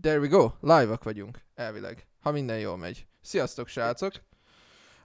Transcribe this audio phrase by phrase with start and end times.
[0.00, 3.06] There we go, live-ak vagyunk, elvileg, ha minden jól megy.
[3.20, 4.12] Sziasztok, srácok!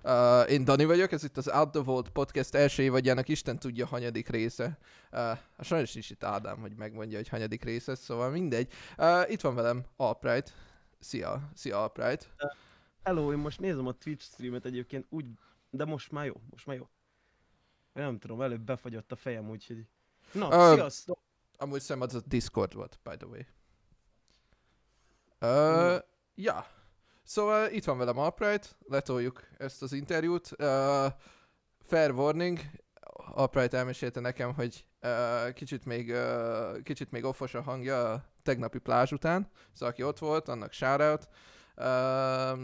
[0.04, 3.86] Uh, én Dani vagyok, ez itt az Out the Vault podcast első évadjának Isten tudja
[3.86, 4.78] hanyadik része.
[5.12, 8.72] Uh, sajnos is itt Ádám, hogy megmondja, hogy hanyadik része, szóval mindegy.
[8.98, 10.54] Uh, itt van velem Albright.
[11.00, 12.30] Szia, szia Albright.
[13.04, 15.26] Hello, én most nézem a Twitch streamet egyébként úgy,
[15.70, 16.90] de most már jó, most már jó.
[17.94, 19.86] Én nem tudom, előbb befagyott a fejem, úgyhogy...
[20.32, 21.20] Na, uh, sziasztok!
[21.58, 23.42] Amúgy szem az a Discord volt, by the way.
[25.42, 25.98] Uh,
[26.36, 26.66] ja.
[27.24, 30.50] Szóval itt van velem Upright, letoljuk ezt az interjút.
[30.60, 31.06] Uh,
[31.80, 32.60] fair warning,
[33.36, 38.80] Upright elmesélte nekem, hogy uh, kicsit még, uh, kicsit még offos a hangja a tegnapi
[38.80, 41.28] plázs után, szóval aki ott volt, annak shoutout.
[41.76, 42.62] Uh,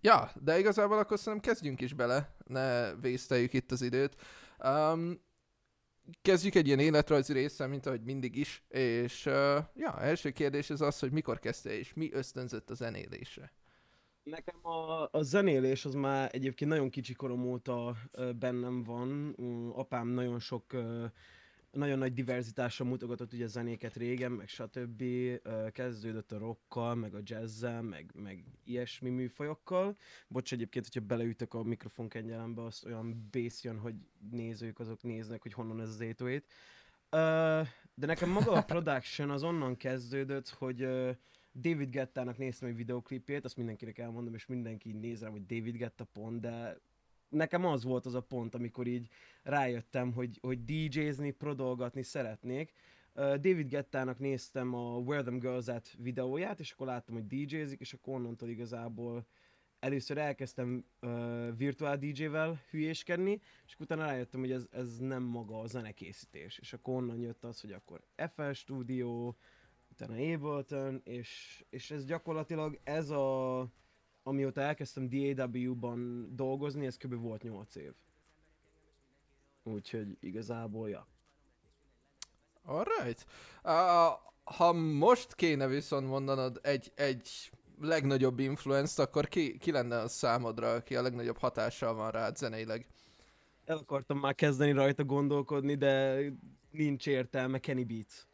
[0.00, 4.16] ja, de igazából akkor szerintem kezdjünk is bele, ne vészteljük itt az időt.
[4.64, 5.24] Um,
[6.22, 10.80] kezdjük egy ilyen életrajzi része, mint ahogy mindig is, és uh, ja, első kérdés az
[10.80, 13.52] az, hogy mikor kezdte és mi ösztönzött a zenélésre?
[14.22, 17.96] Nekem a, a zenélés az már egyébként nagyon kicsi korom óta
[18.38, 19.34] bennem van.
[19.74, 20.64] Apám nagyon sok
[21.70, 25.02] nagyon nagy diverzitásra mutogatott ugye zenéket régen, meg stb.
[25.72, 29.96] Kezdődött a rockkal, meg a jazzzel, meg, meg ilyesmi műfajokkal.
[30.28, 33.94] Bocs egyébként, hogyha beleütök a mikrofon kengyelembe, az olyan bass jön, hogy
[34.30, 36.44] nézők azok néznek, hogy honnan ez az 808.
[37.94, 40.78] De nekem maga a production az onnan kezdődött, hogy
[41.52, 46.04] David Gettának néztem egy videoklipjét, azt mindenkinek elmondom, és mindenki néz rám, hogy David Getta
[46.04, 46.78] pont, de
[47.36, 49.08] nekem az volt az a pont, amikor így
[49.42, 52.72] rájöttem, hogy, hogy DJ-zni, prodolgatni szeretnék.
[53.14, 57.92] David Gettának néztem a Where Them Girls At videóját, és akkor láttam, hogy DJ-zik, és
[57.92, 59.26] akkor onnantól igazából
[59.78, 65.60] először elkezdtem uh, virtuál DJ-vel hülyéskedni, és akkor utána rájöttem, hogy ez, ez nem maga
[65.60, 66.58] a zenekészítés.
[66.58, 68.00] És akkor onnan jött az, hogy akkor
[68.32, 69.34] FL Studio,
[69.90, 73.66] utána Ableton, és, és ez gyakorlatilag ez a
[74.26, 77.14] amióta elkezdtem DAW-ban dolgozni, ez kb.
[77.14, 77.92] volt 8 év.
[79.62, 81.06] Úgyhogy igazából, ja.
[82.64, 83.26] Alright.
[83.64, 83.72] Uh,
[84.44, 87.50] ha most kéne viszont mondanod egy, egy
[87.80, 92.86] legnagyobb influence akkor ki, ki lenne a számodra, aki a legnagyobb hatással van rád zeneileg?
[93.64, 96.20] El akartam már kezdeni rajta gondolkodni, de
[96.70, 98.26] nincs értelme Kenny Beats.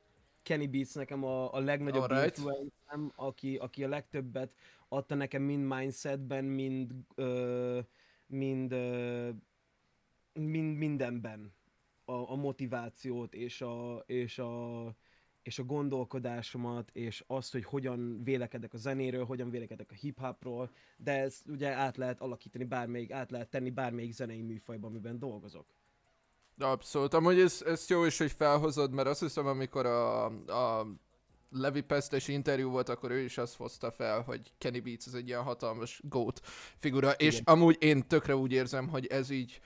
[0.43, 2.37] Kenny Beats nekem a, a legnagyobb Alright.
[2.37, 2.75] influence
[3.15, 4.55] aki, aki a legtöbbet
[4.93, 7.81] adta nekem mind mindsetben, mind, ö,
[8.27, 9.29] mind, ö,
[10.33, 11.55] mind mindenben
[12.05, 14.85] a, a motivációt és a, és a,
[15.43, 21.21] és a gondolkodásomat, és azt, hogy hogyan vélekedek a zenéről, hogyan vélekedek a hip-hopról, de
[21.21, 25.67] ezt ugye át lehet alakítani bármelyik, át lehet tenni bármelyik zenei műfajban, amiben dolgozok.
[26.59, 27.15] Abszolút.
[27.15, 30.87] Amúgy ez, ez jó is, hogy felhozod, mert azt hiszem, amikor a, a
[31.53, 35.29] Levi Pestes interjú volt, akkor ő is azt hozta fel, hogy Kenny Beats az egy
[35.29, 36.41] ilyen hatalmas goat
[36.77, 37.33] figura, Igen.
[37.33, 39.61] és amúgy én tökre úgy érzem, hogy ez így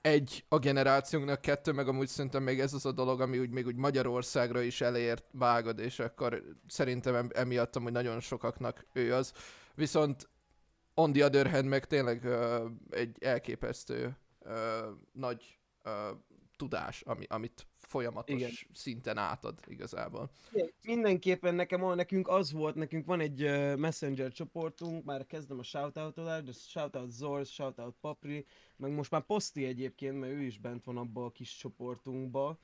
[0.00, 3.66] egy a generációnknak, kettő, meg amúgy szerintem még ez az a dolog, ami úgy még
[3.66, 9.32] úgy Magyarországra is elért vágod, és akkor szerintem emiatt hogy nagyon sokaknak ő az.
[9.74, 10.28] Viszont
[10.94, 14.52] on the other hand, meg tényleg uh, egy elképesztő uh,
[15.12, 15.92] nagy uh,
[16.56, 18.50] tudás, ami, amit folyamatos Igen.
[18.72, 20.30] szinten átad igazából.
[20.52, 23.40] Igen, mindenképpen nekem, nekünk az volt, nekünk van egy
[23.76, 29.64] messenger csoportunk, már kezdem a shoutout de shoutout Zorz, shoutout Papri, meg most már Posti
[29.64, 32.58] egyébként, mert ő is bent van abba a kis csoportunkba.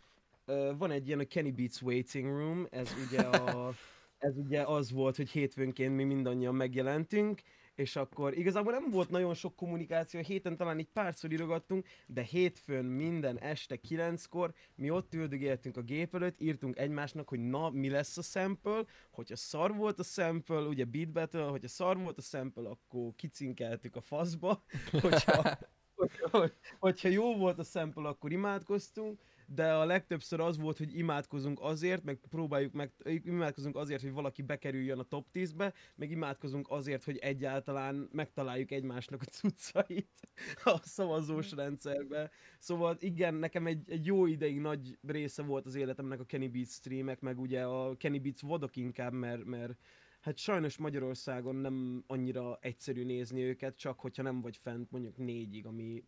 [0.77, 3.75] Van egy ilyen a Kenny Beats Waiting Room, ez ugye, a,
[4.19, 7.43] ez ugye az volt, hogy hétfőnként mi mindannyian megjelentünk,
[7.75, 12.23] és akkor igazából nem volt nagyon sok kommunikáció, a héten talán így párszor írogattunk, de
[12.23, 17.91] hétfőn minden este kilenckor mi ott üldögéltünk a gép előtt, írtunk egymásnak, hogy na, mi
[17.91, 22.23] lesz a sample, hogyha szar volt a sample, ugye beat battle, hogyha szar volt a
[22.23, 24.65] sample, akkor kicinkeltük a faszba,
[25.03, 25.59] hogyha,
[25.95, 29.21] hogyha, hogyha jó volt a sample, akkor imádkoztunk,
[29.55, 34.43] de a legtöbbször az volt, hogy imádkozunk azért, meg próbáljuk meg, imádkozunk azért, hogy valaki
[34.43, 40.29] bekerüljön a top 10-be, meg imádkozunk azért, hogy egyáltalán megtaláljuk egymásnak a cuccait
[40.65, 42.31] a szavazós rendszerbe.
[42.59, 46.71] Szóval igen, nekem egy, egy jó ideig nagy része volt az életemnek a Kenny Beats
[46.71, 49.73] streamek, meg ugye a Kenny Beats vodok inkább, mert, mert
[50.21, 55.67] hát sajnos Magyarországon nem annyira egyszerű nézni őket, csak hogyha nem vagy fent mondjuk négyig,
[55.67, 56.05] ami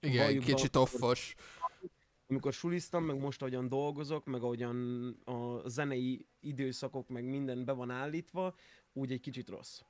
[0.00, 1.34] igen, kicsit offos
[2.32, 7.90] amikor suliztam, meg most ahogyan dolgozok, meg ahogyan a zenei időszakok, meg minden be van
[7.90, 8.54] állítva,
[8.92, 9.80] úgy egy kicsit rossz.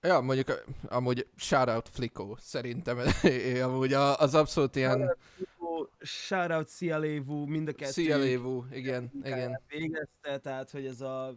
[0.00, 2.98] Ja, mondjuk amúgy shoutout Flickó, szerintem
[3.66, 5.16] amúgy az abszolút ilyen...
[6.00, 7.90] shoutout Sia Levu, mind a kettő.
[7.90, 9.60] Szia Lévú, igen, igen.
[9.68, 11.34] Végezte, tehát hogy ez a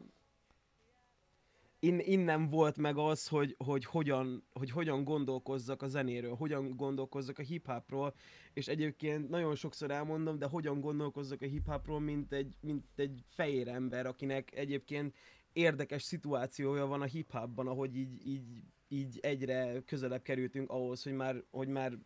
[1.85, 7.39] in, innen volt meg az, hogy, hogy, hogyan, hogy hogyan gondolkozzak a zenéről, hogyan gondolkozzak
[7.39, 8.13] a hip-hopról,
[8.53, 13.67] és egyébként nagyon sokszor elmondom, de hogyan gondolkozzak a hip-hopról, mint egy, mint egy fehér
[13.67, 15.15] ember, akinek egyébként
[15.53, 21.43] érdekes szituációja van a hip-hopban, ahogy így, így, így egyre közelebb kerültünk ahhoz, hogy már,
[21.51, 21.97] hogy már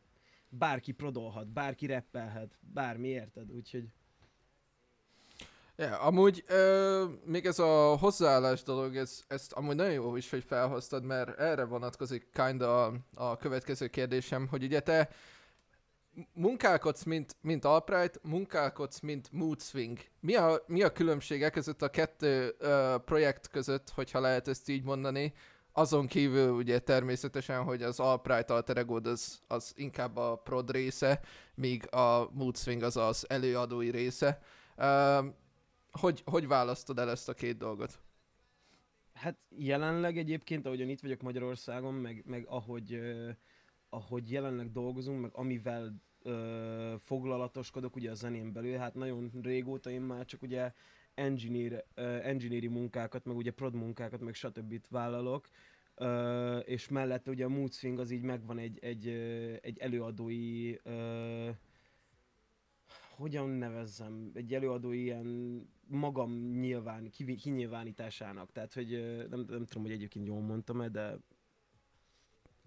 [0.49, 3.51] bárki prodolhat, bárki reppelhet, bármi, érted?
[3.51, 3.93] Úgyhogy...
[5.79, 10.43] Ja, amúgy ö, még ez a hozzáállás dolog, ez, ezt amúgy nagyon jó is, hogy
[10.43, 15.09] felhoztad, mert erre vonatkozik kinda a, a következő kérdésem, hogy ugye te
[16.33, 19.97] munkálkodsz, mint, mint Albright, munkálkodsz, mint Mood Swing.
[20.19, 24.83] Mi a, mi a különbsége között a kettő ö, projekt között, hogyha lehet ezt így
[24.83, 25.33] mondani?
[25.71, 31.19] Azon kívül ugye természetesen, hogy az Albright Alter ego az, az inkább a prod része,
[31.55, 34.41] míg a Mood Swing az az előadói része.
[34.77, 35.19] Ö,
[35.91, 37.99] hogy, hogy választod el ezt a két dolgot?
[39.13, 43.29] Hát jelenleg egyébként, ahogyan itt vagyok Magyarországon, meg, meg ahogy, uh,
[43.89, 50.01] ahogy jelenleg dolgozunk, meg amivel uh, foglalatoskodok ugye a zenén belül, hát nagyon régóta én
[50.01, 50.73] már csak ugye
[51.13, 54.81] engineer, uh, engineeri munkákat, meg ugye prod munkákat, meg stb.
[54.89, 55.47] vállalok,
[55.95, 60.75] uh, és mellette ugye a Mood Swing az így megvan egy, egy, uh, egy előadói
[60.83, 61.55] uh,
[63.19, 68.51] hogyan nevezzem, egy előadó ilyen magam nyilván, kinyilvánításának.
[68.51, 68.89] Tehát, hogy
[69.29, 71.17] nem, nem tudom, hogy egyébként jól mondtam-e, de...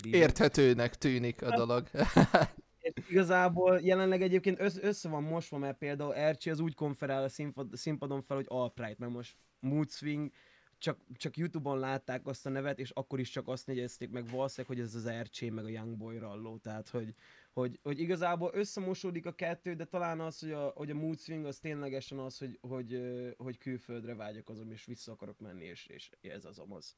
[0.05, 1.89] Érthetőnek tűnik a dolog.
[3.09, 7.75] Igazából jelenleg egyébként össze, össze van mosva, mert például Ercsi az úgy konferál a színpad,
[7.75, 10.31] színpadon fel, hogy Albright, mert most Mood Swing,
[10.79, 14.77] csak, csak Youtube-on látták azt a nevet, és akkor is csak azt négyezték meg valószínűleg,
[14.77, 17.15] hogy ez az Ercsé meg a Young Boy ralló, tehát hogy,
[17.53, 21.45] hogy, hogy igazából összemosódik a kettő, de talán az, hogy a, hogy a mood swing
[21.45, 23.01] az ténylegesen az, hogy, hogy,
[23.37, 26.97] hogy külföldre vágyakozom, és vissza akarok menni, és, és ez az amaz.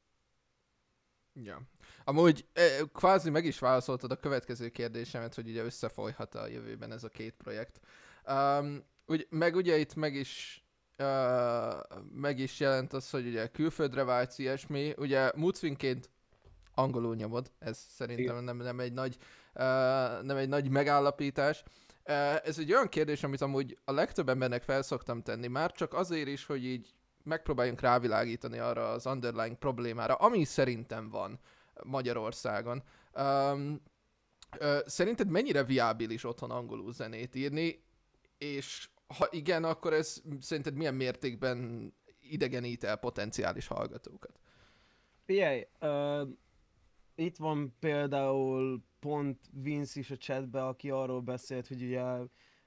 [1.43, 1.63] Ja.
[2.05, 2.47] Amúgy
[2.93, 7.35] kvázi meg is válaszoltad a következő kérdésemet, hogy ugye összefolyhat a jövőben ez a két
[7.35, 7.81] projekt.
[8.27, 10.65] Um, úgy, meg ugye itt meg is
[10.99, 14.95] uh, meg is jelent az, hogy ugye külföldre vágysz ilyesmi.
[14.97, 16.11] Ugye Moodswingként
[16.75, 19.17] angolul nyomod, ez szerintem nem, nem egy nagy
[20.23, 21.63] nem egy nagy megállapítás.
[22.45, 26.47] Ez egy olyan kérdés, amit amúgy a legtöbb embernek felszoktam tenni, már csak azért is,
[26.47, 31.39] hogy így megpróbáljunk rávilágítani arra az underlying problémára, ami szerintem van
[31.83, 32.83] Magyarországon.
[34.85, 37.85] Szerinted mennyire viábilis otthon angolul zenét írni,
[38.39, 44.41] és ha igen, akkor ez szerinted milyen mértékben idegenít el potenciális hallgatókat?
[45.25, 46.29] Figyelj, uh,
[47.15, 52.03] itt van például pont Vince is a chatbe, aki arról beszélt, hogy ugye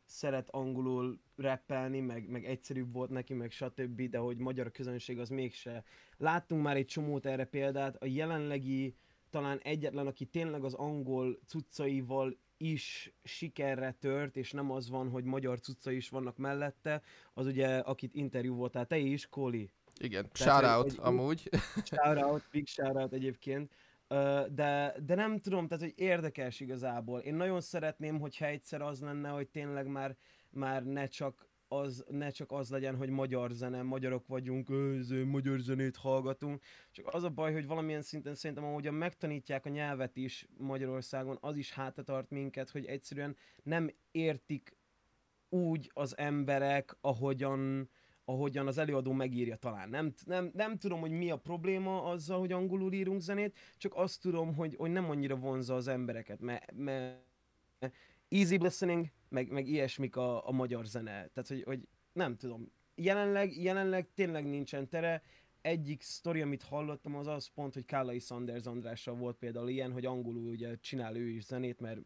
[0.05, 5.29] szeret angolul rappelni, meg, meg egyszerűbb volt neki, meg stb., de hogy magyar közönség az
[5.29, 5.83] mégse.
[6.17, 8.95] Láttunk már egy csomót erre példát, a jelenlegi
[9.29, 15.23] talán egyetlen, aki tényleg az angol cuccaival is sikerre tört, és nem az van, hogy
[15.23, 17.01] magyar cuccai is vannak mellette,
[17.33, 19.69] az ugye, akit interjú voltál, te is, Koli.
[19.99, 21.49] Igen, shout out amúgy.
[21.83, 23.71] Shout out, big shout out egyébként
[24.49, 27.19] de, de nem tudom, tehát hogy érdekes igazából.
[27.19, 30.15] Én nagyon szeretném, hogyha egyszer az lenne, hogy tényleg már,
[30.49, 35.59] már ne csak az, ne csak az legyen, hogy magyar zene, magyarok vagyunk, őző, magyar
[35.59, 36.61] zenét hallgatunk,
[36.91, 41.57] csak az a baj, hogy valamilyen szinten szerintem, ahogyan megtanítják a nyelvet is Magyarországon, az
[41.57, 44.75] is tart minket, hogy egyszerűen nem értik
[45.49, 47.89] úgy az emberek, ahogyan,
[48.29, 49.89] ahogyan az előadó megírja talán.
[49.89, 54.21] Nem, nem, nem tudom, hogy mi a probléma azzal, hogy angolul írunk zenét, csak azt
[54.21, 57.25] tudom, hogy, hogy nem annyira vonza az embereket, mert, mert
[58.29, 61.11] easy listening, meg, meg ilyesmik a, a magyar zene.
[61.11, 62.71] Tehát, hogy, hogy nem tudom.
[62.95, 65.21] Jelenleg, jelenleg tényleg nincsen tere.
[65.61, 70.05] Egyik sztori, amit hallottam, az az pont, hogy Kálai Sanders Andrással volt például ilyen, hogy
[70.05, 71.99] angolul ugye csinál ő is zenét, mert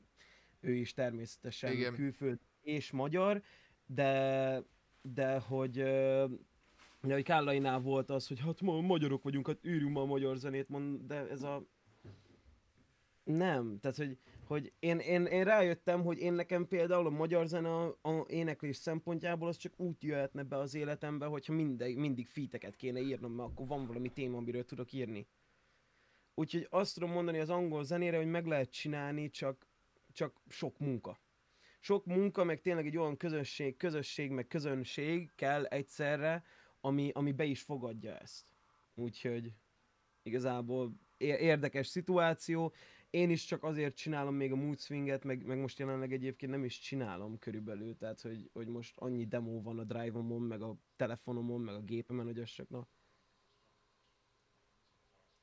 [0.60, 1.94] ő is természetesen Igen.
[1.94, 3.42] külföld és magyar,
[3.86, 4.64] de
[5.02, 5.84] de hogy
[7.02, 10.38] de hogy Kállainál volt az, hogy hát ma magyarok vagyunk, hát űrünk ma a magyar
[10.38, 11.66] zenét, mond, de ez a...
[13.24, 17.76] Nem, tehát hogy, hogy én, én, én rájöttem, hogy én nekem például a magyar zene
[17.76, 22.76] a, a éneklés szempontjából az csak úgy jöhetne be az életembe, hogyha mindig, mindig fiteket
[22.76, 25.28] kéne írnom, mert akkor van valami téma, amiről tudok írni.
[26.34, 29.68] Úgyhogy azt tudom mondani az angol zenére, hogy meg lehet csinálni, csak,
[30.12, 31.20] csak sok munka
[31.84, 36.44] sok munka, meg tényleg egy olyan közösség, közösség, meg közönség kell egyszerre,
[36.82, 38.46] ami, ami be is fogadja ezt.
[38.94, 39.54] Úgyhogy...
[40.24, 42.74] igazából érdekes szituáció.
[43.10, 46.64] Én is csak azért csinálom még a mood swinget, meg, meg most jelenleg egyébként nem
[46.64, 51.62] is csinálom körülbelül, tehát hogy, hogy most annyi demo van a drive-omon, meg a telefonomon,
[51.62, 52.88] meg a gépemen, hogy az csak na.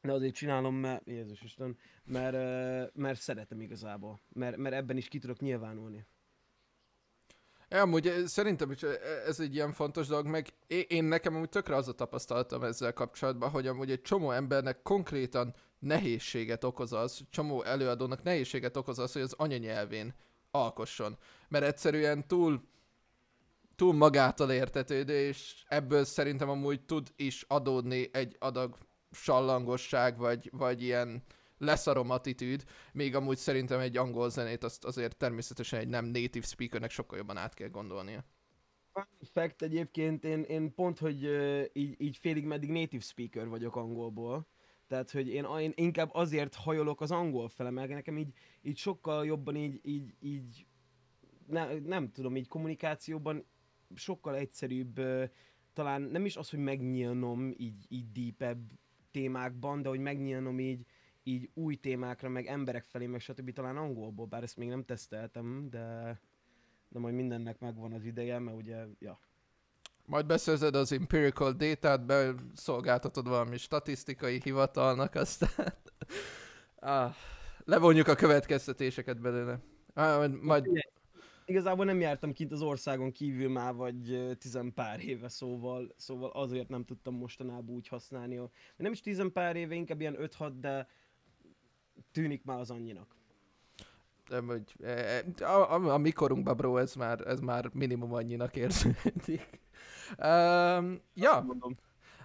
[0.01, 5.19] De azért csinálom, mert, Jézus Isten, mert, mert szeretem igazából, mert, mert ebben is ki
[5.19, 6.07] tudok nyilvánulni.
[7.71, 8.83] Ja, amúgy szerintem is
[9.27, 10.49] ez egy ilyen fontos dolog, meg
[10.89, 15.55] én nekem amúgy tökre az a tapasztalatom ezzel kapcsolatban, hogy amúgy egy csomó embernek konkrétan
[15.79, 20.15] nehézséget okoz az, csomó előadónak nehézséget okoz az, hogy az anyanyelvén
[20.51, 21.19] alkosson.
[21.49, 22.63] Mert egyszerűen túl
[23.77, 28.79] túl magától értetődő, és ebből szerintem amúgy tud is adódni egy adag
[29.11, 31.23] sallangosság, vagy, vagy ilyen
[31.59, 36.91] leszarom attitűd, még amúgy szerintem egy angol zenét azt azért természetesen egy nem native speakernek
[36.91, 38.25] sokkal jobban át kell gondolnia.
[39.33, 41.23] Fact egyébként én, én pont, hogy
[41.73, 44.47] így, így félig meddig native speaker vagyok angolból.
[44.87, 49.27] Tehát, hogy én, én inkább azért hajolok az angol fele, mert nekem így, így sokkal
[49.27, 50.67] jobban így, így, így
[51.47, 53.47] ne, nem tudom, így kommunikációban
[53.95, 55.01] sokkal egyszerűbb,
[55.73, 58.71] talán nem is az, hogy megnyílnom így, így deepebb
[59.11, 60.87] témákban, de hogy megnyílnom így,
[61.23, 63.53] így új témákra, meg emberek felé, meg stb.
[63.53, 66.21] talán angolból, bár ezt még nem teszteltem, de,
[66.89, 69.21] de majd mindennek megvan az ideje, mert ugye, ja.
[70.07, 75.75] Majd beszerzed az empirical data-t, beszolgáltatod valami statisztikai hivatalnak, aztán
[76.77, 77.15] ah,
[77.65, 79.61] levonjuk a következtetéseket belőle.
[79.95, 80.67] Ah, majd, majd...
[81.45, 86.69] Igazából nem jártam kint az országon kívül már vagy tizen pár éve, szóval, szóval azért
[86.69, 88.41] nem tudtam mostanában úgy használni.
[88.77, 90.89] Nem is tizen pár éve, inkább ilyen 5-6, de
[92.13, 93.17] tűnik már az annyinak.
[94.29, 98.57] Nem, hogy e, e, a, a, a mikorunkban, bro, ez már, ez már minimum annyinak
[98.57, 99.61] érződik.
[100.19, 101.47] Um, ja.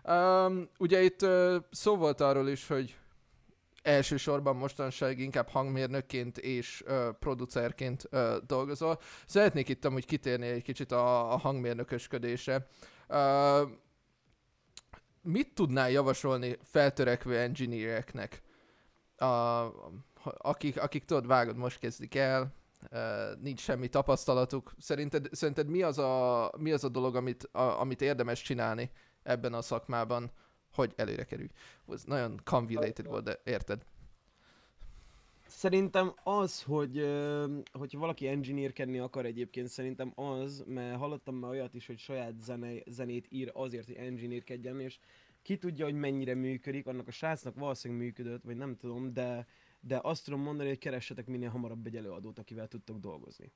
[0.04, 2.98] Um, ugye itt uh, szó volt arról is, hogy
[3.82, 9.00] elsősorban mostanság inkább hangmérnökként és uh, producerként uh, dolgozol.
[9.26, 12.68] Szeretnék itt amúgy kitérni egy kicsit a, a hangmérnökösködésre.
[13.10, 13.70] Uh,
[15.22, 18.42] mit tudnál javasolni feltörekvő engineereknek?
[19.18, 19.26] A,
[20.24, 22.54] akik, akik tudod, vágod, most kezdik el,
[23.42, 24.74] nincs semmi tapasztalatuk.
[24.78, 28.92] Szerinted, szerinted mi, az a, mi az a dolog, amit, a, amit érdemes csinálni
[29.24, 30.32] ebben a szakmában,
[30.74, 31.50] hogy előre kerülj?
[31.88, 33.86] Ez nagyon convoluted volt, de érted?
[35.48, 36.98] Szerintem az, hogy
[37.72, 42.72] hogyha valaki engineerkedni akar egyébként, szerintem az, mert hallottam már olyat is, hogy saját zene,
[42.86, 45.00] zenét ír azért, hogy engineerkedjen, és
[45.44, 49.48] ki tudja, hogy mennyire működik, annak a srácnak valószínűleg működött, vagy nem tudom, de,
[49.80, 53.52] de azt tudom mondani, hogy keressetek minél hamarabb egy előadót, akivel tudtok dolgozni.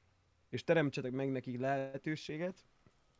[0.49, 2.65] És teremtsetek meg nekik lehetőséget,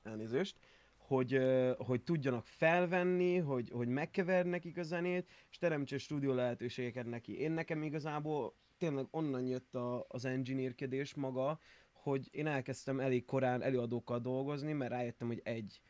[0.04, 0.60] elnézést,
[0.98, 1.40] hogy,
[1.78, 7.40] hogy tudjanak felvenni, hogy, hogy megkever nekik a zenét, és teremtse stúdió lehetőségeket neki.
[7.40, 11.60] Én nekem igazából tényleg onnan jött a, az engineerkedés maga,
[11.92, 15.82] hogy én elkezdtem elég korán előadókkal dolgozni, mert rájöttem, hogy egy,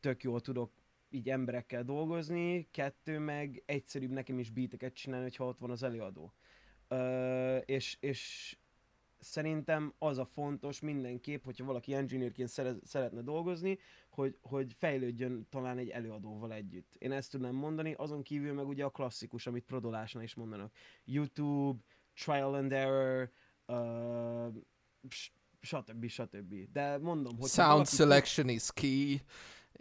[0.00, 0.72] tök jól tudok
[1.10, 6.32] így emberekkel dolgozni, kettő meg egyszerűbb nekem is beateket csinálni, hogyha ott van az előadó.
[6.88, 8.56] Ö, és, és
[9.20, 12.48] szerintem az a fontos mindenképp, hogyha valaki engineerként
[12.82, 16.94] szeretne dolgozni, hogy, hogy fejlődjön talán egy előadóval együtt.
[16.98, 20.72] Én ezt tudnám mondani, azon kívül meg ugye a klasszikus, amit prodolásnál is mondanak.
[21.04, 21.78] YouTube,
[22.14, 23.30] trial and error,
[23.66, 24.54] uh,
[25.60, 26.06] stb.
[26.08, 26.54] stb.
[26.72, 27.48] De mondom, hogy...
[27.48, 29.20] Sound selection is key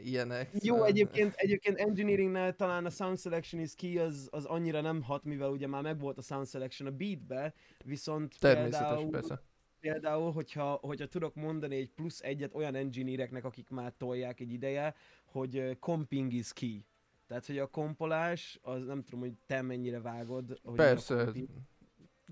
[0.04, 0.50] ilyenek.
[0.62, 5.24] Jó, egyébként, egyébként engineeringnál talán a sound selection is key az, az annyira nem hat,
[5.24, 7.54] mivel ugye már megvolt a sound selection a beatbe,
[7.86, 9.42] viszont például, persze.
[9.80, 14.96] például hogyha, hogyha tudok mondani egy plusz egyet olyan engineereknek, akik már tolják egy ideje,
[15.26, 16.86] hogy comping is key.
[17.28, 20.60] Tehát, hogy a kompolás, az nem tudom, hogy te mennyire vágod.
[20.64, 21.32] Hogy Persze.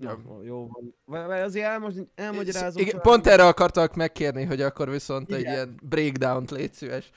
[0.00, 0.20] Ja.
[0.42, 0.70] Jó
[1.04, 1.30] van.
[1.30, 2.82] Azért elmoz, elmagyarázom.
[2.82, 5.40] Igen, pont erre akartak megkérni, hogy akkor viszont Igen.
[5.40, 7.10] egy ilyen breakdown-t légy szíves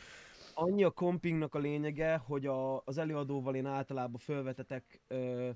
[0.61, 5.49] annyi a kompingnak a lényege, hogy a, az előadóval én általában felvetetek ö,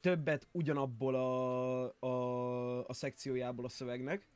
[0.00, 4.28] többet ugyanabból a, a, a szekciójából a szövegnek,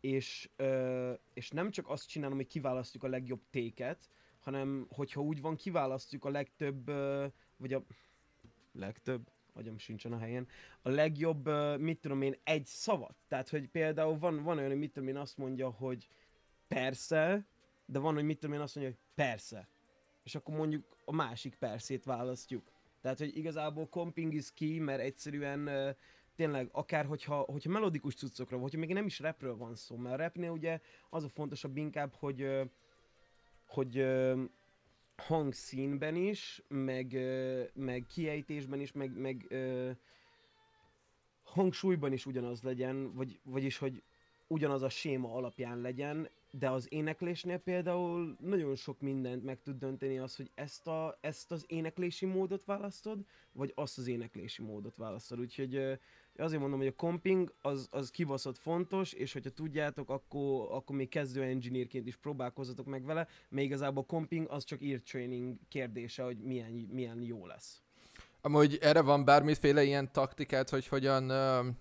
[0.00, 4.10] és, ö, és nem csak azt csinálom, hogy kiválasztjuk a legjobb téket,
[4.40, 7.82] hanem hogyha úgy van, kiválasztjuk a legtöbb, ö, vagy a
[8.72, 10.46] legtöbb, agyam sincsen a helyen,
[10.82, 11.48] a legjobb,
[11.78, 13.14] mit tudom én, egy szavat.
[13.28, 16.08] Tehát, hogy például van, van olyan, hogy mit tudom én, azt mondja, hogy
[16.68, 17.46] persze,
[17.90, 19.68] de van, hogy mit tudom én azt mondja, hogy persze.
[20.22, 22.70] És akkor mondjuk a másik perszét választjuk.
[23.00, 25.94] Tehát, hogy igazából comping is key, mert egyszerűen
[26.36, 30.18] tényleg akár hogyha, hogyha melodikus cuccokra, hogyha még nem is rapről van szó, mert a
[30.18, 30.80] rapnél ugye
[31.10, 32.70] az a fontosabb inkább, hogy
[33.66, 34.06] hogy
[35.16, 37.18] hangszínben is, meg,
[37.74, 39.54] meg kiejtésben is, meg, meg
[41.44, 44.02] hangsúlyban is ugyanaz legyen, vagy, vagyis hogy
[44.46, 50.18] ugyanaz a séma alapján legyen, de az éneklésnél például nagyon sok mindent meg tud dönteni
[50.18, 53.18] az, hogy ezt, a, ezt az éneklési módot választod,
[53.52, 55.38] vagy azt az éneklési módot választod.
[55.38, 55.98] Úgyhogy
[56.36, 61.08] azért mondom, hogy a comping az, az kibaszott fontos, és hogyha tudjátok, akkor, akkor még
[61.08, 66.22] kezdő engineerként is próbálkozzatok meg vele, mert igazából a comping az csak ear training kérdése,
[66.22, 67.82] hogy milyen, milyen jó lesz.
[68.40, 71.74] Amúgy erre van bármiféle ilyen taktikát, hogy hogyan uh,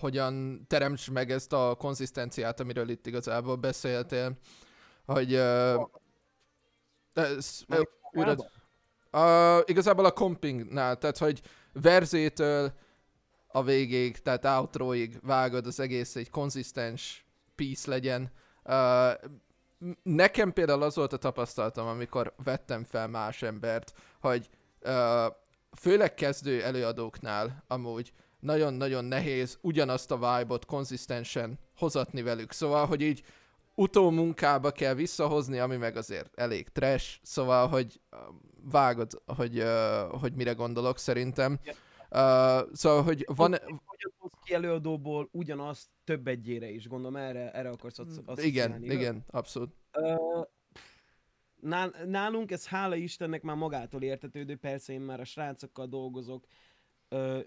[0.00, 4.38] hogyan teremts meg ezt a konzisztenciát, amiről itt igazából beszéltél,
[5.04, 5.88] hogy uh,
[7.12, 7.80] ez, uh,
[8.12, 8.36] újra,
[9.12, 12.72] uh, igazából a compingnál, tehát hogy verzétől
[13.46, 18.32] a végéig, tehát outroig vágod az egész egy konzisztens piece legyen.
[18.64, 19.30] Uh,
[20.02, 24.48] nekem például az volt a tapasztalatom, amikor vettem fel más embert, hogy
[24.82, 25.26] uh,
[25.80, 32.52] főleg kezdő előadóknál amúgy nagyon-nagyon nehéz ugyanazt a vibe-ot konzisztensen hozatni velük.
[32.52, 33.22] Szóval, hogy így
[33.74, 38.00] utómunkába kell visszahozni, ami meg azért elég trash, szóval, hogy
[38.62, 41.58] vágod, hogy, uh, hogy mire gondolok szerintem.
[42.10, 43.50] Uh, szóval, hogy van...
[43.50, 49.24] Hogy ki előadóból ugyanazt több egyére is, gondolom erre, erre akarsz azt Igen, csinálni, igen,
[49.30, 49.74] abszolút.
[49.92, 50.46] Uh,
[52.06, 56.46] nálunk ez hála Istennek már magától értetődő, persze én már a srácokkal dolgozok,
[57.10, 57.40] uh,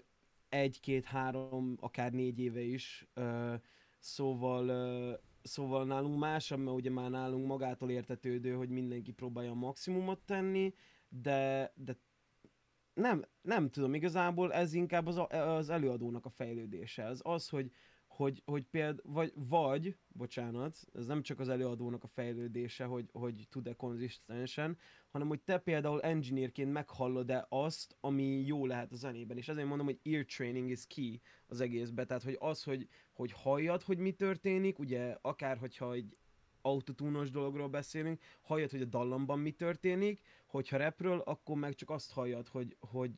[0.52, 3.08] egy, két, három, akár négy éve is,
[3.98, 10.20] szóval, szóval nálunk másabb, mert ugye már nálunk magától értetődő, hogy mindenki próbálja a maximumot
[10.20, 10.74] tenni,
[11.08, 11.96] de, de
[12.94, 17.02] nem, nem tudom, igazából ez inkább az, az előadónak a fejlődése.
[17.04, 17.70] Ez az, hogy,
[18.22, 23.46] hogy, hogy például, vagy, vagy, bocsánat, ez nem csak az előadónak a fejlődése, hogy, hogy
[23.50, 24.78] tud-e konzisztensen,
[25.10, 29.36] hanem hogy te például engineerként meghallod-e azt, ami jó lehet a zenében.
[29.36, 32.04] És ezért mondom, hogy ear training is key az egészbe.
[32.04, 36.16] Tehát, hogy az, hogy, hogy halljad, hogy mi történik, ugye akár, hogyha egy
[36.60, 42.12] autotúnos dologról beszélünk, halljad, hogy a dallamban mi történik, hogyha repről, akkor meg csak azt
[42.12, 43.10] halljad, hogy, hogy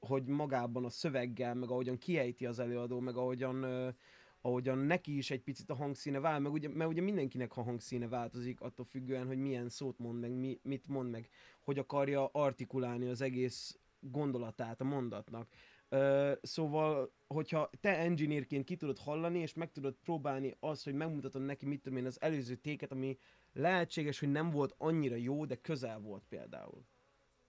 [0.00, 3.94] hogy magában a szöveggel, meg ahogyan kiejti az előadó, meg ahogyan, uh,
[4.40, 8.08] ahogyan neki is egy picit a hangszíne vál, meg ugye, mert ugye mindenkinek a hangszíne
[8.08, 11.28] változik, attól függően, hogy milyen szót mond meg, mi, mit mond meg,
[11.60, 15.48] hogy akarja artikulálni az egész gondolatát a mondatnak.
[15.90, 21.44] Uh, szóval, hogyha te engineerként ki tudod hallani, és meg tudod próbálni azt, hogy megmutatod
[21.44, 23.18] neki, mit tudom én, az előző téket, ami
[23.52, 26.84] lehetséges, hogy nem volt annyira jó, de közel volt például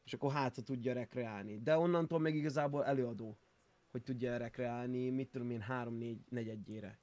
[0.05, 1.59] és akkor hátra tudja rekreálni.
[1.59, 3.37] De onnantól meg igazából előadó,
[3.91, 6.99] hogy tudja rekreálni, mit tudom én, három-négy negyedjére.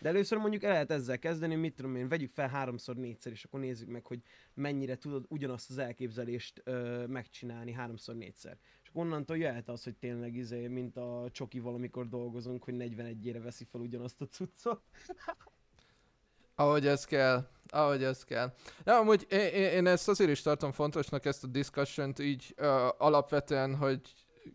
[0.00, 3.44] De először mondjuk el lehet ezzel kezdeni, mit tudom én, vegyük fel háromszor, négyszer, és
[3.44, 4.22] akkor nézzük meg, hogy
[4.54, 8.58] mennyire tudod ugyanazt az elképzelést ö, megcsinálni háromszor, négyszer.
[8.82, 13.40] És akkor onnantól jöhet az, hogy tényleg izé, mint a csoki valamikor dolgozunk, hogy 41-ére
[13.42, 14.82] veszi fel ugyanazt a cuccot.
[16.56, 18.54] Ahogy ez kell, ahogy ez kell.
[18.84, 22.66] Ja, amúgy én, én ezt azért is tartom fontosnak, ezt a discussion így uh,
[22.98, 24.00] alapvetően, hogy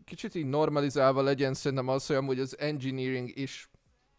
[0.04, 3.70] kicsit így normalizálva legyen szerintem az, hogy amúgy az engineering is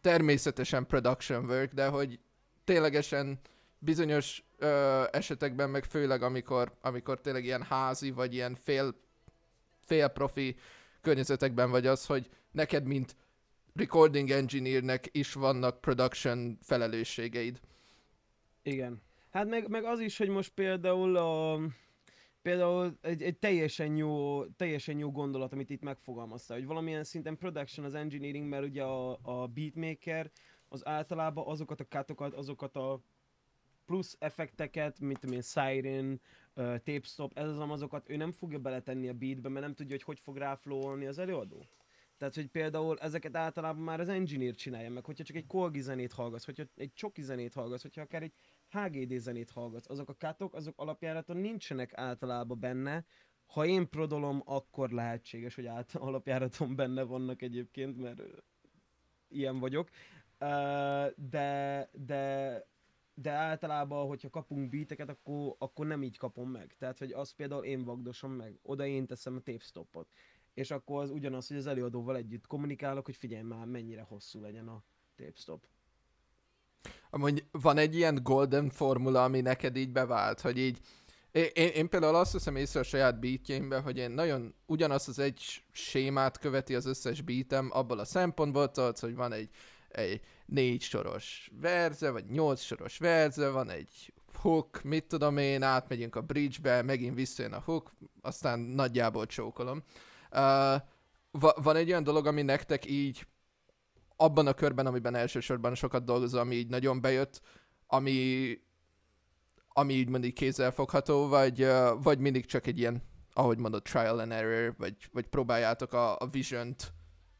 [0.01, 2.19] természetesen production work, de hogy
[2.63, 3.39] ténylegesen
[3.79, 8.95] bizonyos uh, esetekben, meg főleg amikor, amikor tényleg ilyen házi, vagy ilyen fél,
[9.85, 10.55] fél profi
[11.01, 13.15] környezetekben vagy az, hogy neked, mint
[13.75, 17.59] recording engineernek is vannak production felelősségeid.
[18.63, 19.01] Igen.
[19.29, 21.59] Hát meg, meg az is, hogy most például a,
[22.41, 27.85] például egy, egy teljesen, jó, teljesen jó gondolat, amit itt megfogalmazta, hogy valamilyen szinten production
[27.85, 30.31] az engineering, mert ugye a, a beatmaker
[30.67, 33.01] az általában azokat a kátokat, azokat a
[33.85, 36.21] plusz effekteket, mint tudom siren,
[36.55, 39.95] uh, tape stop, ez az azokat ő nem fogja beletenni a beatbe, mert nem tudja,
[39.95, 41.65] hogy hogy fog ráflowolni az előadó.
[42.17, 46.11] Tehát, hogy például ezeket általában már az engineer csinálja meg, hogyha csak egy kolgi zenét
[46.11, 48.33] hallgatsz, hogyha egy csoki zenét hallgatsz, hogyha akár egy
[48.73, 53.05] HGD zenét hallgatsz, azok a kátok, azok alapjáraton nincsenek általában benne,
[53.45, 58.21] ha én prodolom, akkor lehetséges, hogy át, alapjáraton benne vannak egyébként, mert
[59.27, 59.89] ilyen vagyok.
[61.15, 62.65] de, de,
[63.13, 66.75] de általában, hogyha kapunk beateket, akkor, akkor nem így kapom meg.
[66.77, 68.59] Tehát, hogy azt például én vagdosom meg.
[68.61, 70.05] Oda én teszem a tape
[70.53, 74.67] és akkor az ugyanaz, hogy az előadóval együtt kommunikálok, hogy figyelj már, mennyire hosszú legyen
[74.67, 74.83] a
[75.15, 75.65] tape stop.
[77.09, 80.79] Amúgy van egy ilyen golden formula, ami neked így bevált, hogy így
[81.33, 85.63] én, én, például azt hiszem észre a saját beatjeimben, hogy én nagyon ugyanazt az egy
[85.71, 89.49] sémát követi az összes beatem, abból a szempontból tudod, hogy van egy,
[89.89, 96.15] egy négy soros verze, vagy nyolc soros verze, van egy hook, mit tudom én, átmegyünk
[96.15, 99.83] a bridge-be, megint visszajön a hook, aztán nagyjából csókolom.
[100.31, 100.39] Uh,
[101.31, 103.27] va- van egy olyan dolog, ami nektek így
[104.23, 107.41] abban a körben, amiben elsősorban sokat dolgozom, ami így nagyon bejött,
[107.87, 108.57] ami,
[109.67, 111.67] ami így mondjuk kézzelfogható, vagy,
[112.01, 113.01] vagy mindig csak egy ilyen,
[113.33, 116.93] ahogy mondod, trial and error, vagy, vagy próbáljátok a, a vision-t,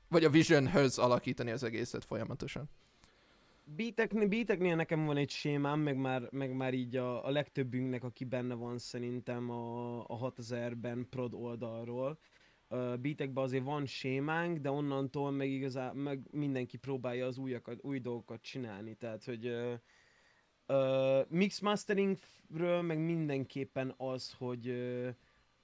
[0.07, 2.69] vagy a visionhöz alakítani az egészet folyamatosan.
[3.65, 8.23] Beateknél, beateknél nekem van egy sémám, meg már, meg már így a, a legtöbbünknek, aki
[8.23, 12.19] benne van szerintem a, a 6000-ben prod oldalról.
[12.99, 18.41] Beatekben azért van sémánk, de onnantól meg igazán meg mindenki próbálja az újakat, új dolgokat
[18.41, 18.95] csinálni.
[18.95, 19.73] Tehát, hogy uh,
[20.67, 25.09] uh, mix masteringről meg mindenképpen az, hogy, uh,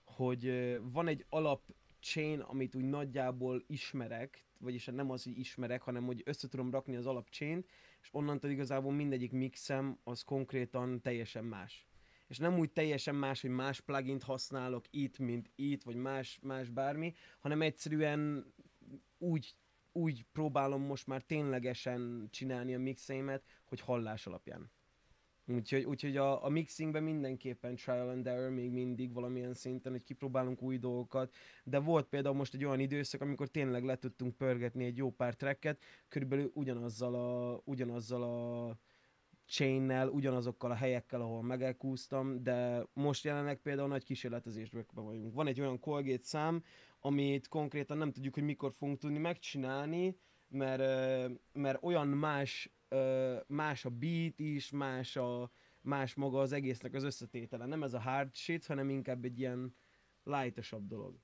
[0.04, 1.62] hogy uh, van egy alap
[2.00, 6.72] chain, amit úgy nagyjából ismerek, vagyis hát nem az, hogy ismerek, hanem hogy össze tudom
[6.72, 7.65] rakni az alap chain
[8.02, 11.88] és onnantól igazából mindegyik mixem az konkrétan teljesen más.
[12.30, 16.70] És nem úgy teljesen más, hogy más plugint használok itt, mint itt, vagy más, más
[16.70, 18.54] bármi, hanem egyszerűen
[19.18, 19.56] úgy,
[19.92, 24.72] úgy próbálom most már ténylegesen csinálni a mixeimet, hogy hallás alapján.
[25.54, 30.62] Úgyhogy, úgyhogy a, a mixingben mindenképpen trial and error még mindig valamilyen szinten, hogy kipróbálunk
[30.62, 34.98] új dolgokat, de volt például most egy olyan időszak, amikor tényleg le tudtunk pörgetni egy
[34.98, 38.78] jó pár tracket, körülbelül ugyanazzal a, ugyanazzal a
[39.50, 45.34] chainnel, ugyanazokkal a helyekkel, ahol megelkúztam, de most jelenleg például nagy kísérletezésben vagyunk.
[45.34, 46.64] Van egy olyan Colgate szám,
[47.00, 50.82] amit konkrétan nem tudjuk, hogy mikor fogunk tudni megcsinálni, mert,
[51.54, 52.72] mert olyan más
[53.48, 57.66] más a beat is, más, a, más maga az egésznek az összetétele.
[57.66, 59.76] Nem ez a hard shit, hanem inkább egy ilyen
[60.24, 61.20] lightosabb dolog.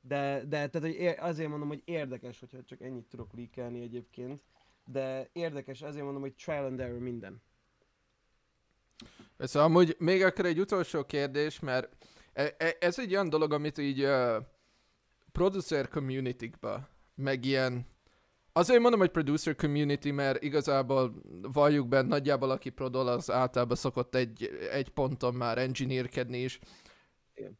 [0.00, 4.42] De, de tehát, hogy azért mondom, hogy érdekes, hogyha csak ennyit tudok leakelni egyébként,
[4.84, 7.42] de érdekes, azért mondom, hogy trial and error minden.
[9.38, 11.96] Szóval amúgy még akkor egy utolsó kérdés, mert
[12.32, 14.36] e, e, ez egy olyan dolog, amit így uh,
[15.32, 17.86] producer community-kba, meg ilyen
[18.56, 24.14] Azért mondom, hogy producer community, mert igazából valljuk be, nagyjából aki prodol, az általában szokott
[24.14, 26.58] egy, egy ponton már engineerkedni is.
[27.34, 27.58] Igen.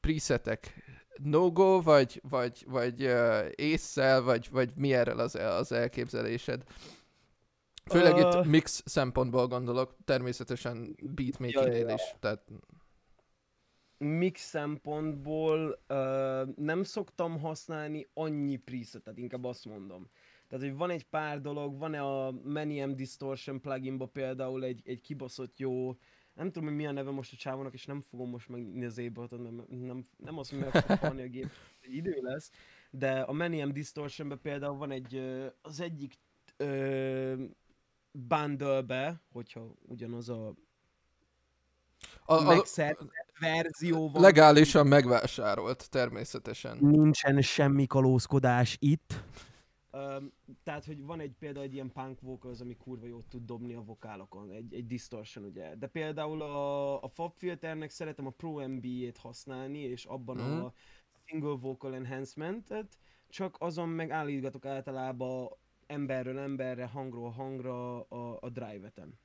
[0.00, 0.74] Presetek.
[1.22, 6.62] No-go, vagy, vagy, vagy uh, észszel, vagy, vagy mi erről az, az elképzelésed?
[7.84, 8.20] Főleg uh...
[8.20, 11.94] itt mix szempontból gondolok, természetesen beatmaking-nél ja, ja.
[11.94, 12.14] is.
[12.20, 12.44] Tehát
[13.98, 20.10] mix szempontból uh, nem szoktam használni annyi presetet, inkább azt mondom.
[20.48, 25.58] Tehát, hogy van egy pár dolog, van-e a Manium Distortion pluginba például egy, egy kibaszott
[25.58, 25.96] jó,
[26.34, 28.98] nem tudom, hogy mi a neve most a csávónak, és nem fogom most megnézni az
[28.98, 31.50] ableton nem, nem, nem azt, hogy meg fog a gép,
[31.84, 32.50] egy idő lesz,
[32.90, 35.16] de a Manium Distortionbe például van egy,
[35.62, 36.14] az egyik
[36.58, 37.40] uh,
[38.12, 40.54] bundle-be, hogyha ugyanaz a
[42.24, 42.64] a, a
[43.40, 44.22] verzió van.
[44.22, 46.76] Legálisan megvásárolt, természetesen.
[46.80, 49.22] Nincsen semmi kalózkodás itt.
[49.92, 53.74] Um, tehát, hogy van egy például egy ilyen punk vocals, ami kurva jót tud dobni
[53.74, 55.74] a vokálokon, egy, egy distortion ugye.
[55.74, 60.60] De például a, a Fab Filternek szeretem a Pro MB-t használni, és abban mm.
[60.60, 60.72] a
[61.24, 62.98] single vocal enhancementet,
[63.28, 65.48] csak azon meg állítgatok általában
[65.86, 69.18] emberről emberre, hangról hangra a, a drive-eten.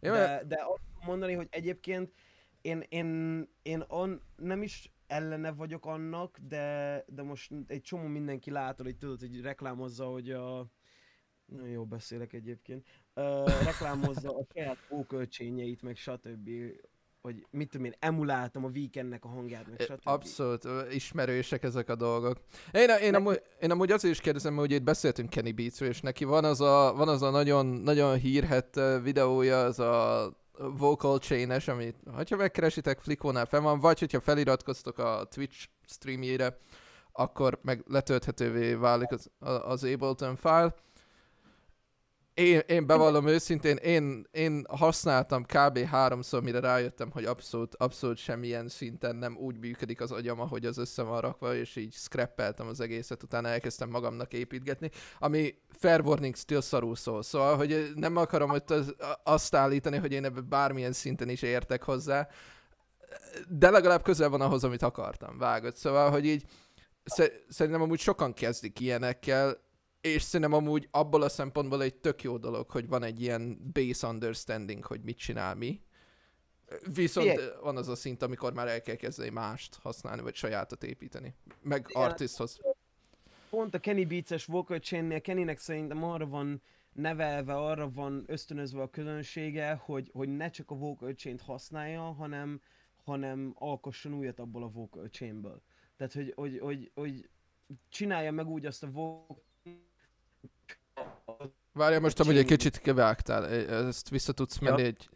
[0.00, 2.12] De, de azt mondani, hogy egyébként
[2.60, 8.50] én, én, én on, nem is ellene vagyok annak, de, de most egy csomó mindenki
[8.50, 10.66] látod, hogy tudod, hogy reklámozza, hogy a...
[11.44, 12.86] Nagyon jó beszélek egyébként.
[13.14, 16.48] Uh, reklámozza a saját ókölcsényeit, meg stb
[17.20, 20.00] hogy mit tudom én, emuláltam a weekendnek a hangját, meg stb.
[20.02, 22.40] Abszolút, ismerősek ezek a dolgok.
[22.72, 26.24] Én, én, amúgy, én amúgy azért is kérdezem, hogy itt beszéltünk Kenny beats és neki
[26.24, 31.96] van az a, van az a nagyon, nagyon hírhet videója, az a vocal chain amit,
[32.14, 36.58] hogyha megkeresitek, Flickónál fel van, vagy hogyha feliratkoztok a Twitch streamjére,
[37.12, 39.30] akkor meg letölthetővé válik az,
[39.64, 40.74] az Ableton file
[42.40, 45.78] én, én bevallom őszintén, én, én használtam kb.
[45.78, 50.78] háromszor, mire rájöttem, hogy abszolút, abszolút semmilyen szinten nem úgy működik az agyam, ahogy az
[50.78, 56.36] össze van rakva, és így scrappeltem az egészet, utána elkezdtem magamnak építgetni, ami fair warning
[56.36, 60.92] still szarul szól, szóval, hogy nem akarom hogy az, azt állítani, hogy én ebben bármilyen
[60.92, 62.28] szinten is értek hozzá,
[63.48, 65.76] de legalább közel van ahhoz, amit akartam, vágott.
[65.76, 66.44] Szóval, hogy így
[67.48, 69.68] szerintem amúgy sokan kezdik ilyenekkel,
[70.00, 74.06] és szerintem amúgy abból a szempontból egy tök jó dolog, hogy van egy ilyen base
[74.06, 75.80] understanding, hogy mit csinál mi.
[76.94, 77.50] Viszont Igen.
[77.62, 81.34] van az a szint, amikor már el kell kezdeni mást használni, vagy sajátot építeni.
[81.62, 82.02] Meg Igen.
[82.02, 82.60] artisthoz.
[83.50, 88.90] Pont a Kenny Beats-es vocal chain Kennynek szerintem arra van nevelve arra van ösztönözve a
[88.90, 92.60] közönsége, hogy, hogy ne csak a vocal chain használja, hanem,
[93.04, 95.62] hanem alkosson újat abból a vocal chainből.
[95.96, 97.28] Tehát, hogy, hogy, hogy, hogy
[97.88, 99.42] csinálja meg úgy azt a vocal
[101.72, 103.46] Várja, most amúgy egy kicsit kivágtál,
[103.86, 104.86] ezt vissza tudsz menni ja.
[104.86, 105.08] egy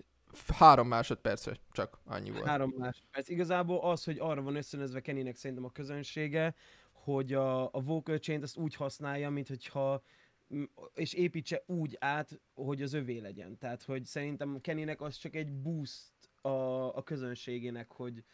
[0.54, 2.44] három másodpercre, csak annyi volt.
[2.44, 3.28] Három másodperc.
[3.28, 6.54] Igazából az, hogy arra van összönözve Kennynek szerintem a közönsége,
[6.92, 10.02] hogy a, a vocal chain azt úgy használja, mint hogyha
[10.94, 13.58] és építse úgy át, hogy az övé legyen.
[13.58, 16.48] Tehát, hogy szerintem Kennynek az csak egy boost a,
[16.96, 18.24] a közönségének, hogy,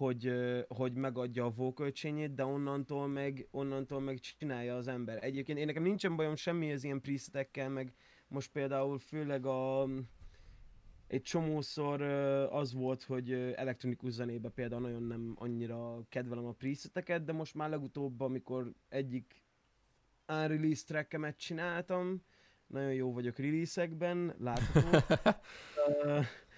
[0.00, 0.32] hogy,
[0.68, 1.90] hogy megadja a vocal
[2.34, 5.24] de onnantól meg, onnantól meg csinálja az ember.
[5.24, 7.92] Egyébként én nekem nincsen bajom semmi az ilyen presetekkel, meg
[8.28, 9.88] most például főleg a,
[11.06, 12.02] egy csomószor
[12.50, 17.70] az volt, hogy elektronikus zenébe például nagyon nem annyira kedvelem a preseteket, de most már
[17.70, 19.42] legutóbb, amikor egyik
[20.28, 22.22] unreleased trackemet csináltam,
[22.66, 24.98] nagyon jó vagyok release-ekben, látható.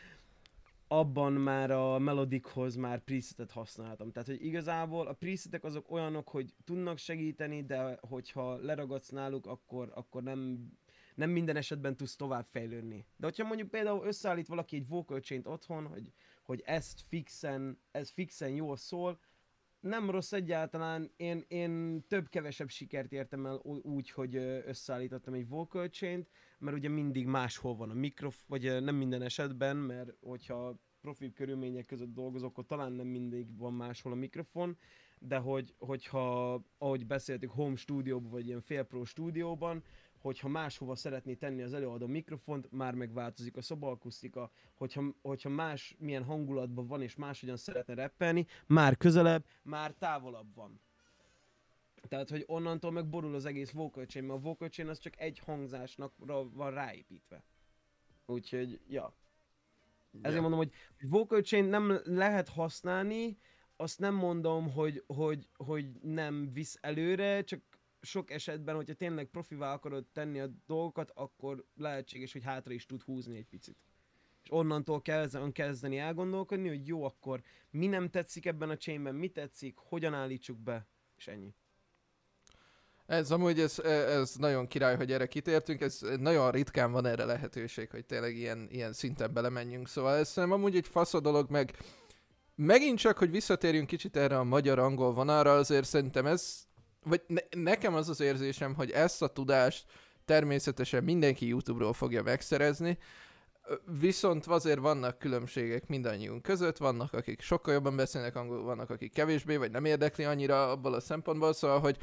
[0.98, 4.10] abban már a melodikhoz már presetet használtam.
[4.10, 9.92] Tehát, hogy igazából a presetek azok olyanok, hogy tudnak segíteni, de hogyha leragadsz náluk, akkor,
[9.94, 10.70] akkor nem,
[11.14, 13.06] nem minden esetben tudsz tovább fejlődni.
[13.16, 18.50] De hogyha mondjuk például összeállít valaki egy vocal otthon, hogy, hogy ezt fixen, ez fixen
[18.50, 19.20] jól szól,
[19.82, 26.26] nem rossz egyáltalán, én, én több-kevesebb sikert értem el úgy, hogy összeállítottam egy vocal chain
[26.62, 31.86] mert ugye mindig máshol van a mikrofon, vagy nem minden esetben, mert hogyha profi körülmények
[31.86, 34.76] között dolgozok, akkor talán nem mindig van máshol a mikrofon,
[35.18, 39.82] de hogy, hogyha, ahogy beszéltük, home stúdióban, vagy ilyen félpro stúdióban,
[40.22, 46.24] hogyha máshova szeretné tenni az előadó mikrofont, már megváltozik a szobaakusztika, hogyha, hogyha más milyen
[46.24, 50.80] hangulatban van, és máshogyan szeretne reppelni, már közelebb, már távolabb van.
[52.08, 55.20] Tehát, hogy onnantól meg borul az egész vocal chain, mert a vocal chain az csak
[55.20, 56.12] egy hangzásnak
[56.52, 57.44] van ráépítve.
[58.26, 59.14] Úgyhogy, ja.
[60.12, 60.40] Ezért yeah.
[60.40, 60.72] mondom, hogy
[61.10, 63.38] vocal chain nem lehet használni,
[63.76, 67.60] azt nem mondom, hogy, hogy, hogy nem visz előre, csak
[68.02, 73.02] sok esetben, hogyha tényleg profivá akarod tenni a dolgokat, akkor lehetséges, hogy hátra is tud
[73.02, 73.76] húzni egy picit.
[74.42, 79.28] És onnantól kezdeni, kezdeni elgondolkodni, hogy jó, akkor mi nem tetszik ebben a chainben, mi
[79.28, 80.86] tetszik, hogyan állítsuk be,
[81.16, 81.54] és ennyi.
[83.06, 87.90] Ez amúgy ez, ez nagyon király, hogy erre kitértünk, ez nagyon ritkán van erre lehetőség,
[87.90, 91.76] hogy tényleg ilyen, ilyen szinten belemenjünk, szóval ez nem amúgy egy fasz dolog, meg
[92.54, 96.66] megint csak, hogy visszatérjünk kicsit erre a magyar-angol vonalra, azért szerintem ez,
[97.04, 99.84] vagy ne, nekem az az érzésem, hogy ezt a tudást
[100.24, 102.98] természetesen mindenki YouTube-ról fogja megszerezni,
[104.00, 109.56] Viszont azért vannak különbségek mindannyiunk között, vannak akik sokkal jobban beszélnek angolul, vannak akik kevésbé,
[109.56, 111.96] vagy nem érdekli annyira abból a szempontból, szóval, hogy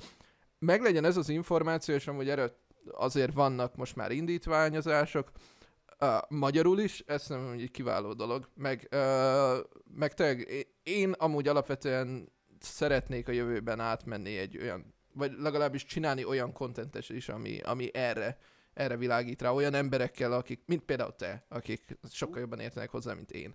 [0.59, 2.55] meglegyen ez az információ, és amúgy erre
[2.91, 5.31] azért vannak most már indítványozások,
[5.99, 9.57] uh, magyarul is, ez nem egy kiváló dolog, meg, uh,
[9.95, 16.53] meg tényleg én amúgy alapvetően szeretnék a jövőben átmenni egy olyan, vagy legalábbis csinálni olyan
[16.53, 18.37] kontentes is, ami, ami erre,
[18.73, 23.31] erre világít rá, olyan emberekkel, akik, mint például te, akik sokkal jobban értenek hozzá, mint
[23.31, 23.53] én.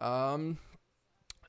[0.00, 0.58] Um,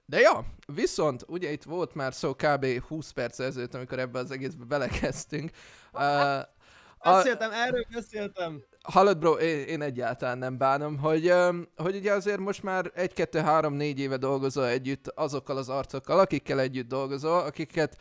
[0.05, 2.65] de ja, viszont ugye itt volt már szó kb.
[2.88, 5.51] 20 perc ezelőtt, amikor ebbe az egészbe belekezdtünk.
[5.93, 6.41] Uh,
[7.03, 7.53] beszéltem, a...
[7.53, 8.63] erről beszéltem.
[8.91, 11.34] Hallod, bro, én, egyáltalán nem bánom, hogy,
[11.76, 16.19] hogy ugye azért most már egy, kettő, három, négy éve dolgozol együtt azokkal az arcokkal,
[16.19, 17.97] akikkel együtt dolgozol, akiket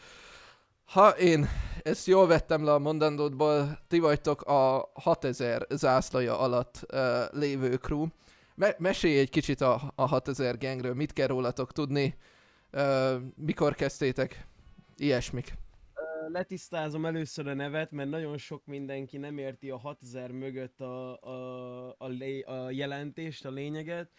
[0.85, 1.49] ha én
[1.83, 6.99] ezt jól vettem le a mondandódból, ti vagytok a 6000 zászlaja alatt uh,
[7.31, 8.07] lévő crew.
[8.55, 12.17] Me- mesélj egy kicsit a, a 6000 gengről, mit kell rólatok tudni,
[12.73, 14.47] uh, mikor kezdtétek,
[14.97, 15.53] ilyesmik.
[16.29, 21.95] Letisztázom először a nevet, mert nagyon sok mindenki nem érti a 6000 mögött a, a,
[21.99, 24.11] a, lé, a jelentést, a lényeget.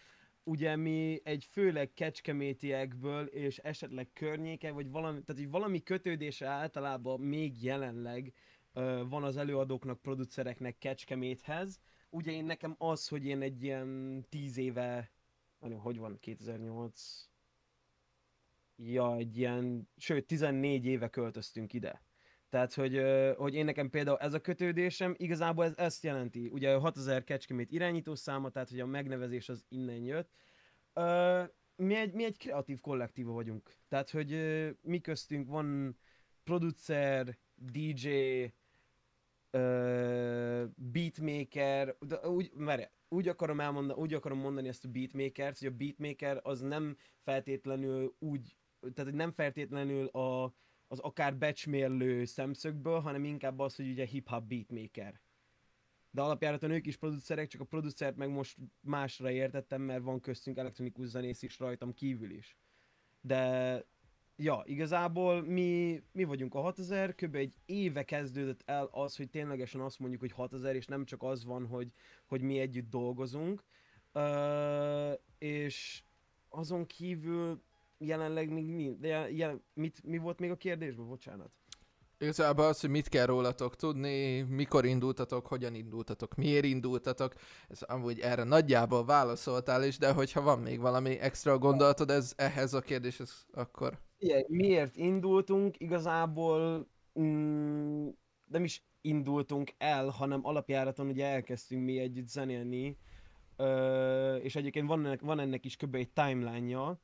[0.42, 7.20] Ugye mi egy főleg kecskemétiekből és esetleg környéke, vagy valami, tehát hogy valami kötődése általában
[7.20, 8.32] még jelenleg
[8.74, 14.56] uh, van az előadóknak, producereknek Kecskeméthez, ugye én nekem az, hogy én egy ilyen tíz
[14.56, 15.10] éve,
[15.58, 17.27] hogy van, 2008,
[18.82, 22.02] ja, egy ilyen, sőt, 14 éve költöztünk ide.
[22.48, 23.02] Tehát, hogy,
[23.36, 26.48] hogy én nekem például ez a kötődésem, igazából ez ezt jelenti.
[26.48, 30.30] Ugye a 6000 kecskemét irányító száma, tehát hogy a megnevezés az innen jött.
[31.76, 33.72] Mi egy, mi egy kreatív kollektíva vagyunk.
[33.88, 34.30] Tehát, hogy
[34.82, 35.98] mi köztünk van
[36.44, 38.08] producer, DJ,
[40.76, 45.76] beatmaker, de úgy, várj, úgy akarom elmondani, úgy akarom mondani ezt a beatmaker hogy a
[45.76, 48.56] beatmaker az nem feltétlenül úgy,
[48.94, 50.54] tehát nem feltétlenül a,
[50.86, 55.20] az akár becsmérlő szemszögből, hanem inkább az, hogy ugye hip-hop beatmaker.
[56.10, 60.56] de alapjáraton ők is producerek, csak a producert meg most másra értettem, mert van köztünk
[60.56, 62.56] elektronikus zenész is rajtam kívül is.
[63.20, 63.84] De
[64.36, 67.34] ja, igazából mi, mi vagyunk a 6000, kb.
[67.34, 71.44] egy éve kezdődött el az, hogy ténylegesen azt mondjuk, hogy 6000, és nem csak az
[71.44, 71.92] van, hogy,
[72.26, 73.64] hogy mi együtt dolgozunk.
[74.14, 76.02] Uh, és
[76.48, 77.62] azon kívül
[77.98, 81.50] jelenleg még mi, de jelen, mit, mi volt még a kérdésben, bocsánat?
[82.20, 87.34] Igazából az, hogy mit kell rólatok tudni, mikor indultatok, hogyan indultatok, miért indultatok,
[87.68, 92.74] ez amúgy erre nagyjából válaszoltál is, de hogyha van még valami extra gondolatod ez, ehhez
[92.74, 93.98] a kérdéshez, akkor...
[94.18, 95.80] Igen, miért indultunk?
[95.80, 96.88] Igazából
[97.20, 98.08] mm,
[98.44, 102.98] nem is indultunk el, hanem alapjáraton ugye elkezdtünk mi együtt zenélni,
[103.60, 105.94] Ö, és egyébként van ennek, van ennek is kb.
[105.94, 107.00] egy timeline-ja.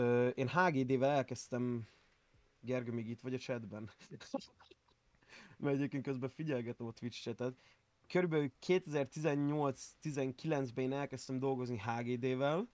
[0.00, 1.86] Ö, én HGD-vel elkezdtem
[2.60, 3.90] Gergő, még itt vagy a chatben?
[5.58, 7.62] Mert egyébként közben figyelgetem a Twitch chatet.
[8.08, 12.68] Körülbelül 2018-19-ben én elkezdtem dolgozni HGD-vel.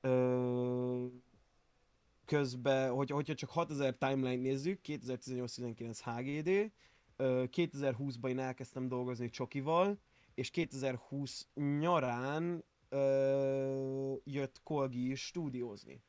[0.00, 1.06] Ö,
[2.24, 6.72] közben, hogy, hogyha csak 6000 timeline nézzük, 2018-19 HGD,
[7.18, 9.98] 2020-ban én elkezdtem dolgozni Csokival,
[10.34, 16.02] és 2020 nyarán ö, jött Kolgi stúdiózni.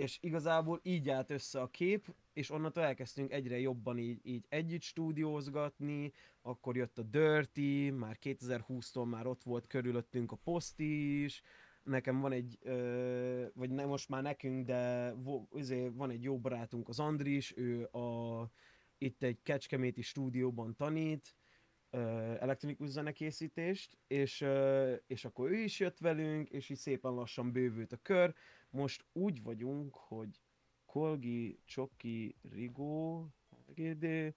[0.00, 4.82] És igazából így állt össze a kép, és onnantól elkezdtünk egyre jobban így, így együtt
[4.82, 11.42] stúdiózgatni, akkor jött a Dirty, már 2020-tól már ott volt körülöttünk a Post is,
[11.82, 16.38] nekem van egy, ö, vagy nem most már nekünk, de vo, azért van egy jó
[16.38, 18.50] barátunk, az Andris, ő a,
[18.98, 21.34] itt egy Kecskeméti stúdióban tanít,
[22.38, 24.44] elektronikus zenekészítést, és,
[25.06, 28.34] és akkor ő is jött velünk, és így szépen lassan bővült a kör.
[28.70, 30.40] Most úgy vagyunk, hogy
[30.86, 33.26] Kolgi, Csoki, Rigó,
[33.66, 34.34] HGD,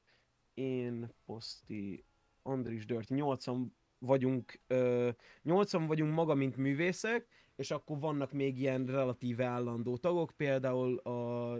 [0.53, 2.05] én, Poszti,
[2.41, 5.09] Andris Dört, nyolcan vagyunk, ö,
[5.41, 11.53] nyolcan vagyunk maga, mint művészek, és akkor vannak még ilyen relatíve állandó tagok, például a,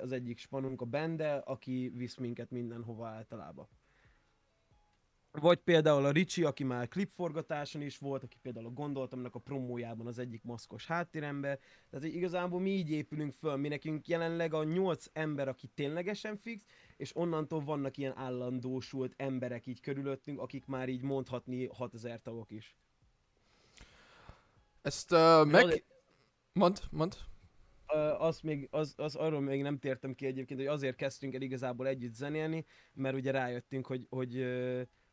[0.00, 3.68] az egyik spanunk a Bende, aki visz minket mindenhova általában.
[5.32, 10.06] Vagy például a Ricsi, aki már klipforgatáson is volt, aki például a gondoltamnak a promójában
[10.06, 11.58] az egyik maszkos háttérember.
[11.90, 16.36] Tehát hogy igazából mi így épülünk föl, mi nekünk jelenleg a nyolc ember, aki ténylegesen
[16.36, 16.64] fix,
[16.96, 22.76] és onnantól vannak ilyen állandósult emberek így körülöttünk, akik már így mondhatni 6000 tagok is.
[24.82, 25.84] Ezt uh, meg...
[26.52, 27.16] Mond, mond.
[28.18, 31.86] Az még, az, az arról még nem tértem ki egyébként, hogy azért kezdtünk el igazából
[31.86, 34.36] együtt zenélni, mert ugye rájöttünk, hogy, hogy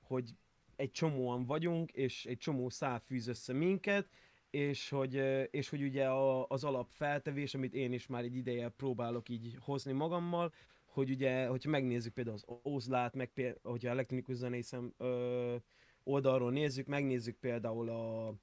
[0.07, 0.35] hogy
[0.75, 4.09] egy csomóan vagyunk, és egy csomó szál fűz össze minket,
[4.49, 5.13] és hogy,
[5.51, 9.91] és hogy ugye a, az alapfeltevés, amit én is már egy ideje próbálok így hozni
[9.91, 10.53] magammal,
[10.85, 15.55] hogy ugye, hogyha megnézzük például az Ozlát, meg például, hogyha elektronikus zenészem ö,
[16.03, 18.33] oldalról nézzük, megnézzük például a,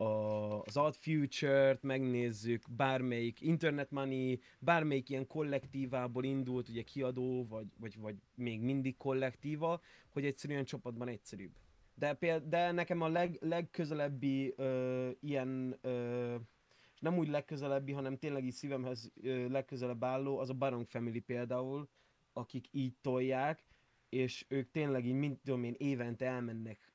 [0.00, 7.66] a, az Alt Future-t, megnézzük bármelyik Internet Money, bármelyik ilyen kollektívából indult, ugye kiadó, vagy,
[7.78, 11.52] vagy, vagy még mindig kollektíva, hogy egyszerűen csapatban egyszerűbb.
[11.94, 16.34] De, péld, de nekem a leg, legközelebbi ö, ilyen, ö,
[16.94, 21.20] és nem úgy legközelebbi, hanem tényleg így szívemhez ö, legközelebb álló, az a Barong Family
[21.20, 21.88] például,
[22.32, 23.64] akik így tolják,
[24.08, 26.89] és ők tényleg így, mint tudom én, évente elmennek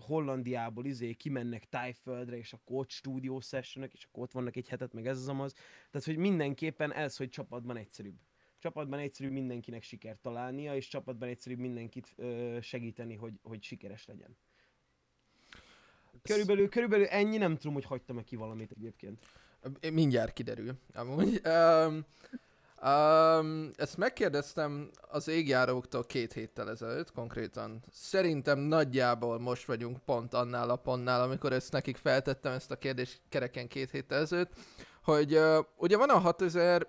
[0.00, 4.92] Hollandiából izé kimennek Tájföldre, és akkor ott stúdió sessionek, és akkor ott vannak egy hetet,
[4.92, 5.52] meg ez az amaz.
[5.90, 8.18] Tehát, hogy mindenképpen ez, hogy csapatban egyszerűbb.
[8.58, 14.36] Csapatban egyszerűbb mindenkinek sikert találnia, és csapatban egyszerűbb mindenkit ö, segíteni, hogy, hogy sikeres legyen.
[16.22, 19.26] Körülbelül, körülbelül ennyi, nem tudom, hogy hagytam-e ki valamit egyébként.
[19.92, 20.78] Mindjárt kiderül.
[20.94, 21.40] Amúgy.
[21.44, 22.04] Um,
[22.82, 27.82] Um, ezt megkérdeztem az égjáróktól két héttel ezelőtt konkrétan.
[27.92, 33.20] Szerintem nagyjából most vagyunk pont annál a pontnál, amikor ezt nekik feltettem ezt a kérdést
[33.28, 34.52] kereken két héttel ezelőtt,
[35.02, 36.86] hogy uh, ugye van a 6000,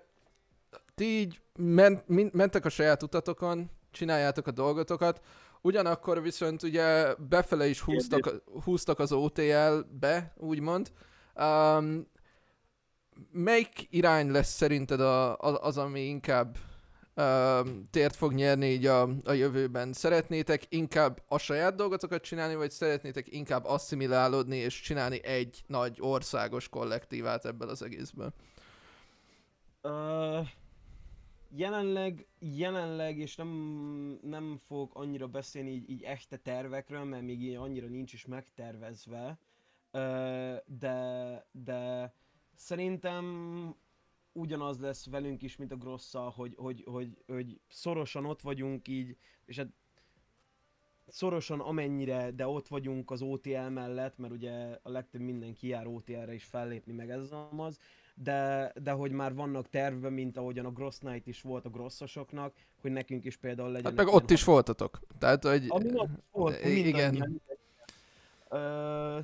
[0.94, 5.20] ti így ment, mentek a saját utatokon, csináljátok a dolgotokat,
[5.60, 10.92] ugyanakkor viszont ugye befele is húztak, húztak az OTL-be, úgymond.
[11.34, 12.06] Um,
[13.30, 16.56] melyik irány lesz szerinted a, a, az, ami inkább
[17.16, 19.92] uh, tért fog nyerni így a, a jövőben?
[19.92, 26.68] Szeretnétek inkább a saját dolgotokat csinálni, vagy szeretnétek inkább asszimilálódni és csinálni egy nagy országos
[26.68, 28.32] kollektívát ebből az egészből?
[29.82, 30.46] Uh,
[31.54, 33.48] jelenleg, jelenleg, és nem,
[34.22, 39.38] nem fogok annyira beszélni így, így echte tervekről, mert még így annyira nincs is megtervezve,
[40.66, 42.12] de, de
[42.54, 43.74] Szerintem
[44.32, 49.16] ugyanaz lesz velünk is, mint a Grosszal, hogy, hogy, hogy, hogy szorosan ott vagyunk így,
[49.44, 49.68] és hát
[51.06, 56.34] szorosan amennyire, de ott vagyunk az OTL mellett, mert ugye a legtöbb mindenki jár OTL-re
[56.34, 57.78] is fellépni, meg ez az,
[58.14, 62.54] de, de hogy már vannak tervben, mint ahogyan a Gross Night is volt a grosszosoknak,
[62.80, 63.84] hogy nekünk is például legyen.
[63.96, 65.00] Hát meg ott is voltatok.
[65.18, 65.64] Tehát, hogy...
[65.68, 67.40] Ami ott volt, igen.
[68.48, 69.18] Ö,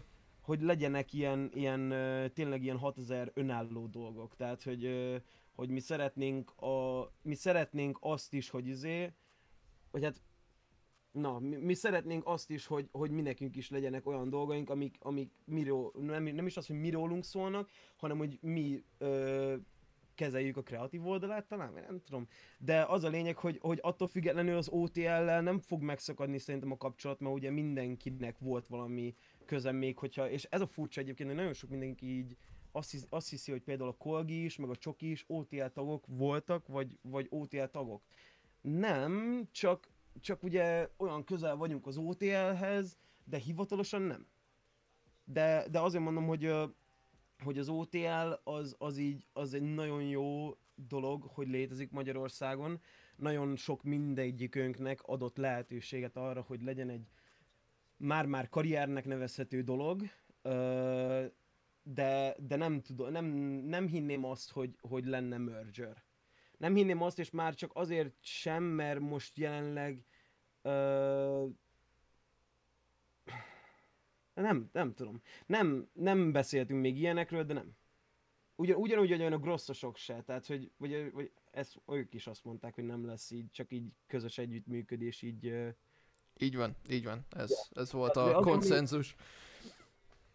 [0.48, 1.88] hogy legyenek ilyen, ilyen
[2.34, 4.36] tényleg ilyen 6000 önálló dolgok.
[4.36, 4.90] Tehát, hogy,
[5.54, 9.12] hogy mi szeretnénk, a, mi szeretnénk azt is, hogy izé,
[9.90, 10.22] hogy hát
[11.12, 14.96] Na, mi, mi szeretnénk azt is, hogy, hogy mi nekünk is legyenek olyan dolgaink, amik,
[15.00, 19.54] amik miről, nem, nem is az, hogy mi rólunk szólnak, hanem hogy mi ö,
[20.14, 22.28] kezeljük a kreatív oldalát, talán, nem tudom.
[22.58, 26.76] De az a lényeg, hogy, hogy attól függetlenül az OTL-lel nem fog megszakadni szerintem a
[26.76, 29.14] kapcsolat, mert ugye mindenkinek volt valami
[29.48, 32.36] köze még, hogyha, és ez a furcsa egyébként, hogy nagyon sok mindenki így
[32.72, 36.04] azt, hisz, azt hiszi, hogy például a Kolgi is, meg a Csoki is OTL tagok
[36.06, 38.02] voltak, vagy, vagy OTL tagok.
[38.60, 39.88] Nem, csak
[40.20, 44.26] csak ugye olyan közel vagyunk az OTL-hez, de hivatalosan nem.
[45.24, 46.52] De, de azért mondom, hogy,
[47.44, 52.80] hogy az OTL az, az így, az egy nagyon jó dolog, hogy létezik Magyarországon.
[53.16, 57.06] Nagyon sok mindegyikünknek adott lehetőséget arra, hogy legyen egy
[57.98, 60.02] már-már karriernek nevezhető dolog,
[61.82, 63.24] de, de nem, tudom, nem,
[63.64, 66.06] nem hinném azt, hogy, hogy lenne merger
[66.58, 70.04] nem hinném azt, és már csak azért sem, mert most jelenleg
[70.62, 71.46] ö,
[74.34, 75.22] nem, nem tudom.
[75.46, 77.76] Nem, nem beszéltünk még ilyenekről, de nem.
[78.56, 82.74] Ugyan, ugyanúgy, hogy a grosszosok se, tehát hogy, vagy, vagy ezt, ők is azt mondták,
[82.74, 85.54] hogy nem lesz így, csak így közös együttműködés, így...
[86.38, 89.14] Így van, így van, ez, ez volt a konszenzus.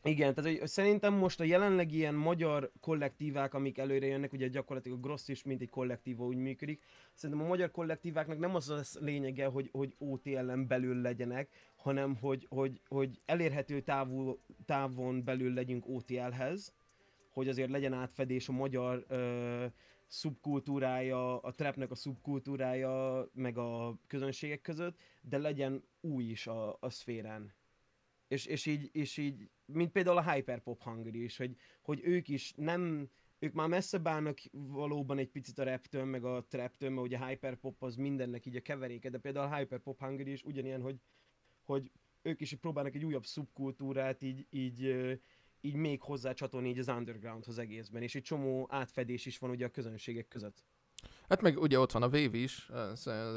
[0.05, 4.99] Igen, tehát hogy szerintem most a jelenlegi ilyen magyar kollektívák, amik előre jönnek, ugye gyakorlatilag
[4.99, 6.81] Grossz is, mint egy kollektíva úgy működik.
[7.13, 12.45] Szerintem a magyar kollektíváknak nem az a lényege, hogy, hogy OTL-en belül legyenek, hanem hogy,
[12.49, 16.73] hogy, hogy elérhető távú, távon belül legyünk OTL-hez,
[17.29, 19.65] hogy azért legyen átfedés a magyar ö,
[20.13, 26.89] szubkultúrája, a trapnek a szubkultúrája, meg a közönségek között, de legyen új is a, a
[26.89, 27.53] szférán.
[28.27, 32.53] És, és, így, és így mint például a Hyperpop Hungary is, hogy, hogy ők is
[32.55, 33.09] nem,
[33.39, 37.25] ők már messze bánnak valóban egy picit a raptől, meg a traptől, mert ugye a
[37.25, 40.99] Hyperpop az mindennek így a keveréke, de például a Hyperpop Hungary is ugyanilyen, hogy,
[41.63, 41.91] hogy
[42.21, 44.95] ők is próbálnak egy újabb szubkultúrát így, így,
[45.65, 49.65] így még hozzá csatolni így az undergroundhoz egészben, és egy csomó átfedés is van ugye
[49.65, 50.63] a közönségek között.
[51.29, 52.69] Hát meg ugye ott van a Wave is,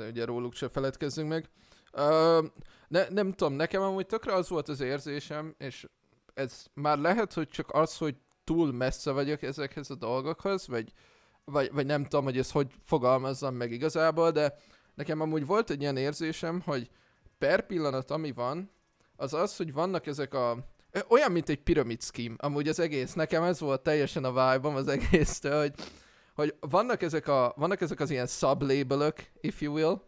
[0.08, 1.50] ugye róluk se feledkezzünk meg.
[1.92, 2.46] Uh,
[2.88, 5.86] ne, nem tudom, nekem amúgy tökre az volt az érzésem, és
[6.34, 10.92] ez már lehet, hogy csak az, hogy túl messze vagyok ezekhez a dolgokhoz, vagy,
[11.44, 14.54] vagy, vagy nem tudom, hogy ezt hogy fogalmazzam meg igazából, de
[14.94, 16.90] nekem amúgy volt egy ilyen érzésem, hogy
[17.38, 18.70] per pillanat, ami van,
[19.16, 20.74] az az, hogy vannak ezek a...
[21.08, 23.12] Olyan, mint egy pyramid scheme, amúgy az egész.
[23.12, 25.74] Nekem ez volt teljesen a vibe az egésztől, hogy,
[26.34, 30.02] hogy vannak, ezek a, vannak ezek az ilyen sublabelök, if you will,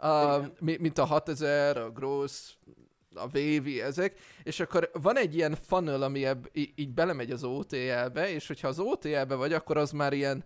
[0.00, 2.52] uh, mint a 6000, a Gross,
[3.14, 7.44] a Vévi, ezek, és akkor van egy ilyen funnel, ami ebb, í- így belemegy az
[7.44, 10.44] OTL-be, és hogyha az OTL-be vagy, akkor az már ilyen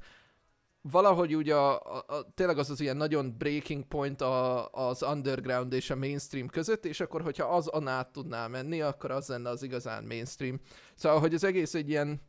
[0.82, 5.72] valahogy úgy a, a, a tényleg az az ilyen nagyon breaking point a, az underground
[5.72, 9.62] és a mainstream között, és akkor hogyha az át tudná menni, akkor az lenne az
[9.62, 10.60] igazán mainstream.
[10.94, 12.20] Szóval, hogy az egész egy ilyen,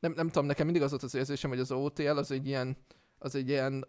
[0.00, 2.76] nem, nem tudom, nekem mindig az volt az érzésem, hogy az OTL az egy ilyen,
[3.18, 3.88] az egy ilyen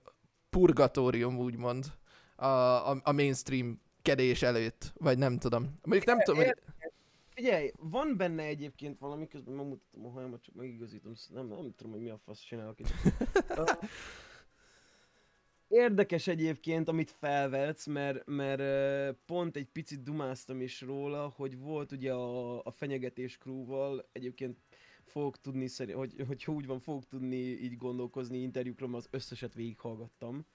[0.50, 1.86] purgatórium, úgymond,
[2.36, 5.80] a, a, a mainstream kedés előtt, vagy nem tudom.
[5.82, 6.56] Mondjuk nem tudom, hogy...
[7.38, 12.02] Figyelj, van benne egyébként valami, közben megmutatom a hajamat, csak megigazítom, nem, nem tudom, hogy
[12.02, 12.88] mi a fasz csinálok itt.
[15.68, 18.62] Érdekes egyébként, amit felvetsz, mert, mert
[19.26, 24.58] pont egy picit dumáztam is róla, hogy volt ugye a, a fenyegetés crewval, egyébként
[25.04, 30.46] fogok tudni, hogy, hogy úgy van, fogok tudni így gondolkozni interjúkról, mert az összeset végighallgattam.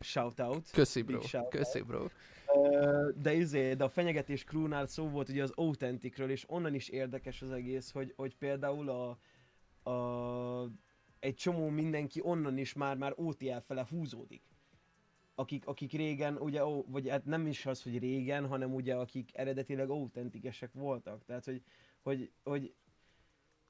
[0.00, 0.70] Shoutout.
[0.70, 2.06] Köszi bro, köszi bro.
[3.16, 7.42] De izé, de a fenyegetés crewnál szó volt ugye az Authenticről, és onnan is érdekes
[7.42, 9.18] az egész, hogy, hogy például a,
[9.90, 10.70] a,
[11.18, 14.42] egy csomó mindenki onnan is már-már OTL fele húzódik.
[15.34, 19.30] Akik, akik régen, ugye, ó, vagy hát nem is az, hogy régen, hanem ugye akik
[19.34, 21.24] eredetileg autentikesek voltak.
[21.24, 21.62] Tehát, hogy,
[22.02, 22.74] hogy, hogy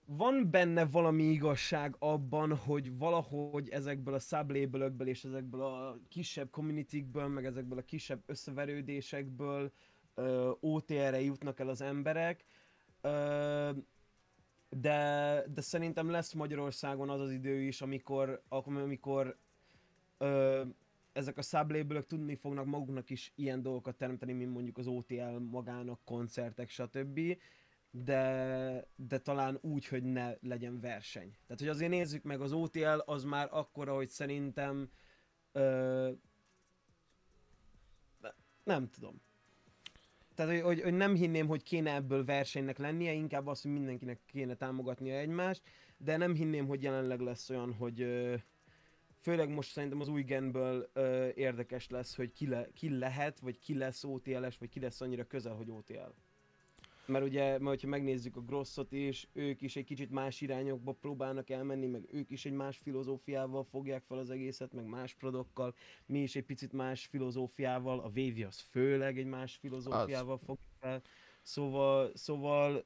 [0.06, 7.26] van benne valami igazság abban, hogy valahogy ezekből a sublabelökből és ezekből a kisebb communitykből,
[7.26, 9.72] meg ezekből a kisebb összeverődésekből
[10.14, 12.44] ö, OTR-re jutnak el az emberek,
[13.00, 13.70] ö,
[14.68, 19.36] de, de szerintem lesz Magyarországon az az idő is, amikor, amikor
[20.18, 20.62] ö,
[21.12, 26.00] ezek a sublabelök tudni fognak maguknak is ilyen dolgokat teremteni, mint mondjuk az OTL magának,
[26.04, 27.20] koncertek, stb.
[27.94, 31.30] De, de talán úgy, hogy ne legyen verseny.
[31.30, 34.90] Tehát, hogy azért nézzük meg, az OTL az már akkora, hogy szerintem
[35.52, 36.10] ö,
[38.64, 39.20] nem tudom.
[40.34, 44.20] Tehát, hogy, hogy, hogy nem hinném, hogy kéne ebből versenynek lennie, inkább az, hogy mindenkinek
[44.26, 45.62] kéne támogatnia egymást,
[45.96, 48.34] de nem hinném, hogy jelenleg lesz olyan, hogy ö,
[49.18, 53.58] főleg most szerintem az új genből ö, érdekes lesz, hogy ki, le, ki lehet, vagy
[53.58, 56.14] ki lesz OTL-es, vagy ki lesz annyira közel, hogy OTL.
[57.06, 61.50] Mert ugye, mert hogyha megnézzük a Grosszot is, ők is egy kicsit más irányokba próbálnak
[61.50, 65.74] elmenni, meg ők is egy más filozófiával fogják fel az egészet, meg más prodokkal,
[66.06, 71.02] mi is egy picit más filozófiával, a Wavy az főleg egy más filozófiával fog fel.
[71.42, 72.84] Szóval, szóval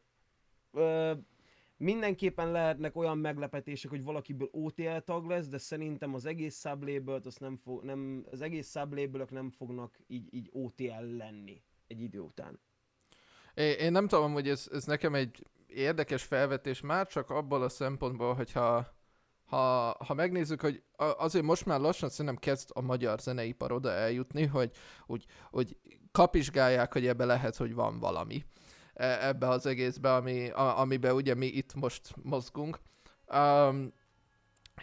[0.73, 1.13] ö,
[1.77, 7.41] mindenképpen lehetnek olyan meglepetések, hogy valakiből OTL tag lesz, de szerintem az egész sublabel azt
[7.41, 12.59] nem fog, nem, az egész sublabelök nem fognak így, így OTL lenni egy idő után.
[13.57, 18.35] Én, nem tudom, hogy ez, ez nekem egy érdekes felvetés már csak abból a szempontból,
[18.35, 18.95] hogyha
[19.45, 24.47] ha, ha megnézzük, hogy azért most már lassan szerintem kezd a magyar zeneipar oda eljutni,
[24.47, 24.71] hogy
[25.07, 25.77] úgy, hogy
[26.13, 28.45] kapizsgálják, hogy ebbe lehet, hogy van valami
[28.95, 32.79] e, ebbe az egészbe, ami, a, amiben ugye mi itt most mozgunk.
[33.35, 33.93] Um,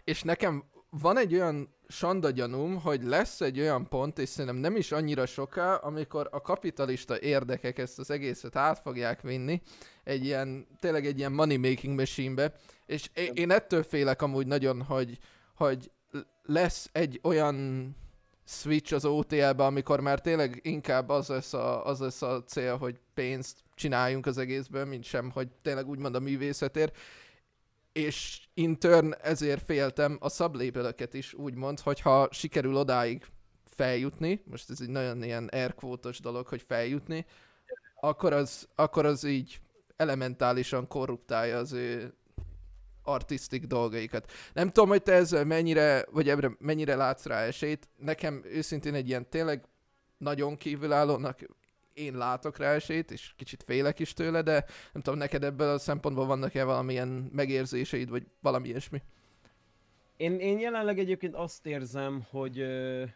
[0.04, 0.64] és nekem
[1.02, 5.26] van egy olyan sanda gyanúm, hogy lesz egy olyan pont, és szerintem nem is annyira
[5.26, 9.62] soká, amikor a kapitalista érdekek ezt az egészet át fogják vinni
[10.04, 12.54] egy ilyen, tényleg egy ilyen money making machine-be,
[12.86, 15.18] és én ettől félek amúgy nagyon, hogy,
[15.56, 15.92] hogy
[16.44, 17.90] lesz egy olyan
[18.46, 23.00] switch az OTL-be, amikor már tényleg inkább az lesz, a, az lesz a cél, hogy
[23.14, 26.98] pénzt csináljunk az egészből, mint sem, hogy tényleg úgymond a művészetért,
[27.94, 33.26] és in turn ezért féltem a sublabelöket is, úgymond, hogyha sikerül odáig
[33.66, 37.26] feljutni, most ez egy nagyon ilyen airquote dolog, hogy feljutni,
[38.00, 39.60] akkor az, akkor az így
[39.96, 42.14] elementálisan korruptálja az ő
[43.04, 44.32] artistik dolgaikat.
[44.54, 47.90] Nem tudom, hogy te ezzel mennyire, vagy ebbre mennyire látsz rá esélyt.
[47.98, 49.66] Nekem őszintén egy ilyen tényleg
[50.18, 51.40] nagyon kívülállónak
[51.94, 55.78] én látok rá esélyt, és kicsit félek is tőle, de nem tudom, neked ebből a
[55.78, 59.02] szempontból vannak-e valamilyen megérzéseid, vagy valami ilyesmi?
[60.18, 63.10] Én, én jelenleg egyébként azt érzem, hogy uh,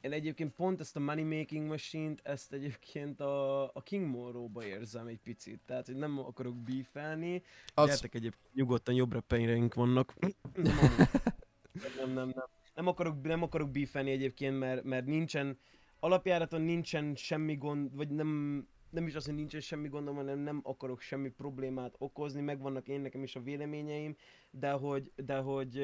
[0.00, 5.06] én egyébként pont ezt a Money Making Machine-t, ezt egyébként a, a King Monroe-ba érzem
[5.06, 5.60] egy picit.
[5.66, 7.42] Tehát, hogy nem akarok beefelni.
[7.74, 7.88] Az...
[7.88, 10.14] Gyertek egyébként nyugodtan jobb rappereink vannak.
[10.54, 10.76] nem,
[11.96, 12.48] nem, nem, nem.
[12.74, 15.58] Nem akarok, nem akarok beefelni egyébként, mert, mert nincsen,
[16.00, 20.60] alapjáraton nincsen semmi gond, vagy nem, nem is az, hogy nincsen semmi gondom, hanem nem
[20.62, 24.16] akarok semmi problémát okozni, megvannak én nekem is a véleményeim,
[24.50, 25.74] de hogy, de hogy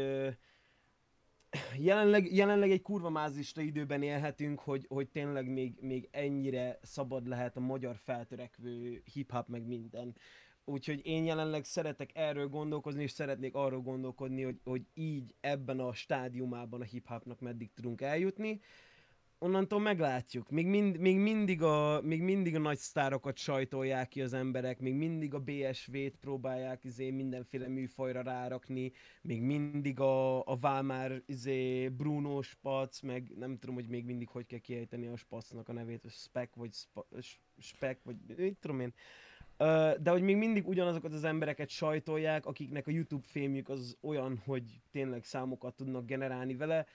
[1.79, 7.57] jelenleg, jelenleg egy kurva mázista időben élhetünk, hogy, hogy tényleg még, még ennyire szabad lehet
[7.57, 10.17] a magyar feltörekvő hip-hop meg minden.
[10.65, 15.93] Úgyhogy én jelenleg szeretek erről gondolkozni, és szeretnék arról gondolkodni, hogy, hogy így ebben a
[15.93, 18.61] stádiumában a hip-hopnak meddig tudunk eljutni
[19.39, 20.51] onnantól meglátjuk.
[20.51, 24.95] Még, mind, még, mindig a, még mindig a nagy sztárokat sajtolják ki az emberek, még
[24.95, 32.43] mindig a BSV-t próbálják izé, mindenféle műfajra rárakni, még mindig a, a Válmár izé, Bruno
[32.43, 36.09] Spac, meg nem tudom, hogy még mindig hogy kell kiejteni a Spacnak a nevét, a
[36.09, 37.07] Spec, vagy spa,
[37.59, 38.95] Spec, vagy mit tudom én.
[40.01, 44.81] De hogy még mindig ugyanazokat az embereket sajtolják, akiknek a YouTube fémjük az olyan, hogy
[44.91, 46.87] tényleg számokat tudnak generálni vele,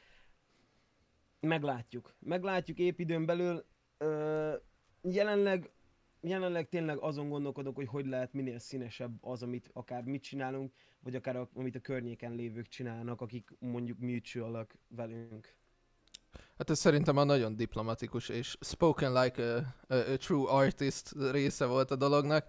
[1.39, 2.15] meglátjuk.
[2.19, 3.65] Meglátjuk épp időn belül.
[3.97, 4.53] Ö,
[5.01, 5.71] jelenleg,
[6.21, 11.15] jelenleg tényleg azon gondolkodok, hogy hogy lehet minél színesebb az, amit akár mit csinálunk, vagy
[11.15, 15.57] akár a, amit a környéken lévők csinálnak, akik mondjuk mutual velünk.
[16.57, 21.65] Hát ez szerintem a nagyon diplomatikus és spoken like a, a, a true artist része
[21.65, 22.45] volt a dolognak.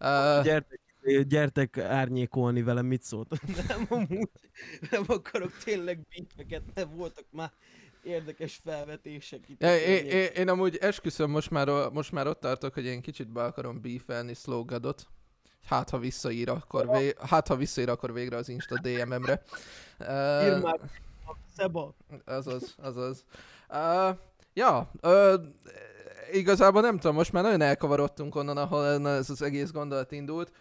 [0.00, 0.80] Uh, gyertek,
[1.26, 3.40] gyertek árnyékolni velem, mit szólt?
[3.68, 4.30] nem, amúgy,
[4.90, 7.52] nem akarok tényleg beatfeket, nem voltak már
[8.02, 9.62] érdekes felvetések itt.
[9.62, 13.28] Ja, én, én, én, amúgy esküszöm, most már, most már ott tartok, hogy én kicsit
[13.28, 15.06] be akarom beefelni Slowgadot.
[15.64, 17.14] Hát, ha visszaír, akkor, vé...
[17.28, 19.42] hát, ha visszaír, akkor végre az Insta DM-emre.
[20.00, 20.80] Uh, Ír már,
[21.56, 21.94] Szeba.
[22.24, 23.24] Azaz, azaz.
[23.68, 24.16] Uh,
[24.54, 25.34] ja, uh,
[26.32, 30.52] igazából nem tudom, most már nagyon elkavarodtunk onnan, ahol ez az egész gondolat indult.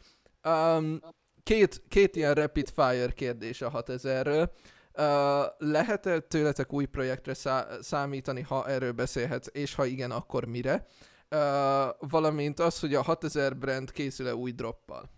[0.44, 1.00] Um,
[1.44, 4.50] két, két ilyen rapid fire kérdés a 6000-ről.
[4.98, 10.86] Uh, lehet-e tőletek új projektre szá- számítani, ha erről beszélhetsz, és ha igen, akkor mire?
[11.32, 15.10] Uh, valamint az, hogy a 6000 brand készül-e új droppal?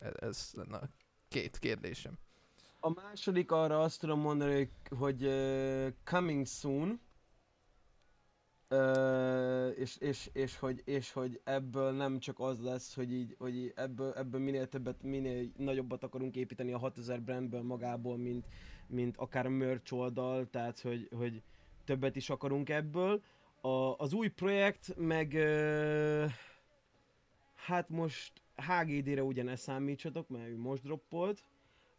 [0.00, 0.88] Ez, ez lenne a
[1.28, 2.18] két kérdésem.
[2.80, 7.00] A második arra azt tudom mondani, hogy, uh, coming soon,
[8.72, 13.72] Ö, és, és, és, hogy, és hogy ebből nem csak az lesz, hogy így, hogy
[13.74, 18.46] ebből, ebből minél többet, minél nagyobbat akarunk építeni a 6000 brandből magából, mint,
[18.92, 21.42] mint akár merch oldal, tehát hogy, hogy
[21.84, 23.22] többet is akarunk ebből.
[23.60, 26.24] A, az új projekt meg ö,
[27.54, 31.44] hát most HGD-re ugye ne számítsatok, mert ő most droppolt,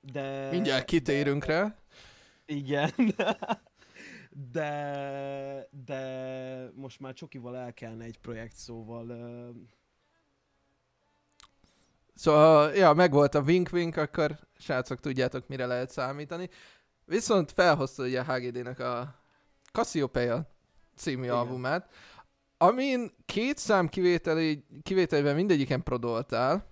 [0.02, 0.50] de...
[0.52, 1.76] Mindjárt kitérünk rá.
[2.46, 2.92] Igen.
[4.52, 9.10] de, de most már Csokival el kellene egy projekt, szóval...
[9.10, 9.50] ö,
[12.16, 16.50] Szóval, ja, megvolt a wink-wink, akkor srácok tudjátok mire lehet számítani.
[17.06, 19.16] Viszont felhozta ugye a HGD-nek a
[19.72, 20.48] Cassiopeia
[20.96, 21.36] című Igen.
[21.36, 21.90] albumát,
[22.58, 26.66] amin két szám kivételi, kivételében mindegyiken prodoltál,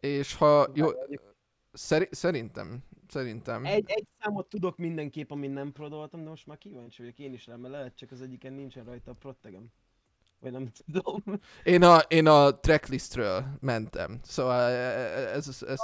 [0.00, 0.88] és ha jó,
[1.72, 3.64] szeri, szerintem, szerintem.
[3.64, 7.46] Egy, egy számot tudok mindenképp, amin nem prodoltam, de most már kíváncsi vagyok én is
[7.46, 9.66] rá, mert lehet csak az egyiken nincsen rajta a prottegem.
[10.40, 11.22] Vagy nem tudom.
[11.64, 15.78] Én a, én a tracklistről mentem, szóval ez, ez, ez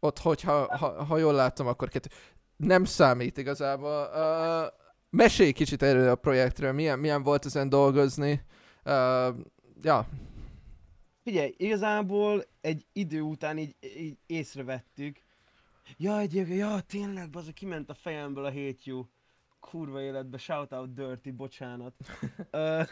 [0.00, 2.08] ott, hogyha ha, ha jól láttam, akkor kettő.
[2.56, 4.10] Nem számít igazából.
[4.14, 4.72] Uh,
[5.10, 8.42] mesélj kicsit erről a projektről, milyen, milyen volt ezen dolgozni.
[8.84, 9.34] Uh,
[9.82, 10.08] ja,
[11.28, 15.16] Figyelj, igazából egy idő után így, így észrevettük.
[15.96, 18.52] Ja, egyébként, ja, tényleg, az kiment a fejemből a
[18.84, 19.04] You.
[19.60, 21.94] Kurva életbe, shout out dirty, bocsánat.
[22.50, 22.82] Ö,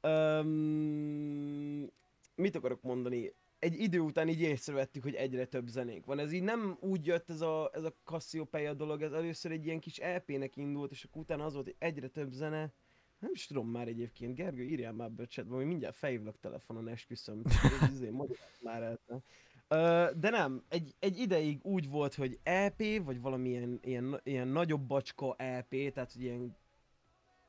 [0.00, 1.90] öm,
[2.34, 3.34] mit akarok mondani?
[3.62, 6.18] Egy idő után így észrevettük, hogy egyre több zenénk van.
[6.18, 9.80] Ez így nem úgy jött ez a, ez a Cassiopeia dolog, ez először egy ilyen
[9.80, 12.72] kis EP-nek indult, és akkor utána az volt, hogy egyre több zene.
[13.18, 16.88] Nem is tudom már egyébként, Gergő, írjál már be a chatbe, hogy mindjárt felhívlak telefonon,
[16.88, 17.42] esküszöm.
[17.92, 20.12] Izé, magyarázd már el.
[20.14, 25.34] de nem, egy, egy ideig úgy volt, hogy EP, vagy valamilyen ilyen, ilyen nagyobb bacska
[25.36, 26.56] EP, tehát ilyen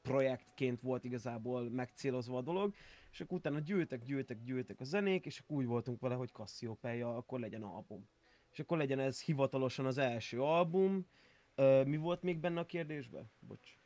[0.02, 2.74] projektként volt igazából megcélozva a dolog,
[3.14, 7.16] és akkor utána gyűltek, gyűltek, gyűltek a zenék, és akkor úgy voltunk vele, hogy Cassiopeia,
[7.16, 8.10] akkor legyen album.
[8.52, 11.08] És akkor legyen ez hivatalosan az első album.
[11.56, 13.32] Ö, mi volt még benne a kérdésben?
[13.40, 13.78] Bocs.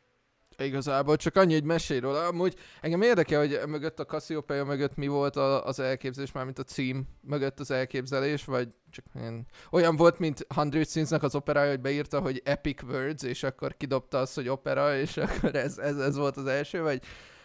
[0.57, 2.27] Igazából csak annyi, hogy mesélj róla.
[2.27, 6.63] Amúgy engem érdekel, hogy mögött a Cassiopeia mögött mi volt a, az elképzelés, mármint a
[6.63, 9.47] cím mögött az elképzelés, vagy csak ilyen...
[9.71, 14.19] Olyan volt, mint Hundred Sins-nek az operája, hogy beírta, hogy Epic Words, és akkor kidobta
[14.19, 17.03] azt, hogy opera, és akkor ez, ez, ez volt az első, vagy,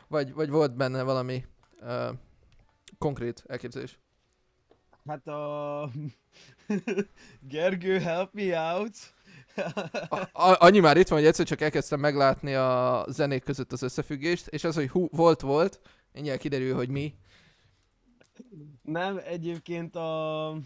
[0.08, 1.44] vagy, vagy volt benne valami
[1.82, 2.08] uh,
[2.98, 3.98] konkrét elképzelés?
[5.06, 5.90] Hát a...
[7.48, 8.94] Gergő, help me out!
[10.08, 13.82] A, a, annyi már itt van, hogy egyszer csak elkezdtem meglátni a zenék között az
[13.82, 15.80] összefüggést, és az, hogy hú, volt, volt,
[16.12, 17.14] mindjárt kiderül, hogy mi.
[18.82, 20.56] Nem, egyébként a...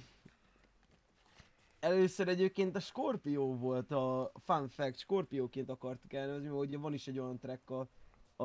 [1.81, 7.07] Először egyébként a Scorpio volt a fun fact, Scorpioként akartuk elnevezni, mert ugye van is
[7.07, 7.89] egy olyan track a,
[8.37, 8.45] a,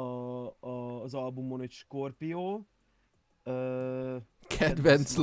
[0.59, 2.61] a, az albumon, hogy Scorpio.
[3.43, 4.17] Ö,
[4.47, 5.15] Kedvenc.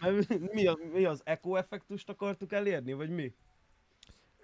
[0.00, 3.34] Mert mi, a, mi az echo effektust akartuk elérni, vagy mi?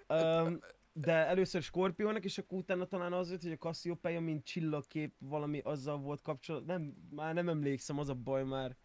[0.08, 0.60] Um,
[0.92, 5.58] de először Scorpionak, és akkor utána talán az volt, hogy a Cassiopeia, mint csillagkép, valami
[5.58, 6.66] azzal volt kapcsolat.
[6.66, 8.76] Nem, már nem emlékszem, az a baj már.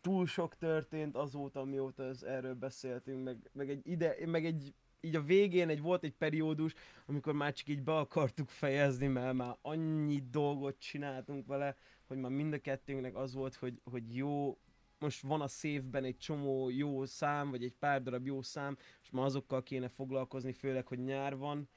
[0.00, 5.16] Túl sok történt azóta, mióta ez, erről beszéltünk, meg, meg egy ide, meg egy így
[5.16, 6.74] a végén egy volt egy periódus,
[7.06, 11.76] amikor már csak így be akartuk fejezni, mert már annyi dolgot csináltunk vele,
[12.06, 14.58] hogy már mind a kettőnknek az volt, hogy, hogy jó,
[14.98, 19.10] most van a szévben egy csomó jó szám, vagy egy pár darab jó szám, és
[19.10, 21.68] már azokkal kéne foglalkozni, főleg, hogy nyár van.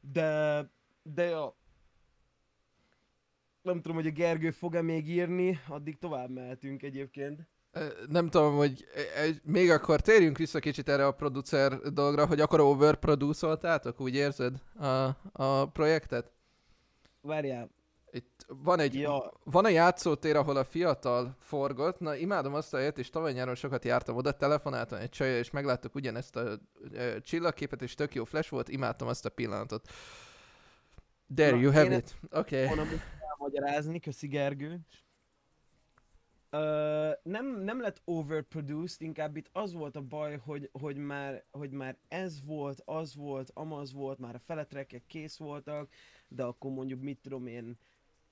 [0.00, 0.70] De,
[1.02, 1.56] de ja,
[3.62, 7.46] nem tudom, hogy a Gergő fog-e még írni, addig tovább mehetünk egyébként.
[8.08, 12.40] Nem tudom, hogy e- e- még akkor térjünk vissza kicsit erre a producer dologra, hogy
[12.40, 16.32] akkor overproducoltátok, úgy érzed a, a projektet?
[17.20, 17.70] Várjál,
[18.10, 19.32] Itt van egy, Ja.
[19.44, 23.54] van a játszótér, ahol a fiatal forgott, na imádom azt a helyet, és tavaly nyáron
[23.54, 26.58] sokat jártam oda, telefonáltam egy csajjal, és megláttuk ugyanezt a
[26.92, 29.88] ö, csillagképet, és tök jó flash volt, imádtam azt a pillanatot.
[31.34, 32.16] There Na, you have it.
[32.32, 32.62] Oké.
[32.62, 32.66] Okay.
[32.66, 33.00] volna mit
[33.30, 34.80] elmagyarázni, köszi Gergő.
[37.22, 41.98] Nem, nem lett overproduced, inkább itt az volt a baj, hogy, hogy, már, hogy már
[42.08, 45.92] ez volt, az volt, amaz volt, már a feletrekek kész voltak,
[46.28, 47.78] de akkor mondjuk mit tudom én,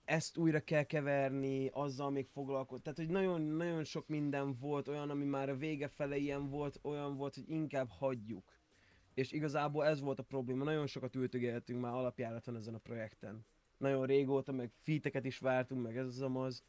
[0.06, 2.82] ezt újra kell keverni, azzal még foglalkozni.
[2.82, 6.78] Tehát, hogy nagyon, nagyon sok minden volt olyan, ami már a vége fele ilyen volt,
[6.82, 8.58] olyan volt, hogy inkább hagyjuk.
[9.14, 10.64] És igazából ez volt a probléma.
[10.64, 13.46] Nagyon sokat ültögeltünk már alapjáraton ezen a projekten.
[13.78, 16.64] Nagyon régóta, meg feateket is vártunk, meg ez az amaz.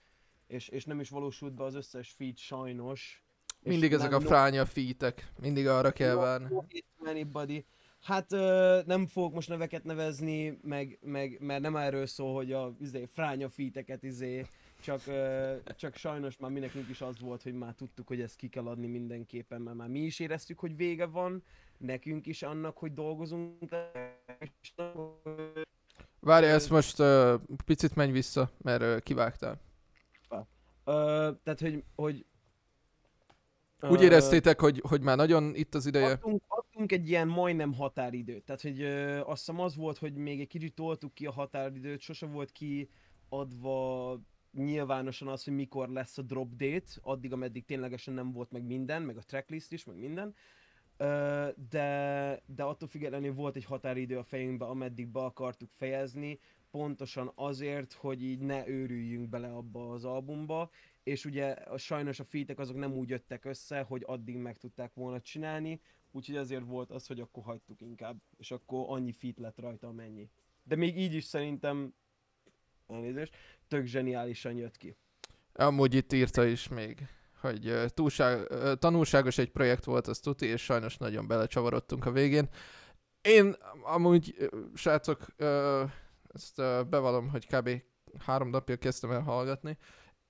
[0.48, 3.24] És, és nem is valósult be az összes feat sajnos.
[3.60, 6.56] Mindig ezek a fránya featek, mindig arra kell várni.
[7.06, 7.66] anybody.
[8.02, 12.76] Hát ö, nem fogok most neveket nevezni, meg, meg, mert nem erről szól, hogy a
[12.80, 14.45] izé, fránya fíteket izé,
[14.82, 18.48] csak, ö, csak sajnos már mindenkünk is az volt, hogy már tudtuk, hogy ezt ki
[18.48, 21.43] kell adni mindenképpen, mert már mi is éreztük, hogy vége van,
[21.78, 23.70] nekünk is annak, hogy dolgozunk.
[26.20, 27.34] Várj, ezt most uh,
[27.66, 29.66] picit menj vissza, mert uh, kivágtál.
[30.88, 32.26] Ö, tehát, hogy, hogy
[33.90, 36.12] Úgy éreztétek, hogy, hogy már nagyon itt az ideje?
[36.12, 38.44] adtunk, adtunk egy ilyen majdnem határidőt.
[38.44, 42.00] Tehát, hogy ö, azt hiszem az volt, hogy még egy kicsit toltuk ki a határidőt,
[42.00, 42.90] sose volt ki
[43.30, 44.20] adva
[44.52, 49.02] nyilvánosan az, hogy mikor lesz a drop date, addig, ameddig ténylegesen nem volt meg minden,
[49.02, 50.36] meg a tracklist is, meg minden.
[50.98, 56.40] Ö, de, de attól függetlenül volt egy határidő a fejünkbe, ameddig be akartuk fejezni,
[56.78, 60.69] pontosan azért, hogy így ne őrüljünk bele abba az albumba,
[61.03, 64.93] és ugye a, sajnos a featek azok nem úgy jöttek össze, hogy addig meg tudták
[64.93, 69.59] volna csinálni, úgyhogy azért volt az, hogy akkor hagytuk inkább, és akkor annyi feat lett
[69.59, 70.30] rajta, amennyi.
[70.63, 71.93] De még így is szerintem,
[72.88, 73.36] elnézést,
[73.67, 74.95] tök zseniálisan jött ki.
[75.53, 77.07] Amúgy itt írta is még,
[77.39, 78.47] hogy túlság,
[78.80, 82.49] tanulságos egy projekt volt, az tuti, és sajnos nagyon belecsavarodtunk a végén.
[83.21, 85.36] Én amúgy, srácok,
[86.34, 87.69] ezt uh, bevallom, hogy kb.
[88.19, 89.78] három napja kezdtem el hallgatni.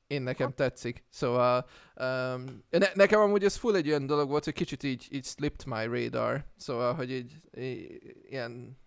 [0.07, 4.53] Én nekem tetszik, szóval um, ne, nekem amúgy ez full egy olyan dolog volt, hogy
[4.53, 8.77] kicsit így, így slipped my radar, szóval, hogy így, így ilyen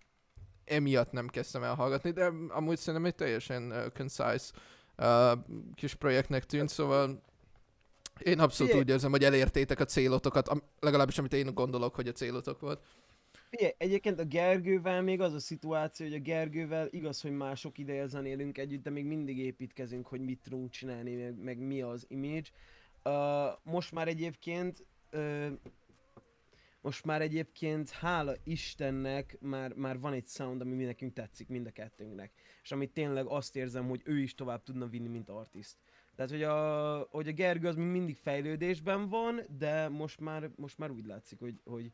[0.65, 4.51] emiatt nem kezdtem el hallgatni, de amúgy szerintem egy teljesen uh, concise
[4.97, 5.31] uh,
[5.75, 7.21] kis projektnek tűnt, szóval
[8.19, 8.79] én abszolút Figyelj.
[8.79, 12.81] úgy érzem, hogy elértétek a célotokat, am- legalábbis amit én gondolok, hogy a célotok volt.
[13.51, 17.77] Figyelj, egyébként a Gergővel még az a szituáció, hogy a Gergővel igaz, hogy már sok
[17.77, 22.05] ideje zenélünk együtt, de még mindig építkezünk, hogy mit tudunk csinálni, meg, meg mi az
[22.07, 22.49] image.
[23.03, 25.51] Uh, most már egyébként uh,
[26.81, 31.67] most már egyébként hála Istennek már, már van egy sound, ami mi nekünk tetszik, mind
[31.67, 32.31] a kettőnknek.
[32.63, 35.77] És amit tényleg azt érzem, hogy ő is tovább tudna vinni, mint artist.
[36.15, 40.77] Tehát, hogy a, hogy a Gergő az még mindig fejlődésben van, de most már, most
[40.77, 41.91] már úgy látszik, hogy, hogy,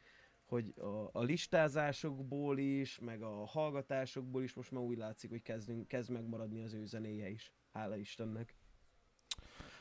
[0.47, 5.87] hogy a, a listázásokból is, meg a hallgatásokból is most már úgy látszik, hogy kezdünk,
[5.87, 7.53] kezd megmaradni az ő zenéje is.
[7.73, 8.55] Hála Istennek.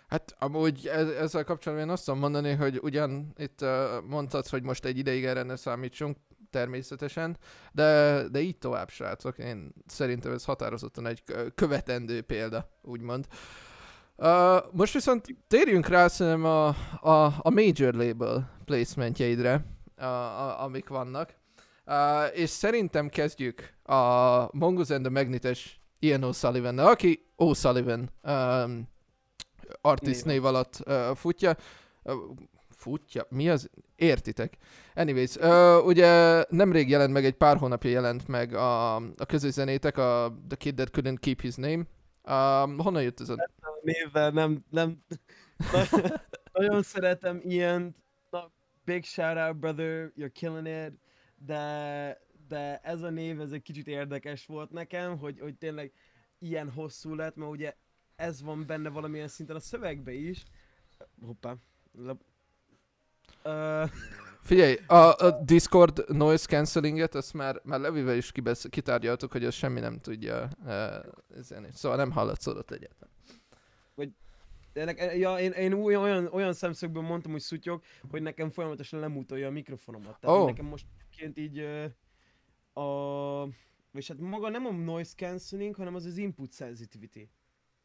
[0.06, 3.64] Hát amúgy ez, ezzel kapcsolatban én azt tudom mondani, hogy ugyan itt
[4.06, 6.16] mondtad, hogy most egy ideig erre ne számítsunk,
[6.50, 7.36] természetesen,
[7.72, 9.38] de, de így tovább, srácok.
[9.38, 13.26] Én szerintem ez határozottan egy kö- követendő példa, úgymond.
[14.16, 16.66] Uh, most viszont térjünk rá szerintem a,
[17.00, 21.34] a, a major label placementjeidre, a, a, amik vannak.
[21.86, 23.96] Uh, és szerintem kezdjük a
[24.56, 28.88] Mongoose and the Magnetes Ian osullivan aki O'Sullivan um,
[29.80, 30.44] artist Név.
[30.44, 31.56] alatt uh, futja.
[32.02, 32.14] Uh,
[32.70, 33.26] futja?
[33.28, 33.70] Mi az?
[33.96, 34.56] Értitek.
[34.94, 40.36] Anyways, uh, ugye nemrég jelent meg, egy pár hónapja jelent meg a, a közöszenétek, a
[40.48, 41.82] The Kid That Couldn't Keep His Name.
[42.28, 43.50] Um, honnan jött ez a...
[43.82, 45.04] Névvel nem, nem,
[45.72, 46.00] na-
[46.52, 47.94] nagyon szeretem ilyen,
[48.86, 50.98] big shout out brother, you're killing it,
[51.36, 55.92] de, de ez a név, ez egy kicsit érdekes volt nekem, hogy, hogy tényleg
[56.38, 57.74] ilyen hosszú lett, mert ugye
[58.16, 60.44] ez van benne valamilyen szinten a szövegbe is.
[61.24, 61.54] Hoppá.
[61.92, 62.16] Le...
[63.44, 63.90] Uh,
[64.42, 69.54] Figyelj, a, a Discord noise cancellinget, azt már, már Levivel is kibesz, kitárgyaltuk, hogy az
[69.54, 70.94] semmi nem tudja uh,
[71.36, 73.15] ezen, szóval nem hallatszódott egyáltalán.
[74.76, 79.46] De nek- ja, én, én olyan, olyan szemszögből mondtam, hogy szutyog, hogy nekem folyamatosan lemutolja
[79.46, 80.20] a mikrofonomat.
[80.20, 80.46] Tehát oh.
[80.46, 81.58] nekem most ként így
[82.72, 83.48] a...
[83.92, 87.28] És hát maga nem a noise cancelling, hanem az az input sensitivity.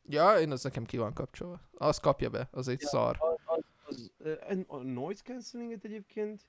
[0.03, 1.61] Ja, én az nekem ki van kapcsolva.
[1.73, 2.87] Az kapja be, az egy Ja.
[2.87, 3.17] szar.
[3.45, 4.11] Az, az,
[4.47, 6.41] az, a noise cancellinget egyébként,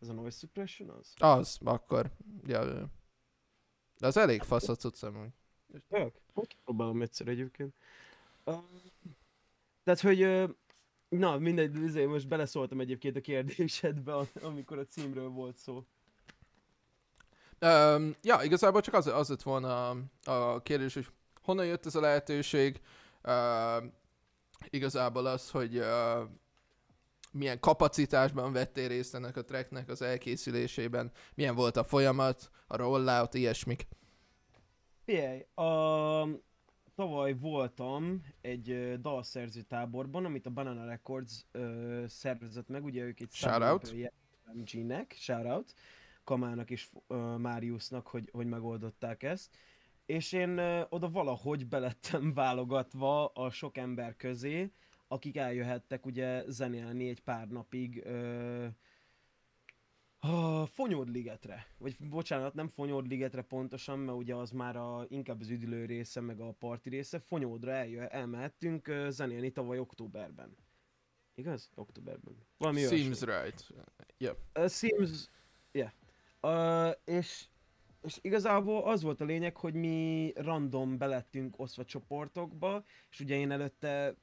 [0.00, 1.14] ez a noise suppression az?
[1.18, 2.10] Az, akkor.
[2.46, 2.64] Ja,
[3.98, 5.30] de az elég fasz a cuccam úgy.
[5.88, 6.20] Tök?
[6.32, 7.74] Hogy próbálom egyszer egyébként.
[8.44, 8.54] Uh,
[9.94, 10.50] tehát, hogy...
[11.08, 15.84] na, mindegy, izé, most beleszóltam egyébként a kérdésedbe, amikor a címről volt szó.
[17.60, 21.06] Um, ja, igazából csak az, az lett volna a, a kérdés, hogy
[21.42, 22.80] honnan jött ez a lehetőség.
[23.24, 23.84] Uh,
[24.70, 26.28] igazából az, hogy uh,
[27.32, 33.34] milyen kapacitásban vettél részt ennek a tracknek az elkészülésében, milyen volt a folyamat, a rollout,
[33.34, 33.86] ilyesmik.
[35.04, 36.49] Figyelj, a...
[37.00, 43.32] tavaly voltam egy dalszerző táborban, amit a Banana Records ö, szervezett meg, ugye ők itt
[43.32, 43.94] Shout out.
[44.52, 45.74] MG-nek, shoutout,
[46.24, 49.56] Kamának és ö, Máriusznak, hogy, hogy megoldották ezt.
[50.06, 54.72] És én ö, oda valahogy belettem válogatva a sok ember közé,
[55.08, 58.66] akik eljöhettek ugye zenélni egy pár napig ö,
[60.22, 65.84] A Fonyódligetre, vagy bocsánat, nem Fonyódligetre pontosan, mert ugye az már a, inkább az üdülő
[65.84, 67.18] része, meg a parti része.
[67.18, 70.56] Fonyódra eljö, elmehettünk zenélni tavaly októberben.
[71.34, 71.70] Igaz?
[71.74, 72.36] Októberben.
[72.56, 73.26] Valami Seems olyasmi.
[73.26, 73.66] right.
[74.18, 74.36] Yeah.
[74.58, 75.30] Uh, seems,
[75.72, 75.90] yeah.
[76.42, 77.48] Uh, és,
[78.02, 83.50] és igazából az volt a lényeg, hogy mi random belettünk osztva csoportokba, és ugye én
[83.50, 84.14] előtte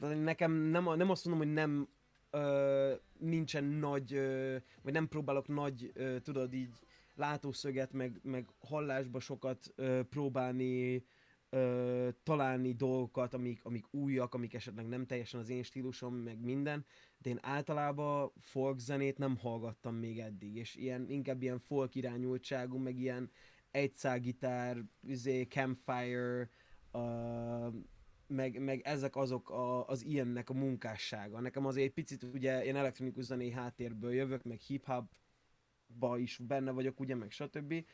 [0.00, 1.88] nekem nem, nem azt mondom, hogy nem
[2.30, 6.78] ö, nincsen nagy, ö, vagy nem próbálok nagy, ö, tudod így
[7.14, 11.04] látószöget, meg, meg hallásba sokat ö, próbálni
[11.50, 16.84] ö, találni dolgokat, amik, amik újak, amik esetleg nem teljesen az én stílusom, meg minden,
[17.18, 22.78] de én általában folk zenét nem hallgattam még eddig, és ilyen, inkább ilyen folk irányultságú,
[22.78, 23.30] meg ilyen
[23.70, 26.50] egyszágitár, izé, campfire,
[26.92, 27.74] uh,
[28.28, 31.40] meg, meg ezek azok a, az ilyennek a munkássága.
[31.40, 37.00] Nekem azért egy picit, ugye én elektronikus zené háttérből jövök, meg hip-hopba is benne vagyok,
[37.00, 37.84] ugye, meg stb.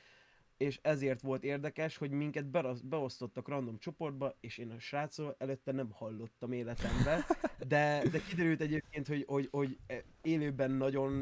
[0.56, 2.46] És ezért volt érdekes, hogy minket
[2.84, 7.20] beosztottak random csoportba, és én a srácról előtte nem hallottam életemben,
[7.68, 9.78] de, de kiderült egyébként, hogy, hogy, hogy
[10.22, 11.12] élőben nagyon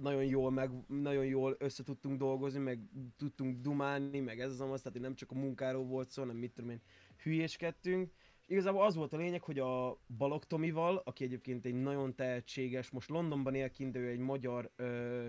[0.00, 2.80] nagyon jól, meg, nagyon jól össze tudtunk dolgozni, meg
[3.16, 6.52] tudtunk dumálni, meg ez az amaz, tehát nem csak a munkáról volt szó, hanem mit
[6.52, 6.80] tudom én,
[7.22, 8.12] hülyéskedtünk,
[8.48, 13.08] igazából az volt a lényeg, hogy a Balog Tomival, aki egyébként egy nagyon tehetséges, most
[13.08, 15.26] Londonban él kint, ő egy magyar ö,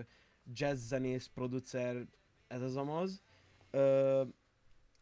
[0.52, 2.06] jazzzenész, producer,
[2.46, 3.22] ez az amaz,
[3.70, 4.20] ö,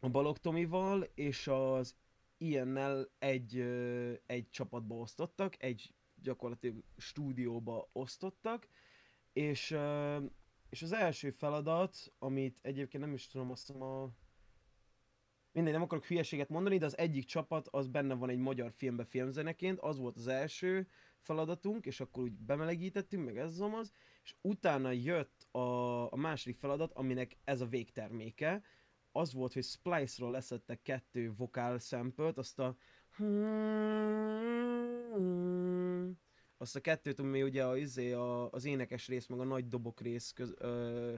[0.00, 1.96] a Balog Tomival és az
[2.36, 8.68] ilyennel egy, ö, egy csapatba osztottak, egy gyakorlatilag stúdióba osztottak,
[9.32, 10.18] és, ö,
[10.68, 14.10] és az első feladat, amit egyébként nem is tudom, azt hiszem a
[15.58, 19.04] mindegy, nem akarok hülyeséget mondani, de az egyik csapat az benne van egy magyar filmbe
[19.04, 20.88] filmzeneként, az volt az első
[21.18, 23.92] feladatunk, és akkor úgy bemelegítettünk, meg ez az,
[24.22, 28.62] és utána jött a, a második feladat, aminek ez a végterméke,
[29.12, 32.76] az volt, hogy Splice-ról leszettek kettő vokál sample azt a
[36.56, 40.00] azt a kettőt, ami ugye a, izé, a, az énekes rész, meg a nagy dobok
[40.00, 41.14] rész köz, ö,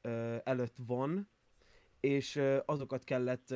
[0.00, 1.28] ö, előtt van,
[2.04, 3.54] és azokat kellett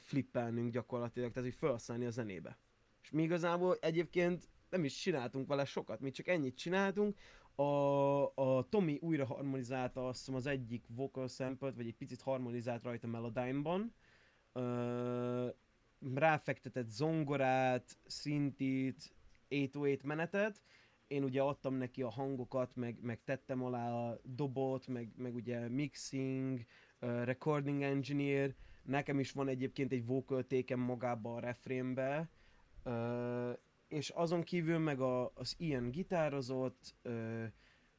[0.00, 2.58] flippelnünk gyakorlatilag, tehát hogy felhasználni a zenébe.
[3.02, 7.18] És mi igazából egyébként nem is csináltunk vele sokat, mi csak ennyit csináltunk,
[7.54, 12.82] a, a Tommy újra harmonizálta azt hiszem az egyik vocal sample vagy egy picit harmonizált
[12.82, 13.94] rajta Melodyne-ban,
[14.52, 15.48] uh,
[16.14, 19.12] ráfektetett zongorát, szintit,
[19.48, 20.62] 808 menetet,
[21.06, 25.68] én ugye adtam neki a hangokat, meg, meg tettem alá a dobot, meg, meg ugye
[25.68, 26.64] mixing,
[27.00, 32.30] recording engineer, nekem is van egyébként egy vocal tékem magába a refrénbe,
[33.88, 36.94] és azon kívül meg a, az ilyen gitározott,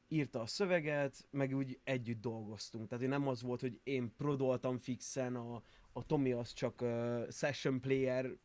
[0.08, 2.88] írta a szöveget, meg úgy együtt dolgoztunk.
[2.88, 7.80] Tehát nem az volt, hogy én prodoltam fixen, a, a Tomi az csak uh, session
[7.80, 8.36] player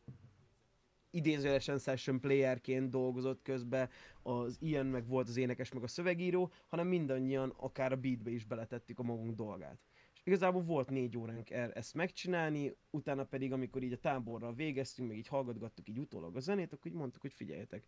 [1.10, 3.88] idézőjelesen session playerként dolgozott közben,
[4.22, 8.44] az ilyen meg volt az énekes, meg a szövegíró, hanem mindannyian akár a beatbe is
[8.44, 9.78] beletettük a magunk dolgát.
[10.26, 15.16] Igazából volt négy óránk el ezt megcsinálni, utána pedig, amikor így a táborral végeztünk, meg
[15.16, 17.86] így hallgatgattuk így utólag a zenét, akkor így mondtuk, hogy figyeljetek,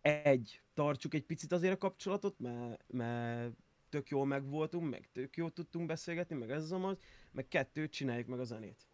[0.00, 3.52] egy, tartsuk egy picit azért a kapcsolatot, mert, mert
[3.88, 6.96] tök jól megvoltunk, meg tök jól tudtunk beszélgetni, meg ez az,
[7.30, 8.86] meg kettő, csináljuk meg a zenét.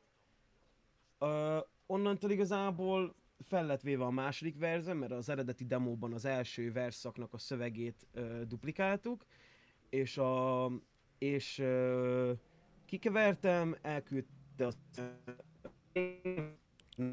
[1.18, 6.72] Uh, onnantól igazából fel lett véve a második verzió, mert az eredeti demóban az első
[6.72, 9.24] verszaknak a szövegét ö, duplikáltuk,
[9.88, 10.70] és a
[11.18, 12.32] és ö,
[12.86, 14.72] kikevertem, elküldte a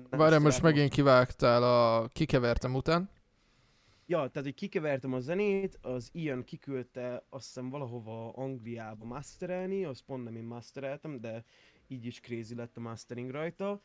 [0.10, 3.10] Várjál, most megint kivágtál a kikevertem után.
[4.06, 10.02] Ja, tehát, hogy kikevertem a zenét, az Ian kiküldte azt hiszem valahova Angliába masterelni, azt
[10.02, 11.44] pont nem én mastereltem, de
[11.88, 13.82] így is crazy lett a mastering rajta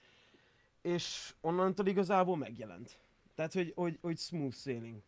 [0.82, 2.98] és onnantól igazából megjelent.
[3.34, 5.02] Tehát, hogy, hogy, hogy smooth sailing.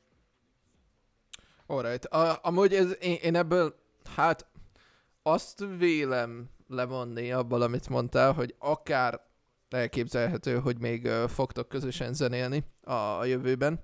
[1.67, 2.09] Alright.
[2.15, 3.75] Uh, amúgy ez, én, én ebből,
[4.15, 4.47] hát
[5.23, 9.21] azt vélem levonni abból, amit mondtál, hogy akár
[9.69, 13.81] elképzelhető, hogy még fogtok közösen zenélni a, a jövőben.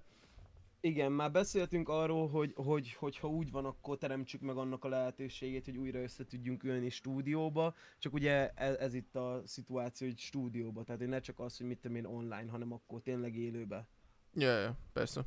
[0.80, 4.88] Igen, már beszéltünk arról, hogy, hogy, hogy ha úgy van, akkor teremtsük meg annak a
[4.88, 10.18] lehetőségét, hogy újra össze tudjunk ülni stúdióba, csak ugye ez, ez itt a szituáció, hogy
[10.18, 13.88] stúdióba, tehát hogy ne csak az, hogy mit tudom én online, hanem akkor tényleg élőbe.
[14.34, 15.24] Ja, ja, persze.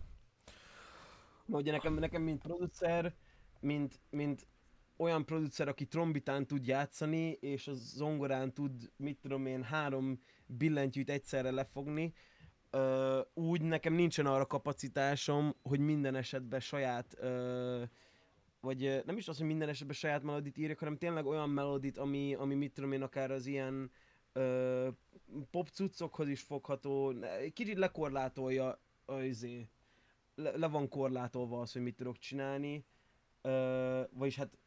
[1.45, 3.13] Na ugye nekem, nekem mint producer,
[3.59, 4.47] mint, mint
[5.01, 11.09] olyan producer, aki trombitán tud játszani, és a zongorán tud, mit tudom én, három billentyűt
[11.09, 12.13] egyszerre lefogni,
[12.69, 17.83] ö, úgy nekem nincsen arra kapacitásom, hogy minden esetben saját ö,
[18.59, 22.33] vagy nem is az, hogy minden esetben saját melodit írjak, hanem tényleg olyan melodit, ami,
[22.33, 23.91] ami mit tudom én, akár az ilyen
[24.33, 24.87] ö,
[25.51, 27.13] pop cuccokhoz is fogható,
[27.53, 29.67] kicsit lekorlátolja az izé,
[30.35, 32.85] le, le van korlátolva az, hogy mit tudok csinálni,
[33.41, 34.57] ö, vagyis hát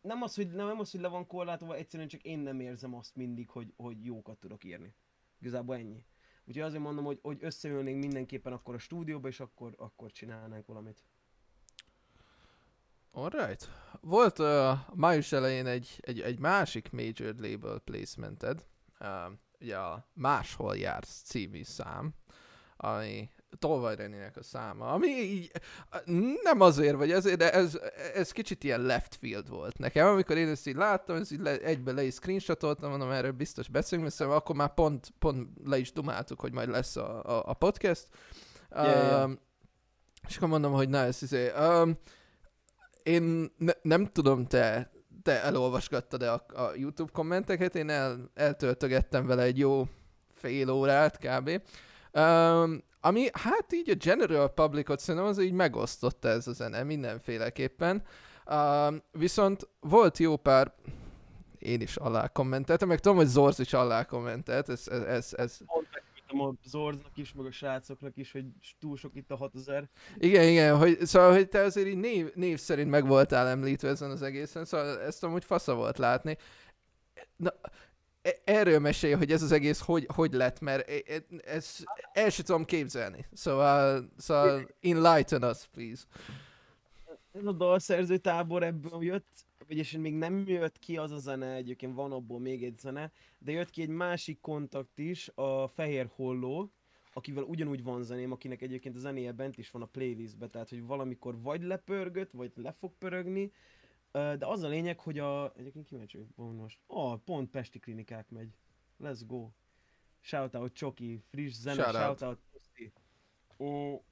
[0.00, 3.16] nem az, hogy, nem az, hogy le van korlátolva, egyszerűen csak én nem érzem azt
[3.16, 4.94] mindig, hogy, hogy jókat tudok írni.
[5.40, 6.04] Igazából ennyi.
[6.44, 11.04] Úgyhogy azért mondom, hogy, hogy összeülnénk mindenképpen akkor a stúdióba, és akkor, akkor csinálnánk valamit.
[13.10, 13.68] Alright.
[14.00, 18.66] Volt uh, május elején egy, egy, egy másik major label placemented,
[19.00, 22.14] uh, ugye a Máshol jársz című szám,
[22.76, 25.50] ami Tolvaj Reninek a száma, ami így,
[26.42, 27.78] nem azért vagy ezért, de ez,
[28.14, 30.06] ez kicsit ilyen left field volt nekem.
[30.06, 33.68] Amikor én ezt így láttam, ez így le, egybe le is screenshotoltam, mondom, erről biztos
[33.68, 37.54] beszélünk, mert akkor már pont, pont le is dumáltuk, hogy majd lesz a, a, a
[37.54, 38.08] podcast.
[38.70, 39.24] Yeah, yeah.
[39.24, 39.38] Um,
[40.28, 41.98] és akkor mondom, hogy na, ez izé, um,
[43.02, 44.90] én ne, nem tudom, te,
[45.22, 49.88] te elolvasgattad-e a, a YouTube kommenteket, én el, eltöltögettem vele egy jó
[50.34, 51.62] fél órát kb.
[52.12, 58.02] Um, ami hát így a general publicot szerintem az így megosztotta ez a zene mindenféleképpen.
[58.50, 60.74] Um, viszont volt jó pár,
[61.58, 65.60] én is alá kommenteltem, meg tudom, hogy Zorz is alá kommentelt, ez, ez, ez, ez
[66.28, 68.44] megküldtem a Zorznak is, meg a srácoknak is, hogy
[68.78, 69.88] túl sok itt a 6000.
[70.16, 74.10] Igen, igen, hogy, szóval, hogy te azért így név, név szerint meg voltál említve ezen
[74.10, 76.36] az egészen, szóval ezt amúgy fasza volt látni.
[77.36, 77.52] Na,
[78.44, 82.44] erről mesélj, hogy ez az egész hogy, hogy lett, mert e- e- ez, el sem
[82.44, 83.26] tudom képzelni.
[83.32, 86.02] Szóval, szóval enlighten us, please.
[87.32, 89.28] Ez a dalszerző tábor ebből jött,
[89.68, 93.52] vagyis még nem jött ki az a zene, egyébként van abból még egy zene, de
[93.52, 96.70] jött ki egy másik kontakt is, a Fehér Holló,
[97.12, 100.86] akivel ugyanúgy van zeném, akinek egyébként a zenéje bent is van a playlistbe, tehát hogy
[100.86, 103.52] valamikor vagy lepörgött, vagy le fog pörögni,
[104.12, 105.52] de az a lényeg, hogy a...
[105.56, 106.80] Egyébként kíváncsi vagyok most.
[106.86, 108.54] Ah, pont Pesti klinikák megy.
[109.02, 109.50] Let's go.
[110.20, 112.18] Shoutout Csoki, friss zene, Shoutout.
[112.18, 112.92] shoutout Puszti.
[113.58, 114.02] Ó,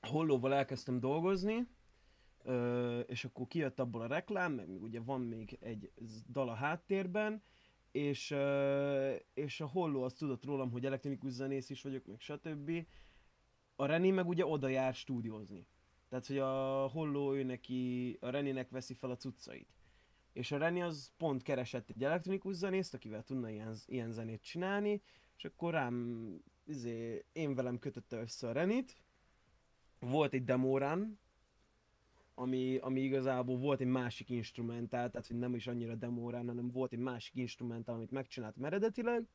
[0.00, 1.68] Hollóval elkezdtem dolgozni,
[3.06, 5.92] és akkor kijött abból a reklám, meg még ugye van még egy
[6.28, 7.42] dal a háttérben,
[7.90, 8.34] és,
[9.34, 12.86] és a Holló azt tudott rólam, hogy elektronikus zenész is vagyok, meg stb.
[13.76, 15.66] A Reni meg ugye oda jár stúdiózni.
[16.12, 19.68] Tehát, hogy a Holló ő neki, a Reninek veszi fel a cuccait.
[20.32, 25.02] És a Reni az pont keresett egy elektronikus zenészt, akivel tudna ilyen, ilyen zenét csinálni,
[25.36, 26.26] és akkor rám,
[26.64, 28.96] izé, én velem kötötte össze a Renit,
[29.98, 31.18] volt egy demórán,
[32.34, 36.92] ami, ami igazából volt egy másik instrumentál, tehát hogy nem is annyira demórán, hanem volt
[36.92, 39.28] egy másik instrumentál, amit megcsináltam eredetileg.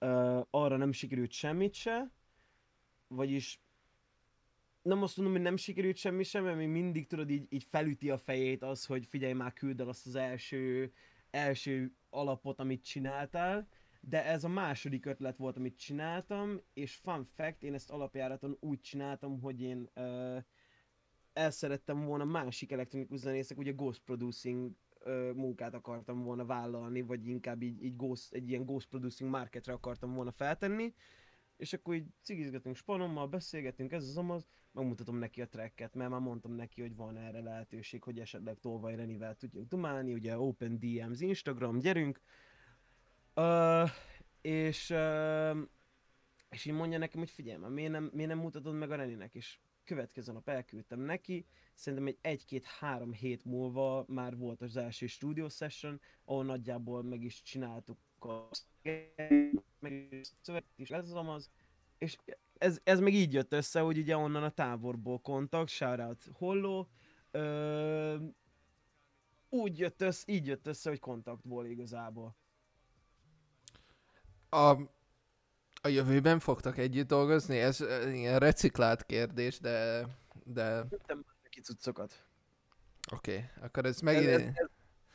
[0.00, 2.12] Uh, arra nem sikerült semmit se,
[3.08, 3.63] vagyis
[4.84, 8.10] nem azt mondom, hogy nem sikerült semmi sem, mert még mindig tudod így, így felüti
[8.10, 10.92] a fejét az, hogy figyelj már küld el azt az első,
[11.30, 13.68] első alapot, amit csináltál,
[14.00, 18.80] de ez a második ötlet volt, amit csináltam, és fun fact, én ezt alapjáraton úgy
[18.80, 20.42] csináltam, hogy én uh,
[21.32, 27.26] el szerettem volna másik elektronikus zenészek, ugye ghost producing ö, munkát akartam volna vállalni, vagy
[27.26, 30.94] inkább így, így ghost, egy ilyen ghost producing marketre akartam volna feltenni,
[31.64, 36.20] és akkor így cigizgetünk spanommal, beszélgetünk, ez az amaz, megmutatom neki a tracket, mert már
[36.20, 41.20] mondtam neki, hogy van erre lehetőség, hogy esetleg Tolvaj Renivel tudjuk dumálni, ugye Open DMs
[41.20, 42.20] Instagram, gyerünk,
[43.34, 43.90] uh,
[44.40, 45.58] és, uh,
[46.50, 49.34] és így mondja nekem, hogy figyelj már, miért nem, miért nem mutatod meg a Reninek,
[49.34, 55.48] és következő nap elküldtem neki, szerintem egy egy-két-három hét múlva már volt az első studio
[55.48, 58.48] session, ahol nagyjából meg is csináltuk a
[59.84, 61.50] meg szöveget is ez az amaz,
[61.98, 62.16] és
[62.58, 66.88] ez, ez meg így jött össze, hogy ugye onnan a táborból kontakt, shoutout Holló,
[67.30, 68.16] ö,
[69.48, 72.36] úgy jött össze, így jött össze, hogy kontaktból igazából.
[74.48, 74.70] A,
[75.82, 77.58] a jövőben fogtak együtt dolgozni?
[77.58, 77.80] Ez
[78.12, 80.06] ilyen reciklált kérdés, de...
[80.44, 80.74] de
[81.08, 82.26] már neki cuccokat.
[83.12, 83.48] oké, okay.
[83.60, 84.28] akkor ez Ez, megint...
[84.28, 84.68] ez, ez,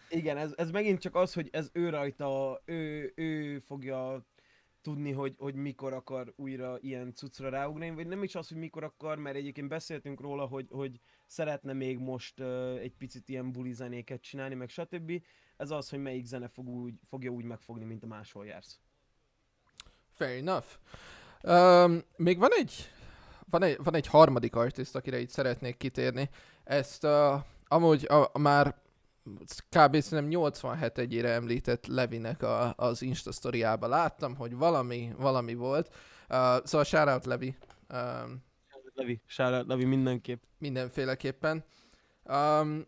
[0.10, 4.26] igen, ez, ez megint csak az, hogy ez ő rajta, ő, ő fogja
[4.90, 8.84] tudni, hogy, hogy mikor akar újra ilyen cuccra ráugrani, vagy nem is az, hogy mikor
[8.84, 13.74] akar, mert egyébként beszéltünk róla, hogy, hogy szeretne még most uh, egy picit ilyen buli
[13.74, 15.12] zenéket csinálni, meg stb.
[15.58, 18.80] Ez az, hogy melyik zene fog úgy, fogja úgy megfogni, mint a máshol jársz.
[20.12, 20.68] Fair enough.
[21.44, 22.74] Um, még van egy,
[23.50, 26.30] van egy, van egy harmadik artist, akire itt szeretnék kitérni.
[26.64, 28.76] Ezt uh, amúgy a, már
[29.70, 30.00] kb.
[30.02, 35.88] szerintem 87 egyére említett Levinek a, az Insta sztoriába láttam, hogy valami, valami volt.
[36.30, 37.56] Uh, szóval shoutout Levi.
[37.94, 38.44] Um,
[38.94, 40.44] Levi, shoutout Levi mindenképp.
[40.58, 41.64] mindenféleképpen.
[42.24, 42.86] Um,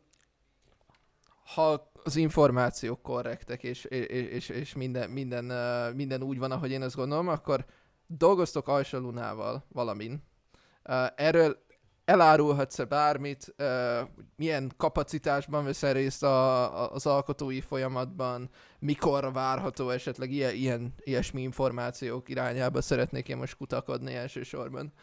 [1.53, 6.81] ha az információk korrektek, és, és, és, minden, minden, uh, minden úgy van, ahogy én
[6.81, 7.65] azt gondolom, akkor
[8.07, 10.23] dolgoztok Ajsa Lunával valamin.
[10.83, 11.57] Uh, erről
[12.11, 13.55] elárulhatsz-e bármit,
[14.35, 18.49] milyen kapacitásban veszel részt a, a, az alkotói folyamatban,
[18.79, 24.93] mikor várható esetleg ilyen, ilyen, ilyesmi információk irányába szeretnék én most kutakodni elsősorban.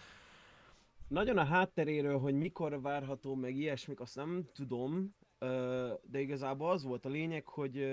[1.09, 5.15] Nagyon a hátteréről, hogy mikor várható meg ilyesmik, azt nem tudom,
[6.03, 7.87] de igazából az volt a lényeg, hogy,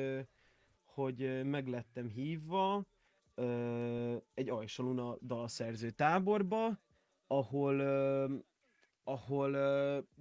[0.85, 2.85] hogy meglettem hívva
[4.33, 6.79] egy Ajsaluna dalszerző táborba,
[7.27, 7.75] ahol
[9.07, 9.57] ahol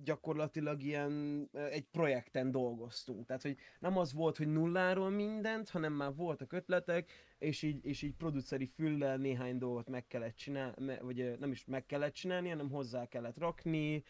[0.05, 3.27] gyakorlatilag ilyen egy projekten dolgoztunk.
[3.27, 8.03] Tehát, hogy nem az volt, hogy nulláról mindent, hanem már voltak ötletek, és így, és
[8.03, 12.49] így produceri füllel néhány dolgot meg kellett csinálni, vagy uh, nem is meg kellett csinálni,
[12.49, 14.05] hanem hozzá kellett rakni,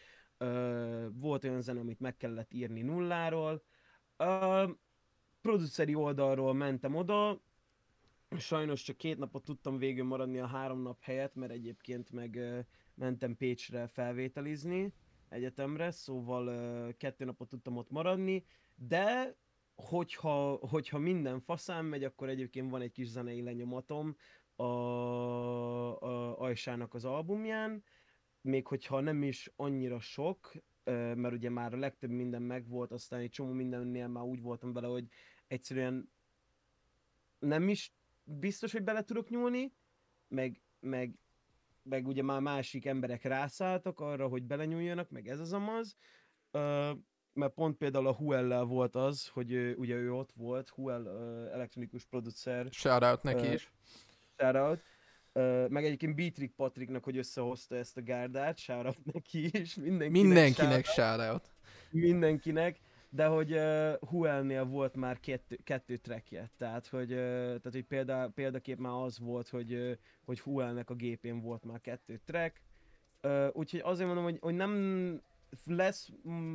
[1.13, 3.63] volt olyan zene, amit meg kellett írni nulláról.
[4.17, 4.69] Uh,
[5.41, 7.41] produceri oldalról mentem oda,
[8.37, 12.39] sajnos csak két napot tudtam végül maradni a három nap helyett, mert egyébként meg
[12.95, 14.93] mentem Pécsre felvételizni
[15.29, 19.35] egyetemre, szóval kettő napot tudtam ott maradni, de
[19.75, 24.15] hogyha, hogyha minden faszán megy, akkor egyébként van egy kis zenei lenyomatom
[24.55, 27.83] a, a Ajsának az albumján,
[28.41, 30.53] még hogyha nem is annyira sok,
[31.15, 34.87] mert ugye már a legtöbb minden megvolt, aztán egy csomó mindennél már úgy voltam vele,
[34.87, 35.07] hogy
[35.47, 36.09] egyszerűen
[37.39, 37.93] nem is
[38.23, 39.73] biztos, hogy bele tudok nyúlni,
[40.27, 41.19] meg, meg,
[41.89, 45.95] meg ugye már másik emberek rászálltak arra, hogy belenyúljanak, meg ez az amaz,
[47.33, 51.09] mert pont például a Huellel volt az, hogy ő, ugye ő ott volt, Huel
[51.53, 52.67] elektronikus producer.
[52.71, 53.71] Shoutout neki is.
[54.37, 54.81] Shoutout
[55.37, 60.85] Uh, meg egyébként Beatrick Patricknak, hogy összehozta ezt a gárdát, shoutout neki is, mindenkinek, mindenkinek
[60.85, 61.53] shoutout.
[61.89, 62.79] Mindenkinek,
[63.15, 68.31] de hogy uh, Huelnél volt már kettő, kettő trackje, tehát hogy, uh, tehát, hogy példa,
[68.35, 69.91] példakép már az volt, hogy, uh,
[70.25, 72.61] hogy Huelnek a gépén volt már kettő track,
[73.23, 75.21] uh, úgyhogy azért mondom, hogy, hogy nem
[75.65, 76.09] lesz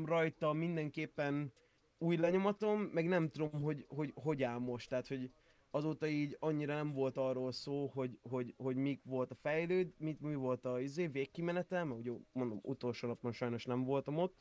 [0.04, 1.52] rajta mindenképpen
[1.98, 5.30] új lenyomatom, meg nem tudom, hogy hogy, hogy áll most, tehát hogy
[5.70, 10.20] azóta így annyira nem volt arról szó, hogy, hogy, hogy mik volt a fejlőd, mit,
[10.20, 14.36] mi volt a izé, végkimenetel, mert ugye mondom, utolsó napon sajnos nem voltam ott,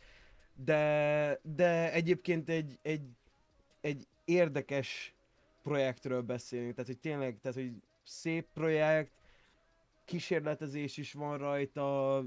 [0.64, 3.10] de, de egyébként egy, egy,
[3.82, 5.14] egy érdekes
[5.64, 7.72] projektről beszélünk, tehát hogy tényleg, tehát hogy
[8.04, 9.12] szép projekt,
[10.06, 12.24] kísérletezés is van rajta,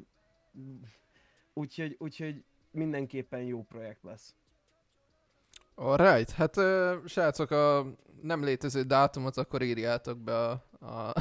[1.53, 4.35] úgyhogy, úgyhogy mindenképpen jó projekt lesz.
[5.75, 6.55] Alright, hát
[7.07, 7.87] srácok, a
[8.23, 10.65] nem létező dátumot akkor írjátok be a...
[10.81, 11.13] a...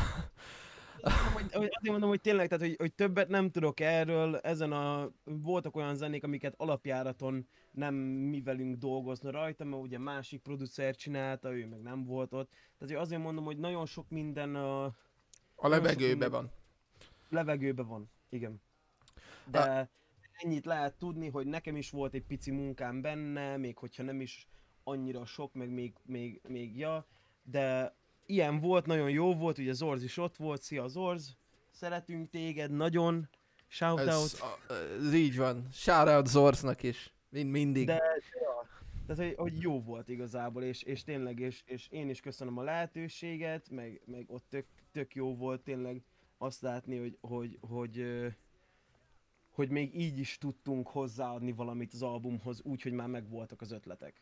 [1.02, 5.96] Azért mondom, hogy tényleg, tehát, hogy, hogy többet nem tudok erről, ezen a, voltak olyan
[5.96, 11.82] zenék, amiket alapjáraton nem mi velünk dolgozna rajta, mert ugye másik producer csinálta, ő meg
[11.82, 12.50] nem volt ott.
[12.50, 14.84] Tehát hogy azért mondom, hogy nagyon sok minden a...
[15.56, 16.52] A levegőbe van.
[17.30, 18.62] Levegőbe van, igen.
[19.46, 19.90] De a...
[20.32, 24.48] ennyit lehet tudni, hogy nekem is volt egy pici munkám benne, még hogyha nem is
[24.84, 27.08] annyira sok, meg még, még, még ja,
[27.44, 27.96] de
[28.32, 31.36] ilyen volt, nagyon jó volt, ugye Zorz is ott volt, szia Zorz,
[31.72, 33.30] szeretünk téged nagyon,
[33.68, 34.08] shoutout.
[34.08, 34.42] Ez,
[35.06, 37.86] ez így van, shoutout Zorznak is, mind mindig.
[37.86, 37.94] De,
[38.42, 38.68] ja,
[39.08, 42.64] tehát, hogy, hogy jó volt igazából, és, és tényleg, és, és én is köszönöm a
[42.64, 46.04] lehetőséget, meg, meg ott tök, tök jó volt tényleg
[46.38, 48.34] azt látni, hogy, hogy, hogy, hogy,
[49.52, 54.22] hogy még így is tudtunk hozzáadni valamit az albumhoz, úgy, hogy már megvoltak az ötletek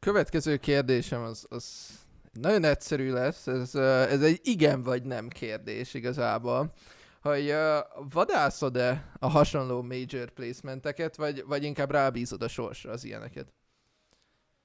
[0.00, 1.98] következő kérdésem az, az
[2.32, 6.72] nagyon egyszerű lesz, ez, ez egy igen vagy nem kérdés igazából.
[7.20, 7.78] Hogy uh,
[8.12, 13.52] vadászod-e a hasonló major placementeket, vagy, vagy inkább rábízod a sorsra az ilyeneket?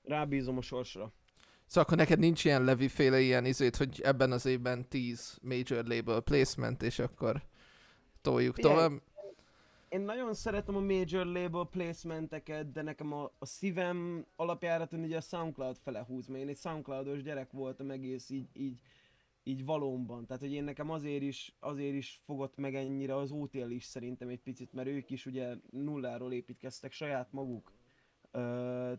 [0.04, 1.14] Rábízom a sorsra.
[1.66, 6.20] Szóval akkor neked nincs ilyen leviféle ilyen izét, hogy ebben az évben 10 major label
[6.20, 7.44] placement, és akkor
[8.22, 9.02] toljuk Figyelj, tovább?
[9.96, 15.22] Én nagyon szeretem a major label placementeket, de nekem a, a szívem alapjáraton ugye a
[15.22, 18.80] Soundcloud fele húz, mert én egy Soundcloudos gyerek voltam egész így, így,
[19.44, 20.26] így valóban.
[20.26, 24.28] Tehát, hogy én nekem azért is, azért is fogott meg ennyire az OTL is szerintem
[24.28, 27.72] egy picit, mert ők is ugye nulláról építkeztek saját maguk.
[28.24, 28.42] Uh,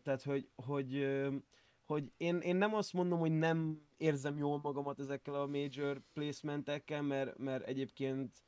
[0.02, 1.06] tehát, hogy, hogy,
[1.84, 7.02] hogy én, én nem azt mondom, hogy nem érzem jól magamat ezekkel a major placementekkel,
[7.02, 8.45] mert, mert egyébként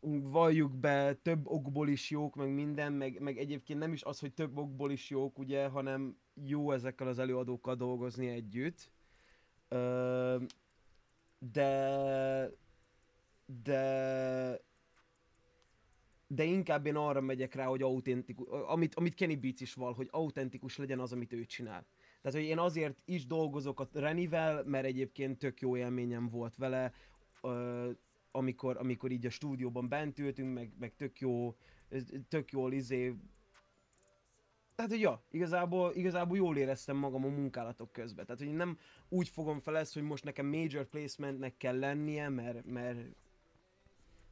[0.00, 4.32] valljuk be, több okból is jók, meg minden, meg, meg egyébként nem is az, hogy
[4.32, 8.90] több okból is jók, ugye, hanem jó ezekkel az előadókkal dolgozni együtt.
[9.68, 10.42] Ö,
[11.38, 12.50] de
[13.62, 14.60] de
[16.30, 20.08] de inkább én arra megyek rá, hogy autentikus, amit, amit Kenny Beats is val, hogy
[20.10, 21.86] autentikus legyen az, amit ő csinál.
[22.22, 26.92] Tehát, hogy én azért is dolgozok a Renivel, mert egyébként tök jó élményem volt vele,
[27.42, 27.90] ö,
[28.38, 31.56] amikor, amikor így a stúdióban bent ültünk, meg, meg tök jó,
[32.28, 33.14] tök jól izé,
[34.78, 38.26] tehát, hogy ja, igazából, igazából jól éreztem magam a munkálatok közben.
[38.26, 38.78] Tehát, hogy nem
[39.08, 42.98] úgy fogom fel ezt, hogy most nekem major placementnek kell lennie, mert, mert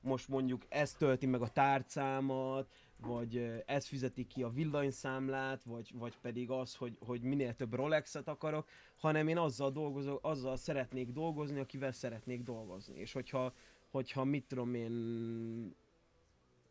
[0.01, 6.19] most mondjuk ez tölti meg a tárcámat, vagy ez fizeti ki a villanyszámlát, vagy, vagy
[6.19, 11.61] pedig az, hogy, hogy minél több Rolexet akarok, hanem én azzal, dolgozok, azzal szeretnék dolgozni,
[11.61, 12.99] akivel szeretnék dolgozni.
[12.99, 13.53] És hogyha,
[13.90, 15.76] hogyha mit tudom én,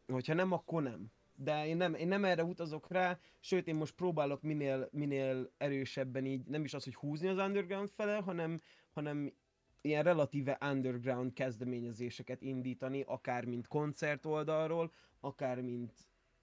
[0.07, 1.11] hogyha nem, akkor nem.
[1.35, 6.25] De én nem, én nem erre utazok rá, sőt én most próbálok minél, minél erősebben
[6.25, 8.61] így, nem is az, hogy húzni az underground fele, hanem,
[8.93, 9.33] hanem
[9.81, 15.93] ilyen relatíve underground kezdeményezéseket indítani, akár mint koncert oldalról, akár mint,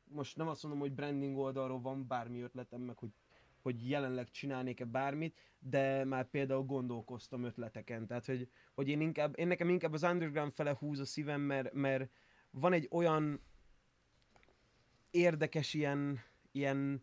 [0.05, 3.11] most nem azt mondom, hogy branding oldalról van bármi ötletem, meg hogy,
[3.63, 9.47] hogy jelenleg csinálnék-e bármit, de már például gondolkoztam ötleteken, tehát hogy, hogy én, inkább, én
[9.47, 12.11] nekem inkább az underground fele húz a szívem, mert, mert
[12.51, 13.41] van egy olyan
[15.11, 16.21] érdekes ilyen,
[16.53, 17.03] ilyen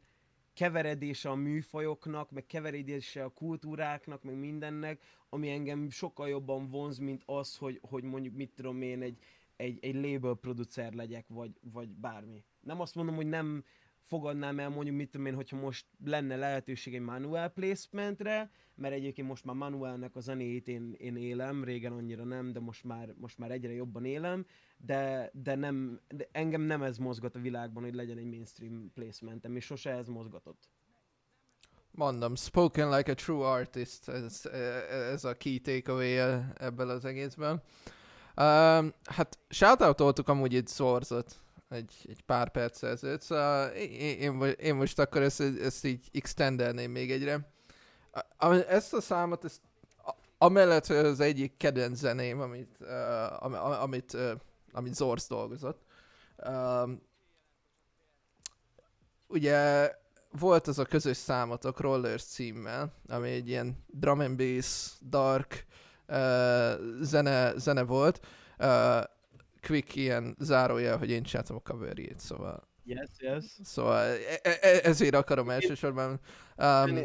[0.54, 7.24] keveredése a műfajoknak, meg keveredése a kultúráknak, meg mindennek, ami engem sokkal jobban vonz, mint
[7.26, 9.18] az, hogy, hogy mondjuk mit tudom én, egy,
[9.56, 12.44] egy, egy label producer legyek, vagy, vagy bármi.
[12.60, 13.64] Nem azt mondom, hogy nem
[14.10, 19.28] fogadnám el mondjuk, mit tudom én, hogyha most lenne lehetőség egy manual placementre, mert egyébként
[19.28, 23.38] most már manuálnak a zenéjét én, én élem, régen annyira nem, de most már, most
[23.38, 24.46] már egyre jobban élem,
[24.78, 29.56] de, de, nem, de engem nem ez mozgat a világban, hogy legyen egy mainstream placementem,
[29.56, 30.70] és sose ez mozgatott.
[31.92, 34.46] Mondom, spoken like a true artist, ez,
[35.12, 37.62] ez a key takeaway ebből az egészben.
[38.36, 41.36] Um, hát shoutoutoltuk amúgy itt Zorzot
[41.70, 47.12] egy, egy pár perc ezelőtt, szóval én, én, most akkor ezt, ezt így extendelném még
[47.12, 47.52] egyre.
[48.68, 49.62] Ezt a számot, ezt,
[50.38, 54.32] amellett, hogy az egyik kedvenc zeném, amit, uh, am, amit, uh,
[54.72, 55.82] amit Zorz dolgozott.
[56.48, 57.02] Um,
[59.28, 59.92] ugye
[60.32, 65.66] volt az a közös számotok Rollers címmel, ami egy ilyen drum and bass, dark
[66.08, 68.26] uh, zene, zene volt.
[68.58, 69.04] Uh,
[69.62, 72.68] quick ilyen zárójel, hogy én csináltam a coverjét, szóval...
[72.84, 73.46] Yes, yes.
[73.64, 76.20] Szóval e- e- e- ezért akarom elsősorban.
[76.58, 77.00] Um,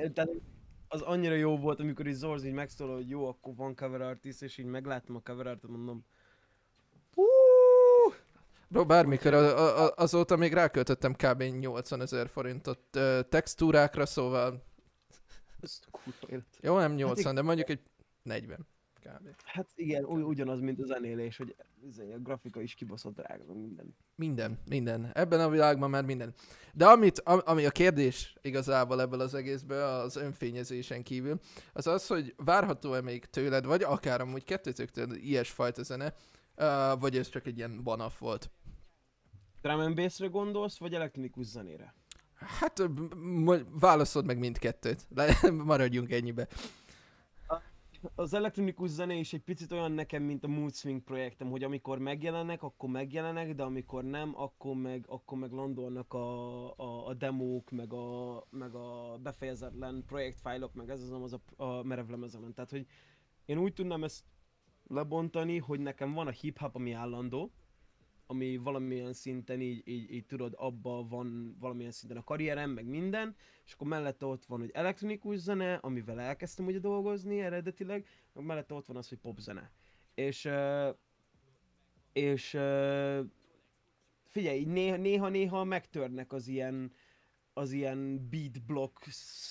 [0.89, 4.43] az annyira jó volt, amikor is Zorz így megszólal, hogy jó, akkor van cover artist,
[4.43, 6.05] és így megláttam a cover artot, mondom,
[8.69, 11.43] Bro, bármikor, a, a, azóta még ráköltöttem kb.
[11.43, 14.65] 80 ezer forintot uh, textúrákra, szóval...
[16.61, 17.81] Jó, nem 80, hát de mondjuk egy
[18.23, 18.67] 40
[19.05, 19.29] kb.
[19.45, 21.55] Hát igen, ugy, ugyanaz, mint a zenélés, hogy
[21.99, 23.97] a grafika is kibaszott drága, minden.
[24.15, 25.11] Minden, minden.
[25.15, 26.35] Ebben a világban már minden.
[26.73, 31.41] De amit, ami a kérdés igazából ebből az egészből, az önfényezésen kívül,
[31.73, 36.15] az az, hogy várható-e még tőled, vagy akár amúgy kettőtöktől ilyesfajta zene,
[36.99, 38.51] vagy ez csak egy ilyen banaf volt?
[39.63, 41.95] Drum and bass gondolsz, vagy elektronikus zenére?
[42.35, 42.83] Hát
[43.71, 45.07] válaszod meg mindkettőt.
[45.65, 46.49] Maradjunk ennyibe
[48.15, 51.99] az elektronikus zene is egy picit olyan nekem, mint a Mood Swing projektem, hogy amikor
[51.99, 57.71] megjelenek, akkor megjelenek, de amikor nem, akkor meg, akkor meg landolnak a, a, a demók,
[57.71, 62.55] meg a, meg a befejezetlen projektfájlok, meg ez az, az a, a merevlemezemen.
[62.55, 62.87] Tehát, hogy
[63.45, 64.25] én úgy tudnám ezt
[64.87, 67.53] lebontani, hogy nekem van a hip-hop, ami állandó,
[68.27, 73.37] ami valamilyen szinten így, így, így tudod, abba van valamilyen szinten a karrierem, meg minden,
[73.67, 78.75] és akkor mellette ott van, hogy elektronikus zene, amivel elkezdtem ugye dolgozni eredetileg, meg mellette
[78.75, 79.71] ott van az, hogy popzene.
[80.15, 80.49] És,
[82.13, 82.59] és
[84.25, 86.93] figyelj, néha-néha megtörnek az ilyen,
[87.53, 89.05] az ilyen beat block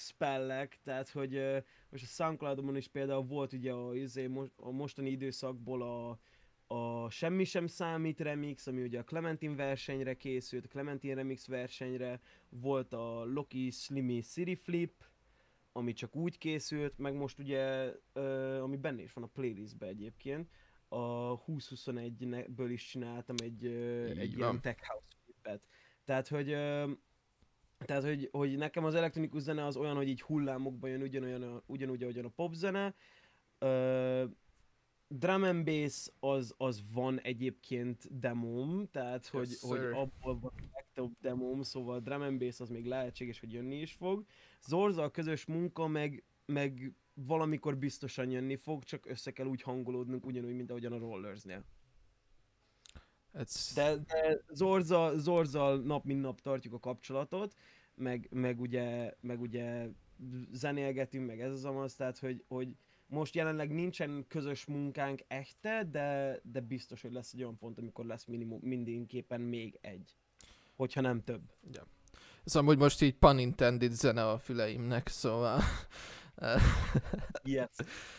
[0.07, 5.81] spellek, tehát hogy most a soundcloud is például volt ugye a, izé, a mostani időszakból
[5.81, 6.19] a,
[6.67, 12.21] a Semmi sem számít remix, ami ugye a Clementine versenyre készült, a Clementine remix versenyre,
[12.49, 15.03] volt a Loki Slimy City Flip,
[15.71, 20.49] ami csak úgy készült, meg most ugye, uh, ami benne is van a playlistbe egyébként,
[20.87, 25.67] a 2021-ből is csináltam egy, uh, egy ilyen tech house flipet.
[26.03, 26.55] Tehát, hogy
[27.85, 32.03] tehát, hogy, hogy nekem az elektronikus zene az olyan, hogy így hullámokban jön ugyanolyan, ugyanúgy,
[32.03, 32.95] ahogyan a popzene,
[35.17, 40.69] drum and bass az, az van egyébként demóm, tehát hogy, yes, hogy abból van a
[40.73, 44.25] legtöbb demóm, szóval drum and bass az még lehetséges, hogy jönni is fog.
[44.61, 50.25] Zorza a közös munka meg, meg valamikor biztosan jönni fog, csak össze kell úgy hangolódnunk
[50.25, 51.65] ugyanúgy, mint ahogyan a Rollersnél.
[53.31, 53.71] Ez...
[53.75, 57.55] De, de Zorza, Zorzal nap mint nap tartjuk a kapcsolatot,
[57.95, 59.87] meg, meg, ugye, meg ugye
[60.51, 62.75] zenélgetünk, meg ez az amaz, tehát hogy, hogy
[63.13, 68.05] most jelenleg nincsen közös munkánk echte, de, de biztos, hogy lesz egy olyan pont, amikor
[68.05, 70.17] lesz minimum, mindenképpen még egy.
[70.75, 71.41] Hogyha nem több.
[71.71, 71.87] Ja.
[72.45, 75.61] Szóval, hogy most így pun intended zene a füleimnek, szóval...
[77.43, 77.69] yes.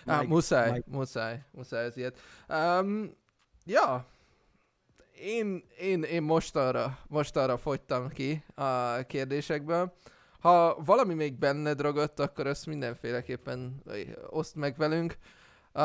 [0.05, 0.91] Á, like, muszáj, like.
[0.91, 2.21] muszáj, muszáj ez ilyet.
[2.49, 3.17] Um,
[3.65, 4.07] ja,
[5.21, 9.95] én, én, én most arra, most arra fogytam ki a kérdésekből.
[10.45, 13.83] Ha valami még benned ragadt, akkor azt mindenféleképpen
[14.31, 15.17] oszd meg velünk.
[15.75, 15.81] Uh,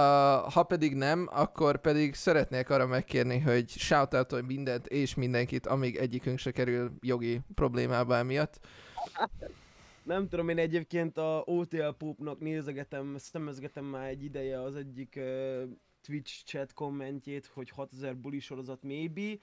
[0.54, 6.38] ha pedig nem, akkor pedig szeretnék arra megkérni, hogy shoutout mindent és mindenkit, amíg egyikünk
[6.38, 8.60] se kerül jogi problémába emiatt.
[10.04, 15.64] Nem tudom, én egyébként a OTL Pope-nak nézegetem, szemezgetem már egy ideje az egyik uh,
[16.02, 19.38] Twitch chat kommentjét, hogy 6000 buli sorozat maybe.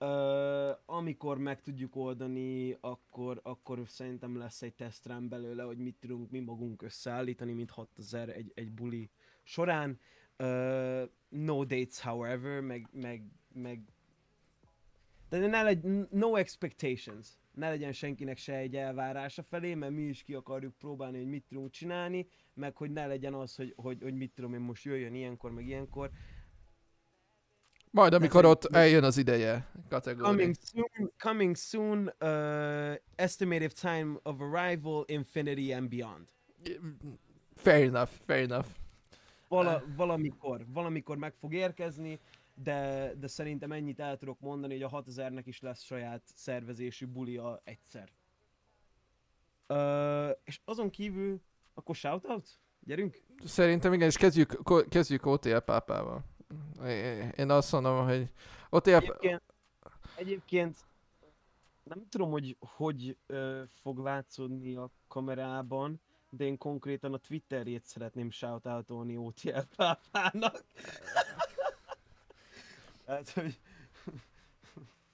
[0.00, 6.30] Uh, amikor meg tudjuk oldani, akkor, akkor szerintem lesz egy tesztrám belőle, hogy mit tudunk
[6.30, 9.10] mi magunk összeállítani, mint 6000 egy, egy buli
[9.42, 10.00] során.
[10.38, 13.22] Uh, no dates, however, meg, meg,
[13.52, 13.82] meg
[15.28, 17.28] de ne legy, no expectations.
[17.54, 21.44] Ne legyen senkinek se egy elvárása felé, mert mi is ki akarjuk próbálni, hogy mit
[21.48, 25.14] tudunk csinálni, meg hogy ne legyen az, hogy, hogy, hogy mit tudom én most jöjjön
[25.14, 26.10] ilyenkor, meg ilyenkor.
[27.90, 30.28] Majd amikor ott eljön az ideje kategória.
[30.28, 36.28] Coming soon, coming soon uh, estimated time of arrival, infinity and beyond.
[37.54, 38.66] Fair enough, fair enough.
[39.48, 42.18] Vala, valamikor, valamikor meg fog érkezni,
[42.54, 47.60] de, de szerintem ennyit el tudok mondani, hogy a 6000-nek is lesz saját szervezésű bulia
[47.64, 48.08] egyszer.
[49.68, 51.40] Uh, és azon kívül,
[51.74, 52.48] akkor shoutout?
[52.80, 53.16] Gyerünk?
[53.44, 54.58] Szerintem igen, és kezdjük,
[54.88, 56.24] kezdjük OTL pápával.
[57.36, 58.28] Én azt mondom, hogy
[58.70, 58.90] OTL...
[58.90, 59.42] Egyébként,
[60.16, 60.76] egyébként
[61.82, 66.00] nem tudom, hogy hogy ö, fog látszódni a kamerában,
[66.30, 70.64] de én konkrétan a Twitterjét szeretném shoutoutolni OTL pápának.
[73.06, 73.58] hát, hogy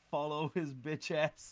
[0.08, 1.42] follow his bitch ass.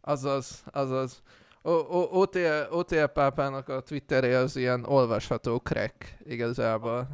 [0.00, 1.22] Azaz, azaz.
[1.62, 7.08] OTL, OTL pápának a Twitterje az ilyen olvasható crack igazából.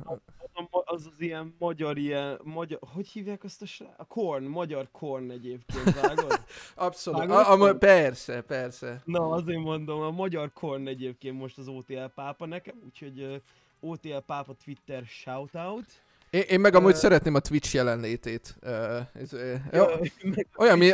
[1.00, 3.90] Az az ilyen magyar ilyen, magyar, hogy hívják azt a srác?
[3.96, 6.40] A korn, magyar korn egyébként, vágod?
[6.74, 9.02] Abszolút, a, a, persze, persze.
[9.04, 14.16] Na azért mondom, a magyar korn egyébként most az OTL pápa nekem, úgyhogy uh, OTL
[14.26, 15.86] pápa Twitter shoutout.
[16.30, 18.56] Én, én meg amúgy uh, szeretném a Twitch jelenlétét.
[18.62, 18.70] Uh,
[19.12, 19.84] ez, uh, jó,
[20.56, 20.92] olyan, mi,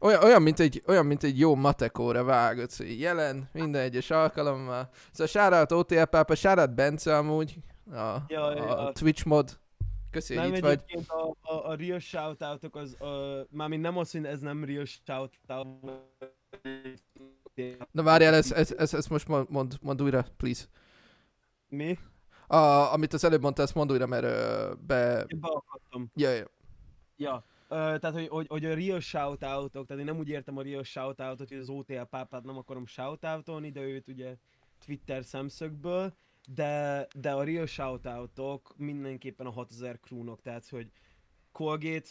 [0.00, 4.88] olyan, olyan, mint egy, olyan, mint egy jó matekóra vágod, hogy jelen, minden egyes alkalommal.
[5.10, 7.56] Szóval sárát OTL pápa, sárát Bence amúgy,
[7.92, 9.58] a, ja, a, a Twitch mod.
[10.10, 10.82] Köszi, hogy itt vagy.
[11.06, 15.38] A, a, a real shoutoutok az, a, mármint nem az, hogy ez nem real shoutout.
[17.90, 20.64] Na várjál, ezt ez, ez, ez most mond, mond újra, please.
[21.68, 21.98] Mi?
[22.46, 22.56] A,
[22.92, 25.24] amit az előbb mondta, ezt mond újra, mert uh, be...
[25.26, 26.10] Én beakadtam.
[26.14, 26.50] Ja, ja.
[27.16, 30.82] Ja, tehát, hogy, hogy, hogy a real shoutoutok, tehát én nem úgy értem a real
[30.82, 34.36] shoutoutot, hogy az OTL pápát nem akarom shoutoutolni, de őt ugye
[34.84, 36.16] Twitter szemszögből,
[36.48, 40.90] de, de a real shoutoutok mindenképpen a 6000 crewnak, tehát, hogy
[41.52, 42.08] Colgate,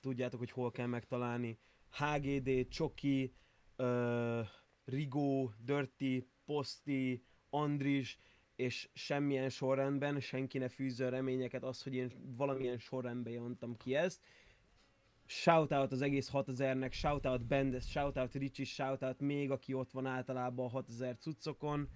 [0.00, 1.58] tudjátok, hogy hol kell megtalálni,
[1.90, 3.34] HGD, Csoki,
[3.76, 4.46] uh,
[4.84, 8.18] Rigo, Dirty, Posti, Andris,
[8.56, 14.20] és semmilyen sorrendben senki ne fűzze reményeket az, hogy én valamilyen sorrendben jöntem ki ezt,
[15.26, 20.68] shoutout az egész 6000-nek, shoutout Bendes, shoutout Ricsi, shoutout még, aki ott van általában a
[20.68, 21.88] 6000 cuccokon.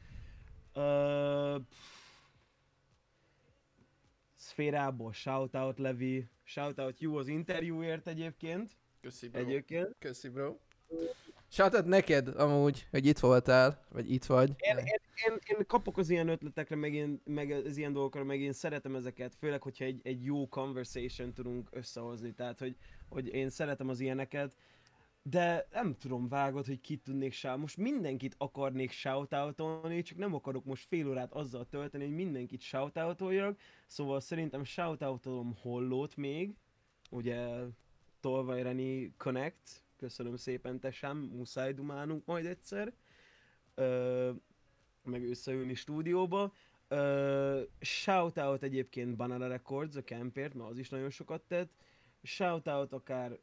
[0.78, 1.62] Uh,
[4.34, 8.70] szférából shoutout Levi, shoutout you az interjúért egyébként.
[9.00, 9.40] Köszi bro.
[9.40, 9.96] Egyébként.
[9.98, 10.56] Köszi bro.
[11.50, 14.54] Shoutout neked amúgy, hogy itt voltál, vagy itt vagy.
[14.58, 18.40] Én, én, én, én kapok az ilyen ötletekre, meg, én, meg az ilyen dolgokra, meg
[18.40, 22.76] én szeretem ezeket, főleg, hogyha egy, egy jó conversation tudunk összehozni, tehát, hogy,
[23.08, 24.56] hogy én szeretem az ilyeneket,
[25.30, 27.58] de nem tudom, vágod, hogy kit tudnék shout.
[27.58, 33.58] Most mindenkit akarnék shoutoutolni, csak nem akarok most fél órát azzal tölteni, hogy mindenkit shoutoutoljak,
[33.86, 36.54] szóval szerintem shoutoutolom Hollót még,
[37.10, 37.64] ugye
[38.20, 42.92] Tolvaj Reni Connect, köszönöm szépen tesám, muszáj dumálnunk majd egyszer,
[43.74, 44.30] ö,
[45.04, 46.52] meg összeülni stúdióba.
[46.88, 51.76] Ö, shoutout egyébként Banana Records, a Campért, mert az is nagyon sokat tett.
[52.22, 53.38] Shoutout akár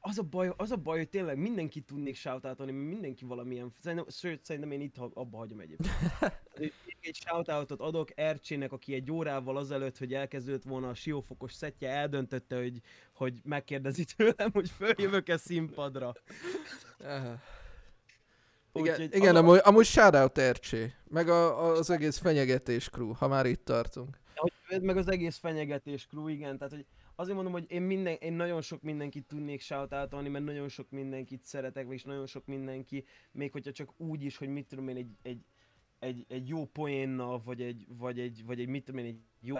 [0.00, 4.06] az a baj, az a baj, hogy tényleg mindenki tudnék shoutoutalni, mert mindenki valamilyen, szerintem,
[4.08, 5.90] sőt, szerintem én itt abba hagyom egyébként.
[7.00, 12.56] Egy shoutoutot adok Ercsének, aki egy órával azelőtt, hogy elkezdődött volna a siófokos szettje, eldöntötte,
[12.56, 12.80] hogy,
[13.12, 16.12] hogy megkérdezi tőlem, hogy följövök-e színpadra.
[17.00, 17.40] Igen,
[18.72, 23.28] Úgyhogy igen az a- amúgy, amúgy shoutout Ercsé, meg a, az egész fenyegetés crew, ha
[23.28, 24.18] már itt tartunk.
[24.68, 26.86] hogy meg az egész fenyegetés crew, igen, tehát hogy
[27.16, 31.42] azért mondom, hogy én, minden, én nagyon sok mindenkit tudnék shoutoutolni, mert nagyon sok mindenkit
[31.42, 35.16] szeretek, és nagyon sok mindenki, még hogyha csak úgy is, hogy mit tudom én, egy,
[35.22, 35.44] egy,
[35.98, 39.56] egy, egy jó poénnal, vagy egy, vagy egy, vagy egy mit tudom én, egy jó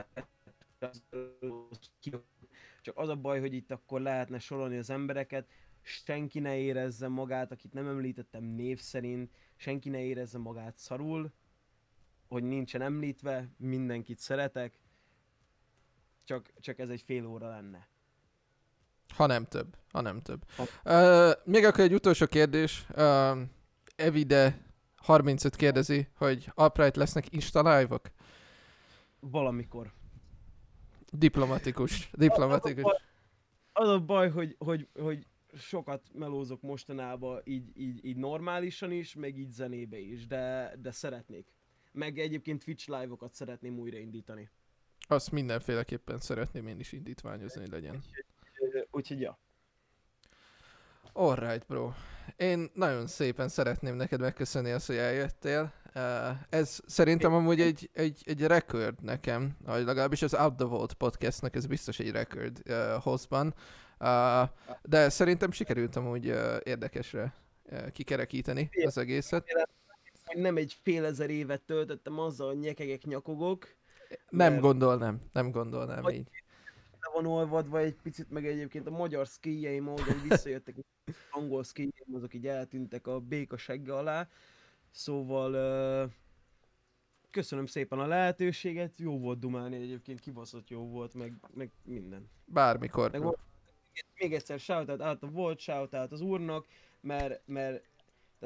[2.80, 5.48] csak az a baj, hogy itt akkor lehetne sorolni az embereket,
[5.82, 11.32] senki ne érezze magát, akit nem említettem név szerint, senki ne érezze magát szarul,
[12.28, 14.78] hogy nincsen említve, mindenkit szeretek,
[16.26, 17.88] csak, csak ez egy fél óra lenne.
[19.14, 20.44] Ha nem több, ha nem több.
[20.84, 22.86] Uh, még akkor egy utolsó kérdés.
[22.96, 23.38] Uh,
[23.96, 24.66] Evide
[24.96, 28.10] 35 kérdezi, hogy upright lesznek Insta live-ok?
[29.20, 29.92] Valamikor.
[31.12, 32.84] Diplomatikus, diplomatikus.
[33.72, 35.26] Az a baj, hogy, hogy, hogy
[35.58, 41.52] sokat melózok mostanában így, így, így normálisan is, meg így zenébe is, de, de szeretnék.
[41.92, 44.50] Meg egyébként Twitch live-okat szeretném újraindítani.
[45.06, 48.02] Azt mindenféleképpen szeretném én is indítványozni, hogy legyen.
[48.72, 49.38] Ö, Úgyhogy ja.
[51.12, 51.92] Alright, bro.
[52.36, 55.72] Én nagyon szépen szeretném neked megköszönni azt, hogy eljöttél.
[56.48, 61.54] Ez szerintem amúgy egy, egy, egy record nekem, vagy legalábbis az Out the Vault podcastnak
[61.56, 63.54] ez biztos egy record uh, hostban.
[64.00, 64.42] Uh,
[64.82, 67.34] de szerintem sikerült amúgy uh, érdekesre
[67.64, 69.44] uh, kikerekíteni az egészet.
[70.24, 73.75] Hogy nem egy fél ezer évet töltöttem azzal, hogy nyekegek, nyakogok,
[74.30, 76.30] Nem Mert- gondolnám, nem gondolnám Vagy- így.
[77.00, 80.74] le van olvadva egy picit, meg egyébként a magyar skijjeim, ahogy visszajöttek,
[81.30, 84.28] angol skijjeim, azok így eltűntek a béka segge alá.
[84.90, 86.12] Szóval
[87.30, 92.28] köszönöm szépen a lehetőséget, jó volt dumálni egyébként, kibaszott jó volt, meg, meg minden.
[92.44, 93.10] Bármikor.
[93.10, 93.38] Meg volt-
[94.18, 96.66] Még egyszer shoutout át a volt, shoutout az úrnak,
[97.00, 97.84] mert, mert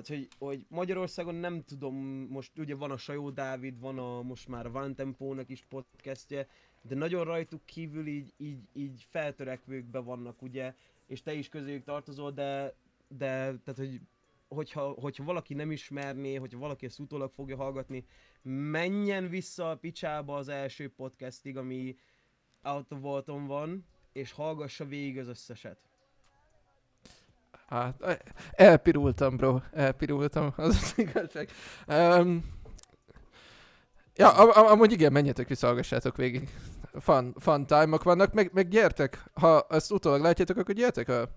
[0.02, 1.94] tehát, hogy, hogy Magyarországon nem tudom,
[2.30, 6.48] most ugye van a Sajó Dávid, van a most már Van Tempónak is podcastje,
[6.82, 10.74] de nagyon rajtuk kívül így, így, így feltörekvőkbe vannak, ugye,
[11.06, 12.74] és te is közéjük tartozol, de,
[13.08, 13.26] de
[13.64, 14.00] tehát, hogy
[14.48, 18.04] hogyha, hogyha valaki nem ismerné, hogyha valaki ezt utólag fogja hallgatni,
[18.42, 21.96] menjen vissza a picsába az első podcastig, ami
[22.62, 25.89] Out of Vaulton van, és hallgassa végig az összeset.
[27.70, 29.60] Hát, elpirultam, bro.
[29.72, 31.50] Elpirultam, az az igazság.
[31.88, 32.44] Um,
[34.14, 36.48] ja, am- am- amúgy igen, menjetek vissza, hallgassátok végig.
[36.92, 41.28] Fun, fun time-ok vannak, meg, meg gyertek, ha ezt utólag látjátok, akkor gyertek a,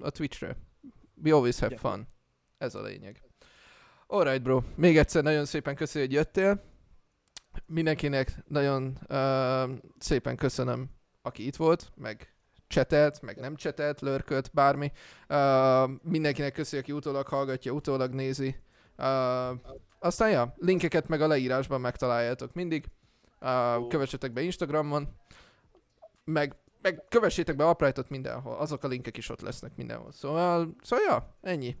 [0.00, 0.56] a Twitch-re.
[1.24, 2.08] We always have fun.
[2.58, 3.22] Ez a lényeg.
[4.06, 4.62] Alright, bro.
[4.74, 6.62] Még egyszer nagyon szépen köszönöm, hogy jöttél.
[7.66, 10.90] Mindenkinek nagyon uh, szépen köszönöm,
[11.22, 12.37] aki itt volt, meg
[12.68, 14.92] csetelt, meg nem csetelt, lörkölt, bármi.
[15.28, 18.56] Uh, mindenkinek köszi, aki utólag hallgatja, utólag nézi.
[18.98, 19.50] Uh,
[19.98, 22.84] aztán ja, linkeket meg a leírásban megtaláljátok mindig.
[23.40, 25.08] Uh, kövessetek be Instagramon,
[26.24, 30.12] meg, meg kövessétek be Uprightot mindenhol, azok a linkek is ott lesznek mindenhol.
[30.12, 31.76] Szóval, szóval ja, ennyi.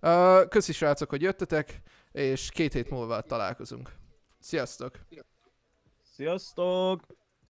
[0.00, 1.82] Uh, köszi srácok, hogy jöttetek,
[2.12, 3.92] és két hét múlva találkozunk.
[4.40, 4.98] Sziasztok!
[6.14, 7.06] Sziasztok!